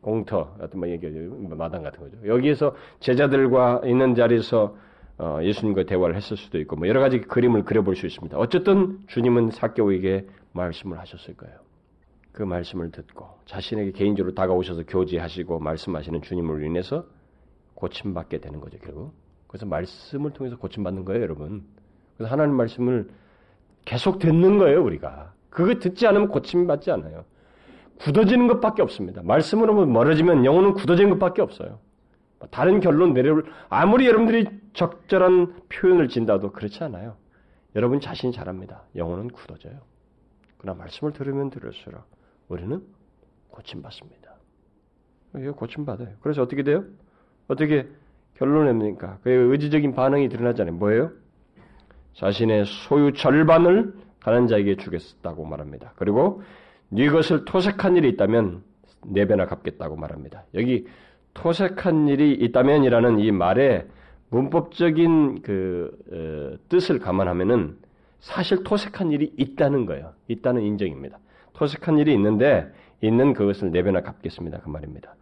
공터 0.03 0.55
같은 0.59 0.79
뭐 0.79 0.89
얘기 0.89 1.07
마당 1.09 1.83
같은 1.83 2.01
거죠 2.01 2.17
여기에서 2.27 2.75
제자들과 3.01 3.81
있는 3.87 4.15
자리에서 4.15 4.77
어, 5.19 5.39
예수님과 5.43 5.85
대화를 5.85 6.17
했을 6.17 6.37
수도 6.37 6.59
있고 6.59 6.77
뭐 6.77 6.89
여러 6.89 7.01
가지 7.01 7.21
그림을 7.21 7.65
그려볼 7.65 7.97
수 7.97 8.07
있습니다 8.07 8.37
어쨌든 8.37 8.99
주님은 9.07 9.53
사개오에게 9.53 10.27
말씀을 10.53 10.99
하셨을 10.99 11.37
거예요. 11.37 11.57
그 12.33 12.43
말씀을 12.43 12.91
듣고 12.91 13.29
자신에게 13.45 13.93
개인적으로 13.93 14.35
다가오셔서 14.35 14.85
교제하시고 14.85 15.59
말씀하시는 15.59 16.23
주님을 16.23 16.65
인해서 16.65 17.05
고침받게 17.75 18.39
되는 18.39 18.61
거죠, 18.61 18.79
결국. 18.79 19.13
그래서 19.47 19.67
말씀을 19.67 20.31
통해서 20.33 20.57
고침받는 20.57 21.05
거예요, 21.05 21.23
여러분. 21.23 21.65
그래서 22.17 22.33
하나님 22.33 22.55
말씀을 22.55 23.09
계속 23.85 24.19
듣는 24.19 24.59
거예요, 24.59 24.83
우리가. 24.83 25.35
그거 25.51 25.79
듣지 25.79 26.07
않으면 26.07 26.29
고침받지 26.29 26.91
않아요. 26.91 27.25
굳어지는 28.03 28.49
것밖에 28.49 28.83
없습니다. 28.83 29.23
말씀으로 29.23 29.87
멀어지면 29.87 30.45
영혼은 30.45 30.75
굳어지는 30.75 31.11
것밖에 31.11 31.43
없어요. 31.43 31.79
다른 32.51 32.81
결론 32.81 33.13
내려올 33.15 33.45
아무리 33.69 34.07
여러분들이 34.07 34.47
적절한 34.73 35.55
표현을 35.69 36.09
진다도 36.09 36.51
그렇지 36.51 36.83
않아요. 36.85 37.17
여러분 37.77 38.01
자신이 38.01 38.33
잘합니다. 38.33 38.83
영혼은 38.97 39.29
굳어져요. 39.29 39.79
그러나 40.59 40.79
말씀을 40.79 41.13
들으면 41.13 41.51
들을수록 41.51 42.03
우리는 42.49 42.83
고침받습니다. 43.51 44.35
이거 45.37 45.53
고침받아요. 45.53 46.17
그래서 46.21 46.43
어떻게 46.43 46.63
돼요? 46.63 46.85
어떻게 47.49 47.89
결론 48.35 48.67
냅니까? 48.67 49.19
그 49.23 49.31
의지적인 49.31 49.95
반응이 49.95 50.29
드러나잖아요. 50.29 50.75
뭐예요? 50.75 51.13
자신의 52.15 52.65
소유 52.67 53.13
절반을 53.13 53.95
가난 54.21 54.47
자에게 54.47 54.77
주겠다고 54.77 55.45
말합니다. 55.45 55.93
그리고 55.97 56.43
네 56.93 57.09
것을 57.09 57.47
토색한 57.47 57.97
일이 57.97 58.11
있다면 58.11 58.63
네 59.07 59.27
배나 59.27 59.47
갚겠다고 59.47 59.97
말합니다. 59.97 60.45
여기 60.55 60.87
토색한 61.33 62.09
일이 62.09 62.33
있다면이라는 62.33 63.19
이 63.21 63.33
말에 63.33 63.87
문법적인 64.29 65.41
그 65.41 65.91
어, 66.13 66.59
뜻을 66.69 66.99
감안하면은 66.99 67.79
사실 68.21 68.63
토색한 68.63 69.11
일이 69.11 69.33
있다는 69.39 69.87
거예요. 69.87 70.13
있다는 70.29 70.63
인정입니다. 70.63 71.19
토색한 71.55 71.99
일이 71.99 72.13
있는데 72.13 72.71
있는 73.01 73.33
그것을 73.33 73.73
네 73.73 73.83
배나 73.83 74.03
갚겠습니다. 74.03 74.61
그 74.61 74.69
말입니다. 74.69 75.15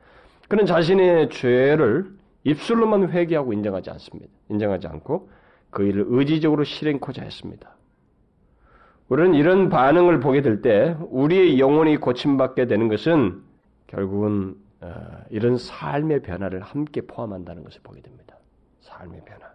그는 0.49 0.67
자신의 0.67 1.31
죄를 1.31 2.11
입술로만 2.43 3.11
회개하고 3.11 3.53
인정하지 3.53 3.91
않습니다. 3.91 4.29
인정하지 4.49 4.89
않고 4.89 5.31
그 5.71 5.85
일을 5.85 6.07
의지적으로 6.09 6.65
실행코자 6.65 7.23
했습니다. 7.23 7.77
우리는 9.11 9.35
이런 9.35 9.69
반응을 9.69 10.21
보게 10.21 10.41
될 10.41 10.63
때 10.63 10.97
우리의 11.11 11.59
영혼이 11.59 11.97
고침받게 11.97 12.67
되는 12.67 12.89
것은 12.89 13.43
결국은 13.89 14.57
어, 14.81 15.23
이런 15.31 15.59
삶의 15.59 16.23
변화를 16.23 16.61
함께 16.63 17.03
포함한다는 17.03 17.65
것을 17.65 17.81
보게 17.83 18.01
됩니다. 18.01 18.37
삶의 18.81 19.23
변화. 19.25 19.51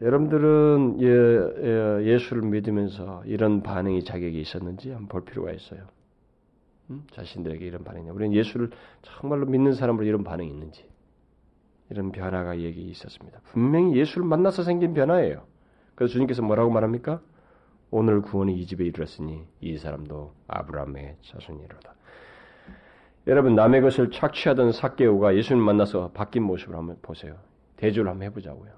여러분들은 0.00 0.98
예, 1.00 2.12
예 2.12 2.18
수를 2.18 2.42
믿으면서 2.42 3.22
이런 3.24 3.62
반응이 3.62 4.04
자격이 4.04 4.40
있었는지 4.40 4.90
한번 4.90 5.08
볼 5.08 5.24
필요가 5.24 5.50
있어요. 5.50 5.80
음? 6.90 7.04
자신들에게 7.10 7.66
이런 7.66 7.82
반응이 7.82 8.10
우리는 8.10 8.34
예수를 8.36 8.70
정말로 9.02 9.46
믿는 9.46 9.72
사람으로 9.72 10.04
이런 10.04 10.22
반응이 10.22 10.48
있는지 10.48 10.87
이런 11.90 12.12
변화가 12.12 12.62
여기 12.64 12.82
있었습니다. 12.90 13.40
분명히 13.52 13.96
예수를 13.96 14.26
만나서 14.26 14.62
생긴 14.62 14.94
변화예요. 14.94 15.44
그래서 15.94 16.12
주님께서 16.12 16.42
뭐라고 16.42 16.70
말합니까? 16.70 17.20
오늘 17.90 18.20
구원이 18.20 18.54
이 18.58 18.66
집에 18.66 18.84
이르렀으니 18.84 19.46
이 19.60 19.78
사람도 19.78 20.34
아브라함의 20.46 21.16
자손이로다. 21.22 21.94
여러분 23.26 23.54
남의 23.54 23.80
것을 23.82 24.10
착취하던 24.10 24.72
사개오가 24.72 25.36
예수님 25.36 25.62
만나서 25.62 26.12
바뀐 26.12 26.42
모습을 26.42 26.76
한번 26.76 26.98
보세요. 27.02 27.36
대조를 27.76 28.10
한번 28.10 28.26
해보자고요. 28.26 28.70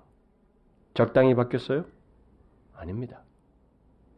적당히 0.94 1.34
바뀌었어요? 1.34 1.84
아닙니다. 2.74 3.22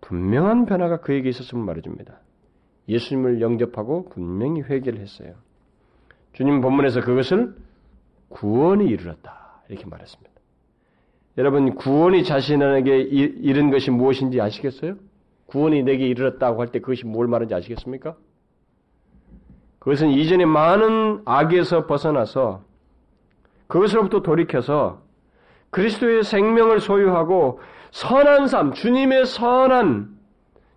분명한 0.01 0.67
변화가 0.67 1.01
그에게 1.01 1.29
있었음을 1.29 1.65
말해줍니다. 1.65 2.21
예수님을 2.89 3.41
영접하고 3.41 4.09
분명히 4.09 4.63
회개를 4.63 5.01
했어요. 5.01 5.35
주님 6.33 6.61
본문에서 6.61 7.03
그것을 7.03 7.55
구원이 8.33 8.87
이르렀다. 8.87 9.63
이렇게 9.69 9.87
말했습니다. 9.87 10.31
여러분, 11.39 11.75
구원이 11.75 12.25
자신에게 12.25 12.99
이른 12.99 13.71
것이 13.71 13.91
무엇인지 13.91 14.41
아시겠어요? 14.41 14.97
구원이 15.47 15.83
내게 15.83 16.07
이르렀다고 16.07 16.61
할 16.61 16.69
때 16.69 16.81
그것이 16.81 17.07
뭘 17.07 17.27
말하는지 17.27 17.55
아시겠습니까? 17.55 18.17
그것은 19.79 20.11
이전에 20.11 20.45
많은 20.45 21.23
악에서 21.25 21.87
벗어나서 21.87 22.63
그것으로부터 23.67 24.23
돌이켜서 24.23 25.03
그리스도의 25.71 26.23
생명을 26.25 26.81
소유하고 26.81 27.61
선한 27.91 28.47
삶, 28.49 28.73
주님의 28.73 29.27
선한, 29.27 30.17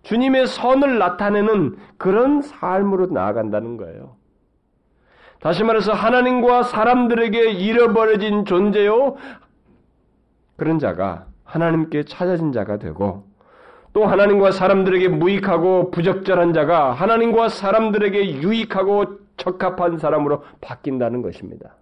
주님의 0.02 0.46
선을 0.46 0.98
나타내는 0.98 1.76
그런 1.98 2.42
삶으로 2.42 3.06
나아간다는 3.06 3.76
거예요. 3.76 4.16
다시 5.46 5.62
말해서 5.62 5.92
하나님과 5.92 6.64
사람들에게 6.64 7.52
잃어버려진 7.52 8.46
존재요. 8.46 9.14
그런 10.56 10.80
자가 10.80 11.28
하나님께 11.44 12.02
찾아진 12.02 12.50
자가 12.50 12.78
되고 12.78 13.28
또 13.92 14.06
하나님과 14.06 14.50
사람들에게 14.50 15.06
무익하고 15.06 15.92
부적절한 15.92 16.52
자가 16.52 16.90
하나님과 16.90 17.48
사람들에게 17.48 18.42
유익하고 18.42 19.20
적합한 19.36 19.98
사람으로 19.98 20.42
바뀐다는 20.62 21.22
것입니다. 21.22 21.76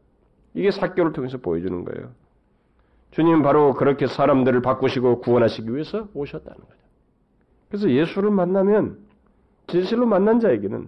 이게 0.52 0.70
사교를 0.70 1.14
통해서 1.14 1.38
보여주는 1.38 1.86
거예요. 1.86 2.10
주님은 3.12 3.42
바로 3.42 3.72
그렇게 3.72 4.06
사람들을 4.06 4.60
바꾸시고 4.60 5.22
구원하시기 5.22 5.72
위해서 5.72 6.06
오셨다는 6.12 6.60
거죠. 6.60 6.80
그래서 7.70 7.88
예수를 7.88 8.30
만나면 8.30 8.98
진실로 9.68 10.04
만난 10.04 10.38
자에게는 10.38 10.86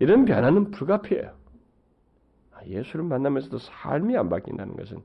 이런 0.00 0.24
변화는 0.24 0.72
불가피해요. 0.72 1.37
아, 2.58 2.66
예수를 2.66 3.04
만나면서도 3.04 3.58
삶이 3.58 4.16
안 4.16 4.28
바뀐다는 4.28 4.76
것은 4.76 5.02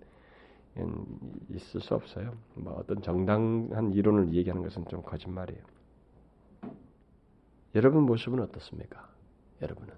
있을 1.49 1.81
수 1.81 1.93
없어요. 1.93 2.33
뭐 2.55 2.73
어떤 2.73 3.01
정당한 3.01 3.93
이론을 3.93 4.33
얘기하는 4.33 4.63
것은 4.63 4.85
좀 4.87 5.03
거짓말이에요. 5.03 5.61
여러분 7.75 8.03
모습은 8.03 8.39
어떻습니까? 8.39 9.07
여러분은 9.61 9.93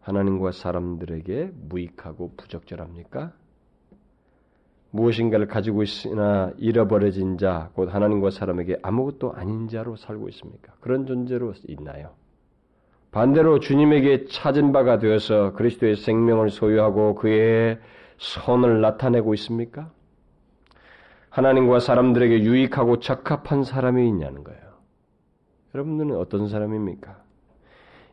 하나님과 0.00 0.52
사람들에게 0.52 1.52
무익하고 1.54 2.34
부적절합니까? 2.36 3.32
무엇인가를 4.92 5.46
가지고 5.46 5.82
있으나 5.82 6.52
잃어버려진 6.56 7.38
자, 7.38 7.70
곧 7.74 7.94
하나님과 7.94 8.30
사람에게 8.30 8.78
아무것도 8.82 9.32
아닌 9.32 9.68
자로 9.68 9.96
살고 9.96 10.28
있습니까? 10.30 10.74
그런 10.80 11.06
존재로 11.06 11.52
있나요? 11.68 12.14
반대로 13.10 13.58
주님에게 13.58 14.26
찾은 14.26 14.72
바가 14.72 14.98
되어서 14.98 15.52
그리스도의 15.52 15.96
생명을 15.96 16.50
소유하고 16.50 17.16
그의 17.16 17.80
선을 18.18 18.80
나타내고 18.80 19.34
있습니까? 19.34 19.90
하나님과 21.30 21.80
사람들에게 21.80 22.42
유익하고 22.42 23.00
적합한 23.00 23.64
사람이 23.64 24.06
있냐는 24.08 24.44
거예요. 24.44 24.60
여러분들은 25.74 26.16
어떤 26.16 26.48
사람입니까? 26.48 27.22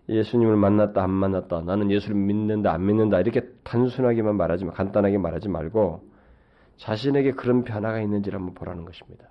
예수님을 0.09 0.55
만났다 0.55 1.03
안 1.03 1.09
만났다 1.09 1.61
나는 1.61 1.91
예수를 1.91 2.15
믿는다 2.15 2.71
안 2.71 2.85
믿는다 2.85 3.19
이렇게 3.19 3.41
단순하게만 3.63 4.37
말하지 4.37 4.65
간단하게 4.65 5.17
말하지 5.17 5.49
말고 5.49 6.07
자신에게 6.77 7.33
그런 7.33 7.63
변화가 7.63 7.99
있는지를 8.01 8.39
한번 8.39 8.53
보라는 8.53 8.85
것입니다. 8.85 9.25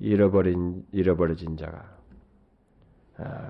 잃어버린 0.00 0.84
잃어버려진 0.92 1.56
자가 1.56 1.78
아, 1.78 1.99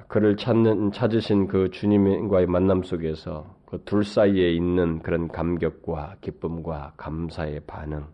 그를 0.08 0.36
찾는 0.36 0.92
찾으신 0.92 1.46
그 1.46 1.70
주님과의 1.70 2.46
만남 2.46 2.82
속에서 2.82 3.56
그 3.66 3.84
둘 3.84 4.04
사이에 4.04 4.52
있는 4.52 5.00
그런 5.00 5.28
감격과 5.28 6.16
기쁨과 6.20 6.94
감사의 6.96 7.60
반응 7.66 8.06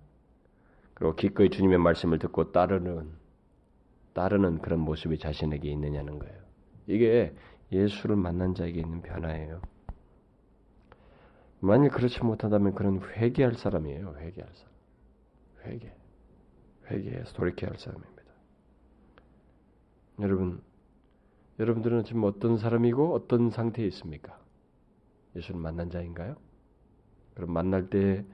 그리고 0.94 1.14
기꺼이 1.14 1.50
주님의 1.50 1.78
말씀을 1.78 2.18
듣고 2.18 2.52
따르는 2.52 3.10
따르는 4.12 4.58
그런 4.58 4.80
모습이 4.80 5.18
자신에게 5.18 5.70
있느냐는 5.70 6.18
거예요. 6.18 6.40
이게 6.86 7.34
예수를 7.70 8.16
만난 8.16 8.54
자에게 8.54 8.80
있는 8.80 9.02
변화예요. 9.02 9.60
만일 11.60 11.90
그렇지 11.90 12.22
못한다면 12.22 12.74
그런 12.74 13.00
회개할 13.00 13.54
사람이에요. 13.54 14.14
회개할 14.18 14.50
사람. 14.54 14.74
회개. 15.66 15.92
회개해서 16.90 17.32
돌이켜야 17.34 17.70
할 17.70 17.78
사람입니다. 17.78 18.22
여러분, 20.20 20.62
여러분들은 21.58 22.04
지금 22.04 22.24
어떤 22.24 22.58
사람이고 22.58 23.14
어떤 23.14 23.50
상태에 23.50 23.86
있습니까? 23.86 24.38
예수를 25.34 25.60
만난 25.60 25.90
자인가요? 25.90 26.36
그럼 27.34 27.52
만날 27.52 27.88
때 27.90 28.24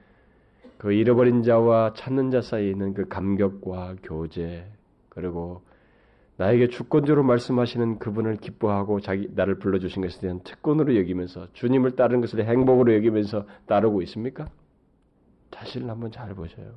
그 0.83 0.91
잃어버린 0.91 1.43
자와 1.43 1.93
찾는 1.93 2.29
자 2.29 2.41
사이에 2.41 2.69
있는 2.71 2.93
그 2.93 3.07
감격과 3.07 3.95
교제 4.03 4.69
그리고 5.07 5.61
나에게 6.35 6.67
주권적으로 6.67 7.23
말씀하시는 7.23 7.99
그분을 7.99 8.35
기뻐하고 8.35 8.99
자기 8.99 9.29
나를 9.33 9.59
불러 9.59 9.79
주신 9.79 10.01
것에 10.01 10.19
대한 10.19 10.41
특권으로 10.43 10.97
여기면서 10.97 11.47
주님을 11.53 11.91
따르는 11.95 12.19
것을 12.19 12.43
행복으로 12.45 12.95
여기면서 12.95 13.45
따르고 13.65 14.01
있습니까? 14.01 14.49
자신을 15.51 15.89
한번 15.89 16.11
잘 16.11 16.35
보셔요. 16.35 16.73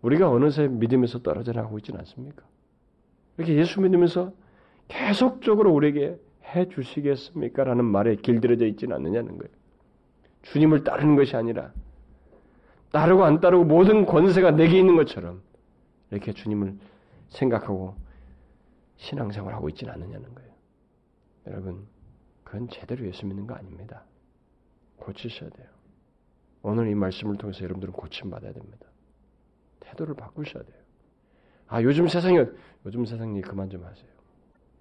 우리가 0.00 0.30
어느새 0.30 0.66
믿음에서 0.66 1.18
떨어져 1.18 1.52
나가고 1.52 1.76
있지는 1.80 2.00
않습니까? 2.00 2.44
이렇게 3.36 3.56
예수 3.56 3.78
믿으면서 3.82 4.32
계속적으로 4.88 5.72
우리에게 5.72 6.18
해 6.44 6.68
주시겠습니까? 6.68 7.64
라는 7.64 7.84
말에 7.84 8.16
길들여져 8.16 8.66
있지는 8.66 8.96
않느냐는 8.96 9.38
거예요. 9.38 9.52
주님을 10.42 10.84
따르는 10.84 11.16
것이 11.16 11.36
아니라 11.36 11.72
따르고 12.90 13.24
안 13.24 13.40
따르고 13.40 13.64
모든 13.64 14.04
권세가 14.04 14.52
내게 14.52 14.78
있는 14.78 14.96
것처럼 14.96 15.42
이렇게 16.10 16.32
주님을 16.32 16.76
생각하고 17.30 17.96
신앙생활을 18.96 19.56
하고 19.56 19.68
있지는 19.70 19.92
않느냐는 19.94 20.34
거예요. 20.34 20.52
여러분, 21.46 21.86
그건 22.44 22.68
제대로 22.68 23.04
예수 23.06 23.26
믿는 23.26 23.46
거 23.46 23.54
아닙니다. 23.54 24.04
고치셔야 24.96 25.50
돼요. 25.50 25.66
오늘 26.62 26.88
이 26.88 26.94
말씀을 26.94 27.36
통해서 27.36 27.62
여러분들은 27.64 27.92
고침 27.92 28.30
받아야 28.30 28.52
됩니다. 28.52 28.86
태도를 29.80 30.14
바꾸셔야 30.14 30.62
돼요. 30.62 30.76
아, 31.66 31.82
요즘 31.82 32.06
세상이, 32.06 32.38
요즘 32.84 33.04
세상이 33.04 33.40
그만 33.40 33.70
좀 33.70 33.84
하세요. 33.84 34.11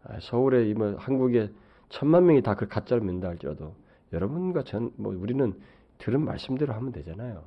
아, 0.03 0.19
서울에, 0.19 0.67
이 0.69 0.73
뭐, 0.73 0.95
한국에 0.97 1.51
천만 1.89 2.25
명이 2.25 2.41
다 2.41 2.55
그 2.55 2.67
가짜를 2.67 3.01
믿는다 3.03 3.29
할지라도 3.29 3.75
여러분과 4.13 4.63
전, 4.63 4.91
뭐, 4.97 5.13
우리는 5.15 5.53
들은 5.97 6.23
말씀대로 6.23 6.73
하면 6.73 6.91
되잖아요. 6.91 7.43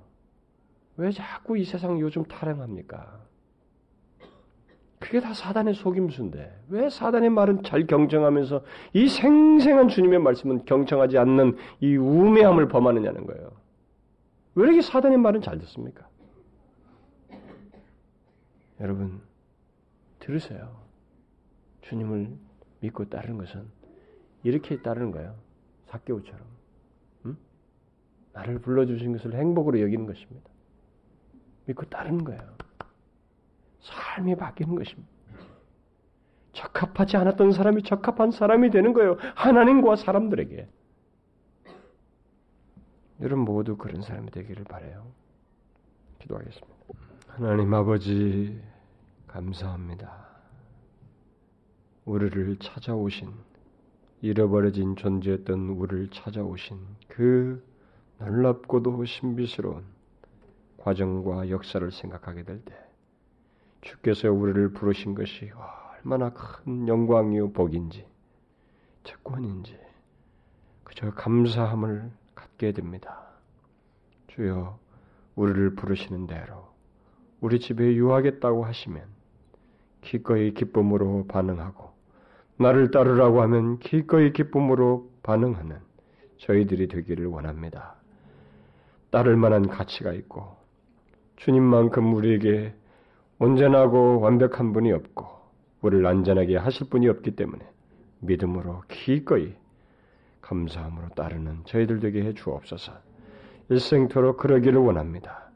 왜 0.96 1.10
자꾸 1.10 1.58
이 1.58 1.64
세상 1.64 1.98
요즘 1.98 2.24
타령합니까? 2.24 3.20
그게 5.00 5.20
다 5.20 5.34
사단의 5.34 5.74
속임수인데 5.74 6.64
왜 6.68 6.88
사단의 6.88 7.28
말은 7.30 7.62
잘 7.62 7.86
경청하면서 7.86 8.64
이 8.94 9.08
생생한 9.08 9.88
주님의 9.88 10.20
말씀은 10.20 10.64
경청하지 10.64 11.18
않는 11.18 11.56
이 11.80 11.96
우매함을 11.96 12.68
범하느냐는 12.68 13.26
거예요. 13.26 13.52
왜 14.54 14.64
이렇게 14.64 14.80
사단의 14.80 15.18
말은 15.18 15.42
잘 15.42 15.58
듣습니까? 15.58 16.08
여러분 18.80 19.20
들으세요. 20.20 20.74
주님을 21.82 22.30
믿고 22.84 23.08
따르는 23.08 23.38
것은 23.38 23.66
이렇게 24.42 24.80
따르는 24.82 25.10
거예요. 25.10 25.34
사개오처럼 25.86 26.40
응? 27.26 27.36
나를 28.34 28.58
불러주신 28.58 29.12
것을 29.12 29.34
행복으로 29.34 29.80
여기는 29.80 30.06
것입니다. 30.06 30.50
믿고 31.66 31.86
따르는 31.86 32.24
거예요. 32.24 32.42
삶이 33.80 34.36
바뀌는 34.36 34.74
것입니다. 34.74 35.08
적합하지 36.52 37.16
않았던 37.16 37.52
사람이 37.52 37.82
적합한 37.82 38.30
사람이 38.30 38.70
되는 38.70 38.92
거예요. 38.92 39.16
하나님과 39.34 39.96
사람들에게. 39.96 40.68
여러분 43.20 43.44
모두 43.44 43.76
그런 43.76 44.02
사람이 44.02 44.30
되기를 44.30 44.64
바래요. 44.64 45.06
기도하겠습니다. 46.18 46.74
하나님 47.28 47.72
아버지 47.72 48.60
감사합니다. 49.26 50.33
우리를 52.04 52.56
찾아오신 52.58 53.32
잃어버려진 54.20 54.96
존재였던 54.96 55.70
우리를 55.70 56.10
찾아오신 56.10 56.78
그 57.08 57.64
놀랍고도 58.18 59.04
신비스러운 59.04 59.84
과정과 60.78 61.50
역사를 61.50 61.90
생각하게 61.90 62.44
될 62.44 62.62
때 62.64 62.74
주께서 63.84 64.32
우리를 64.32 64.72
부르신 64.72 65.14
것이 65.14 65.50
얼마나 66.02 66.30
큰 66.30 66.88
영광이요 66.88 67.52
복인지 67.52 68.06
특권인지 69.02 69.78
그저 70.84 71.10
감사함을 71.12 72.10
갖게 72.34 72.72
됩니다. 72.72 73.28
주여 74.28 74.78
우리를 75.36 75.74
부르시는 75.74 76.26
대로 76.26 76.68
우리 77.40 77.60
집에 77.60 77.94
유하겠다고 77.94 78.64
하시면 78.64 79.04
기꺼이 80.00 80.54
기쁨으로 80.54 81.26
반응하고 81.26 81.93
나를 82.56 82.90
따르라고 82.90 83.42
하면 83.42 83.78
기꺼이 83.78 84.32
기쁨으로 84.32 85.10
반응하는 85.22 85.78
저희들이 86.38 86.88
되기를 86.88 87.26
원합니다. 87.26 87.96
따를 89.10 89.36
만한 89.36 89.68
가치가 89.68 90.12
있고 90.12 90.56
주님만큼 91.36 92.14
우리에게 92.14 92.74
온전하고 93.38 94.20
완벽한 94.20 94.72
분이 94.72 94.92
없고 94.92 95.26
우리를 95.82 96.06
안전하게 96.06 96.56
하실 96.56 96.88
분이 96.88 97.08
없기 97.08 97.36
때문에 97.36 97.64
믿음으로 98.20 98.82
기꺼이 98.88 99.54
감사함으로 100.40 101.10
따르는 101.10 101.64
저희들 101.64 102.00
되게 102.00 102.22
해 102.22 102.34
주옵소서. 102.34 102.92
일생토록 103.68 104.36
그러기를 104.36 104.78
원합니다. 104.78 105.50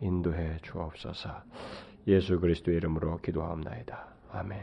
인도해 0.00 0.56
주옵소서. 0.62 1.42
예수 2.06 2.40
그리스도의 2.40 2.78
이름으로 2.78 3.18
기도하옵나이다. 3.18 4.06
아멘. 4.32 4.60